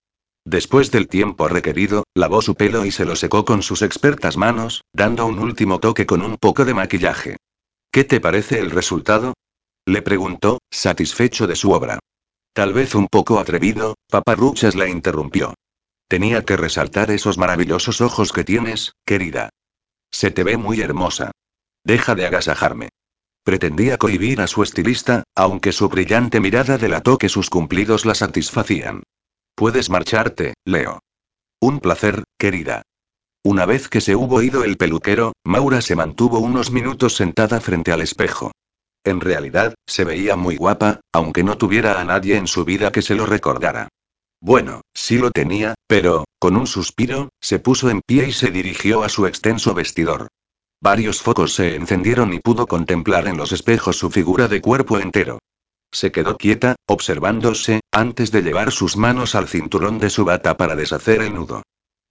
[0.45, 4.83] Después del tiempo requerido, lavó su pelo y se lo secó con sus expertas manos,
[4.93, 7.37] dando un último toque con un poco de maquillaje.
[7.93, 9.35] ¿Qué te parece el resultado?
[9.87, 12.01] Le preguntó, satisfecho de su obra.
[12.53, 15.55] Tal vez un poco atrevido, paparruchas la interrumpió.
[16.09, 19.51] Tenía que resaltar esos maravillosos ojos que tienes, querida.
[20.11, 21.33] Se te ve muy hermosa.
[21.85, 22.89] Deja de agasajarme.
[23.45, 29.03] Pretendía cohibir a su estilista, aunque su brillante mirada delató que sus cumplidos la satisfacían.
[29.55, 31.01] Puedes marcharte, Leo.
[31.61, 32.83] Un placer, querida.
[33.43, 37.93] Una vez que se hubo ido el peluquero, Maura se mantuvo unos minutos sentada frente
[37.93, 38.53] al espejo.
[39.05, 43.03] En realidad, se veía muy guapa, aunque no tuviera a nadie en su vida que
[43.03, 43.89] se lo recordara.
[44.41, 49.05] Bueno, sí lo tenía, pero, con un suspiro, se puso en pie y se dirigió
[49.05, 50.29] a su extenso vestidor.
[50.81, 55.39] Varios focos se encendieron y pudo contemplar en los espejos su figura de cuerpo entero.
[55.93, 60.77] Se quedó quieta, observándose, antes de llevar sus manos al cinturón de su bata para
[60.77, 61.63] deshacer el nudo.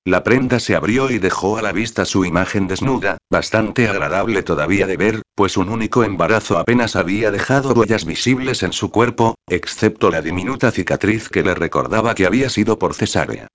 [0.08, 4.88] La prenda se abrió y dejó a la vista su imagen desnuda, bastante agradable todavía
[4.88, 10.10] de ver, pues un único embarazo apenas había dejado huellas visibles en su cuerpo, excepto
[10.10, 13.50] la diminuta cicatriz que le recordaba que había sido por cesárea.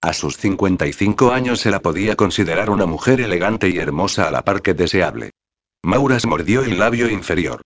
[0.00, 4.40] A sus 55 años se la podía considerar una mujer elegante y hermosa a la
[4.46, 5.32] par que deseable.
[5.82, 7.60] Maura mordió el labio inferior.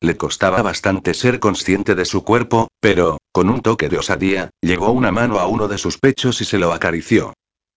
[0.00, 4.90] Le costaba bastante ser consciente de su cuerpo, pero, con un toque de osadía, llevó
[4.90, 7.34] una mano a uno de sus pechos y se lo acarició.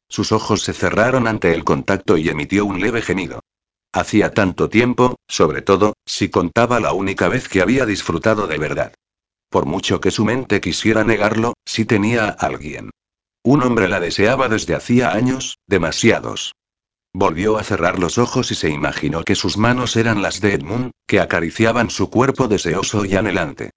[0.09, 3.41] Sus ojos se cerraron ante el contacto y emitió un leve gemido.
[3.93, 8.93] Hacía tanto tiempo, sobre todo, si contaba la única vez que había disfrutado de verdad.
[9.49, 12.89] Por mucho que su mente quisiera negarlo, sí tenía a alguien.
[13.43, 16.53] Un hombre la deseaba desde hacía años, demasiados.
[17.13, 20.91] Volvió a cerrar los ojos y se imaginó que sus manos eran las de Edmund,
[21.07, 23.71] que acariciaban su cuerpo deseoso y anhelante.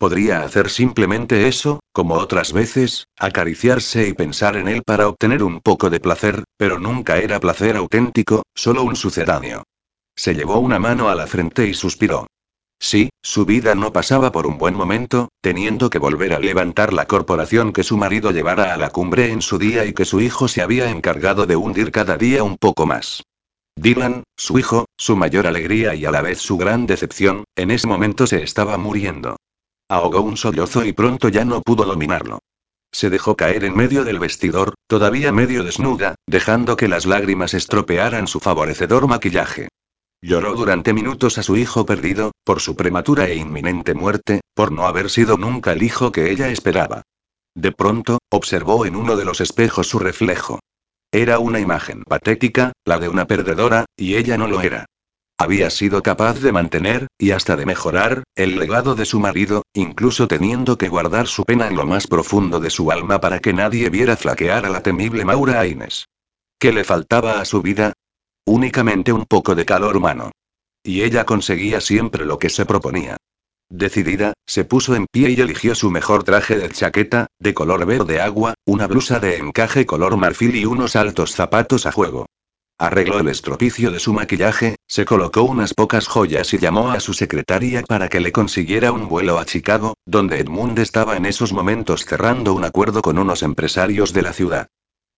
[0.00, 5.60] Podría hacer simplemente eso, como otras veces, acariciarse y pensar en él para obtener un
[5.60, 9.62] poco de placer, pero nunca era placer auténtico, solo un sucedáneo.
[10.16, 12.26] Se llevó una mano a la frente y suspiró.
[12.78, 17.04] Sí, su vida no pasaba por un buen momento, teniendo que volver a levantar la
[17.04, 20.48] corporación que su marido llevara a la cumbre en su día y que su hijo
[20.48, 23.22] se había encargado de hundir cada día un poco más.
[23.76, 27.86] Dylan, su hijo, su mayor alegría y a la vez su gran decepción, en ese
[27.86, 29.36] momento se estaba muriendo.
[29.90, 32.38] Ahogó un sollozo y pronto ya no pudo dominarlo.
[32.92, 38.28] Se dejó caer en medio del vestidor, todavía medio desnuda, dejando que las lágrimas estropearan
[38.28, 39.66] su favorecedor maquillaje.
[40.22, 44.86] Lloró durante minutos a su hijo perdido, por su prematura e inminente muerte, por no
[44.86, 47.02] haber sido nunca el hijo que ella esperaba.
[47.56, 50.60] De pronto, observó en uno de los espejos su reflejo.
[51.10, 54.86] Era una imagen patética, la de una perdedora, y ella no lo era.
[55.40, 60.28] Había sido capaz de mantener, y hasta de mejorar, el legado de su marido, incluso
[60.28, 63.88] teniendo que guardar su pena en lo más profundo de su alma para que nadie
[63.88, 66.04] viera flaquear a la temible Maura Aines.
[66.58, 67.94] ¿Qué le faltaba a su vida?
[68.44, 70.30] Únicamente un poco de calor humano.
[70.82, 73.16] Y ella conseguía siempre lo que se proponía.
[73.70, 78.20] Decidida, se puso en pie y eligió su mejor traje de chaqueta, de color verde
[78.20, 82.26] agua, una blusa de encaje color marfil y unos altos zapatos a juego.
[82.80, 87.12] Arregló el estropicio de su maquillaje, se colocó unas pocas joyas y llamó a su
[87.12, 92.06] secretaria para que le consiguiera un vuelo a Chicago, donde Edmund estaba en esos momentos
[92.06, 94.68] cerrando un acuerdo con unos empresarios de la ciudad.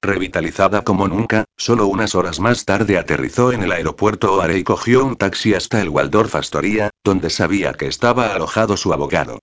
[0.02, 5.05] Revitalizada como nunca, solo unas horas más tarde aterrizó en el aeropuerto O'Hare y cogió
[5.05, 9.39] un taxi hasta el Waldorf Astoria, donde sabía que estaba alojado su abogado.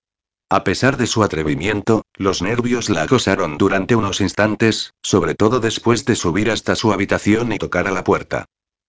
[0.52, 6.04] A pesar de su atrevimiento, los nervios la acosaron durante unos instantes, sobre todo después
[6.06, 8.46] de subir hasta su habitación y tocar a la puerta.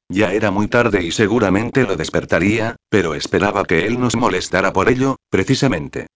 [0.10, 4.90] Ya era muy tarde y seguramente lo despertaría, pero esperaba que él nos molestara por
[4.90, 6.08] ello, precisamente.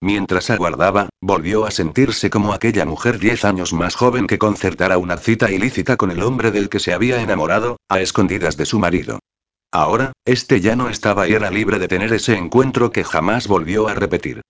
[0.00, 5.16] Mientras aguardaba, volvió a sentirse como aquella mujer diez años más joven que concertara una
[5.16, 9.18] cita ilícita con el hombre del que se había enamorado, a escondidas de su marido.
[9.72, 13.88] Ahora, este ya no estaba y era libre de tener ese encuentro que jamás volvió
[13.88, 14.42] a repetir.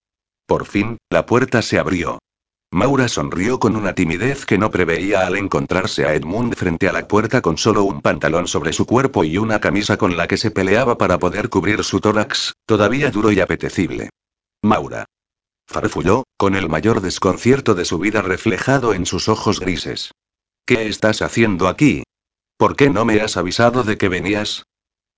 [0.46, 2.18] Por fin, la puerta se abrió.
[2.74, 7.06] Maura sonrió con una timidez que no preveía al encontrarse a Edmund frente a la
[7.06, 10.50] puerta con solo un pantalón sobre su cuerpo y una camisa con la que se
[10.50, 14.08] peleaba para poder cubrir su tórax, todavía duro y apetecible.
[14.62, 15.04] Maura.
[15.66, 20.12] Farfulló, con el mayor desconcierto de su vida reflejado en sus ojos grises.
[20.64, 22.04] ¿Qué estás haciendo aquí?
[22.56, 24.64] ¿Por qué no me has avisado de que venías?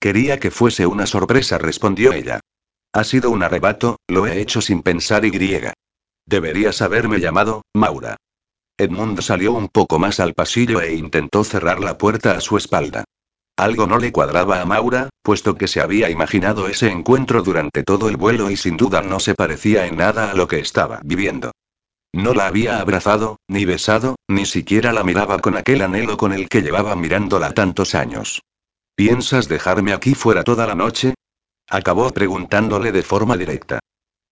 [0.01, 2.41] Quería que fuese una sorpresa, respondió ella.
[2.95, 5.73] Ha sido un arrebato, lo he hecho sin pensar y griega.
[6.27, 8.17] Deberías haberme llamado, Maura.
[8.79, 13.03] Edmund salió un poco más al pasillo e intentó cerrar la puerta a su espalda.
[13.57, 18.09] Algo no le cuadraba a Maura, puesto que se había imaginado ese encuentro durante todo
[18.09, 21.51] el vuelo y sin duda no se parecía en nada a lo que estaba viviendo.
[22.13, 26.49] No la había abrazado, ni besado, ni siquiera la miraba con aquel anhelo con el
[26.49, 28.43] que llevaba mirándola tantos años.
[28.95, 31.15] ¿Piensas dejarme aquí fuera toda la noche?
[31.69, 33.81] Acabó preguntándole de forma directa.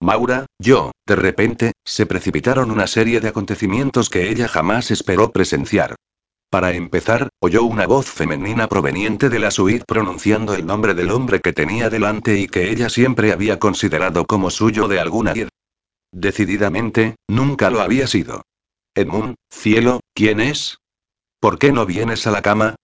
[0.01, 5.95] Maura, yo, de repente, se precipitaron una serie de acontecimientos que ella jamás esperó presenciar.
[6.51, 11.41] Para empezar, oyó una voz femenina proveniente de la suite pronunciando el nombre del hombre
[11.41, 15.49] que tenía delante y que ella siempre había considerado como suyo de alguna edad.
[16.13, 18.43] Decididamente, nunca lo había sido.
[18.95, 20.77] Edmund, cielo, ¿quién es?
[21.41, 22.75] ¿Por qué no vienes a la cama?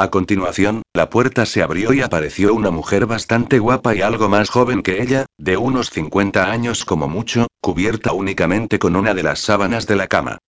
[0.00, 4.48] A continuación, la puerta se abrió y apareció una mujer bastante guapa y algo más
[4.48, 9.40] joven que ella, de unos 50 años como mucho, cubierta únicamente con una de las
[9.40, 10.38] sábanas de la cama.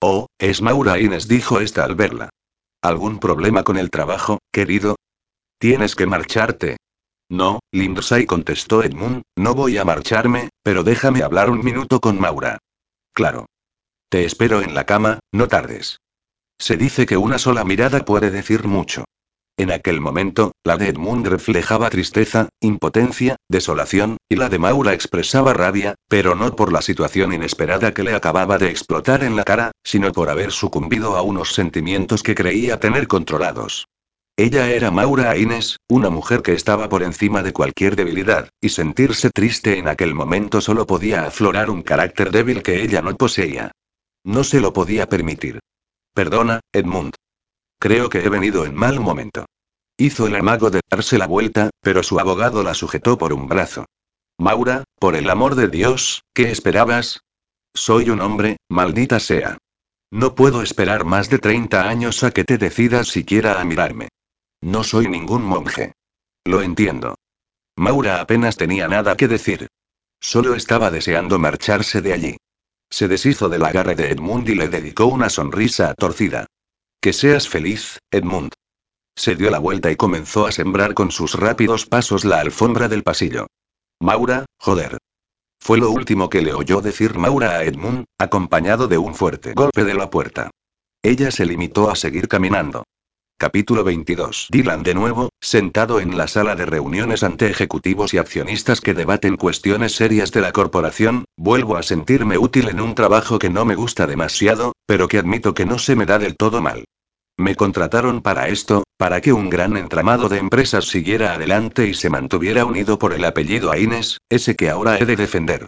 [0.00, 2.30] Oh, es Maura Inés, dijo esta al verla.
[2.82, 4.94] ¿Algún problema con el trabajo, querido?
[5.58, 6.76] Tienes que marcharte.
[7.28, 12.58] No, Lindsay contestó Edmund, no voy a marcharme, pero déjame hablar un minuto con Maura.
[13.12, 13.46] Claro.
[14.08, 15.98] Te espero en la cama, no tardes.
[16.60, 19.04] Se dice que una sola mirada puede decir mucho.
[19.56, 25.54] En aquel momento, la de Edmund reflejaba tristeza, impotencia, desolación, y la de Maura expresaba
[25.54, 29.72] rabia, pero no por la situación inesperada que le acababa de explotar en la cara,
[29.82, 33.86] sino por haber sucumbido a unos sentimientos que creía tener controlados.
[34.36, 39.30] Ella era Maura Aines, una mujer que estaba por encima de cualquier debilidad, y sentirse
[39.30, 43.72] triste en aquel momento solo podía aflorar un carácter débil que ella no poseía.
[44.24, 45.58] No se lo podía permitir.
[46.14, 47.14] Perdona, Edmund.
[47.78, 49.46] Creo que he venido en mal momento.
[49.96, 53.86] Hizo el amago de darse la vuelta, pero su abogado la sujetó por un brazo.
[54.38, 57.20] Maura, por el amor de Dios, ¿qué esperabas?
[57.74, 59.58] Soy un hombre, maldita sea.
[60.10, 64.08] No puedo esperar más de 30 años a que te decidas siquiera a mirarme.
[64.60, 65.92] No soy ningún monje.
[66.44, 67.16] Lo entiendo.
[67.76, 69.68] Maura apenas tenía nada que decir.
[70.20, 72.36] Solo estaba deseando marcharse de allí.
[72.90, 76.46] Se deshizo del agarre de Edmund y le dedicó una sonrisa torcida.
[77.00, 78.52] Que seas feliz, Edmund.
[79.16, 83.02] Se dio la vuelta y comenzó a sembrar con sus rápidos pasos la alfombra del
[83.02, 83.46] pasillo.
[84.00, 84.98] Maura, joder.
[85.60, 89.84] Fue lo último que le oyó decir Maura a Edmund, acompañado de un fuerte golpe
[89.84, 90.50] de la puerta.
[91.02, 92.84] Ella se limitó a seguir caminando.
[93.40, 94.48] Capítulo 22.
[94.50, 99.38] Dylan de nuevo, sentado en la sala de reuniones ante ejecutivos y accionistas que debaten
[99.38, 103.76] cuestiones serias de la corporación, vuelvo a sentirme útil en un trabajo que no me
[103.76, 106.84] gusta demasiado, pero que admito que no se me da del todo mal.
[107.38, 112.10] Me contrataron para esto, para que un gran entramado de empresas siguiera adelante y se
[112.10, 115.66] mantuviera unido por el apellido Aines, ese que ahora he de defender.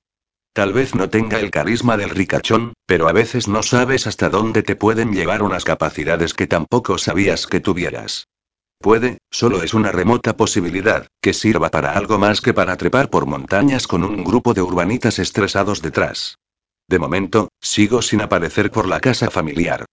[0.54, 4.62] Tal vez no tenga el carisma del ricachón, pero a veces no sabes hasta dónde
[4.62, 8.28] te pueden llevar unas capacidades que tampoco sabías que tuvieras.
[8.78, 13.24] Puede, solo es una remota posibilidad, que sirva para algo más que para trepar por
[13.26, 16.36] montañas con un grupo de urbanitas estresados detrás.
[16.86, 19.86] De momento, sigo sin aparecer por la casa familiar.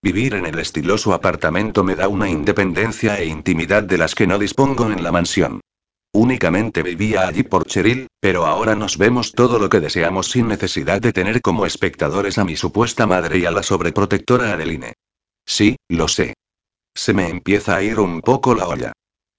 [0.00, 4.38] Vivir en el estiloso apartamento me da una independencia e intimidad de las que no
[4.38, 5.60] dispongo en la mansión.
[6.18, 10.98] Únicamente vivía allí por Cheryl, pero ahora nos vemos todo lo que deseamos sin necesidad
[10.98, 14.94] de tener como espectadores a mi supuesta madre y a la sobreprotectora Adeline.
[15.44, 16.32] Sí, lo sé.
[16.94, 18.92] Se me empieza a ir un poco la olla.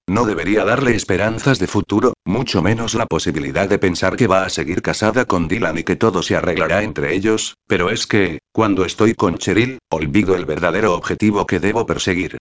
[0.08, 4.48] No debería darle esperanzas de futuro, mucho menos la posibilidad de pensar que va a
[4.48, 8.84] seguir casada con Dylan y que todo se arreglará entre ellos, pero es que, cuando
[8.84, 12.38] estoy con Cheryl, olvido el verdadero objetivo que debo perseguir.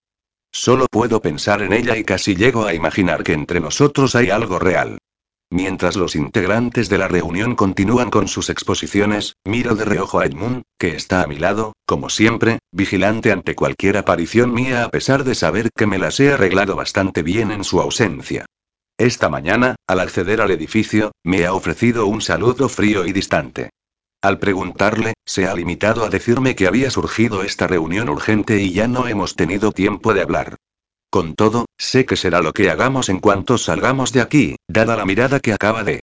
[0.51, 4.59] Solo puedo pensar en ella y casi llego a imaginar que entre nosotros hay algo
[4.59, 4.97] real.
[5.49, 10.63] Mientras los integrantes de la reunión continúan con sus exposiciones, miro de reojo a Edmund,
[10.77, 15.35] que está a mi lado, como siempre, vigilante ante cualquier aparición mía a pesar de
[15.35, 18.45] saber que me las he arreglado bastante bien en su ausencia.
[18.97, 23.69] Esta mañana, al acceder al edificio, me ha ofrecido un saludo frío y distante.
[24.21, 28.87] Al preguntarle, se ha limitado a decirme que había surgido esta reunión urgente y ya
[28.87, 30.55] no hemos tenido tiempo de hablar.
[31.11, 35.05] Con todo, sé que será lo que hagamos en cuanto salgamos de aquí, dada la
[35.05, 35.95] mirada que acaba de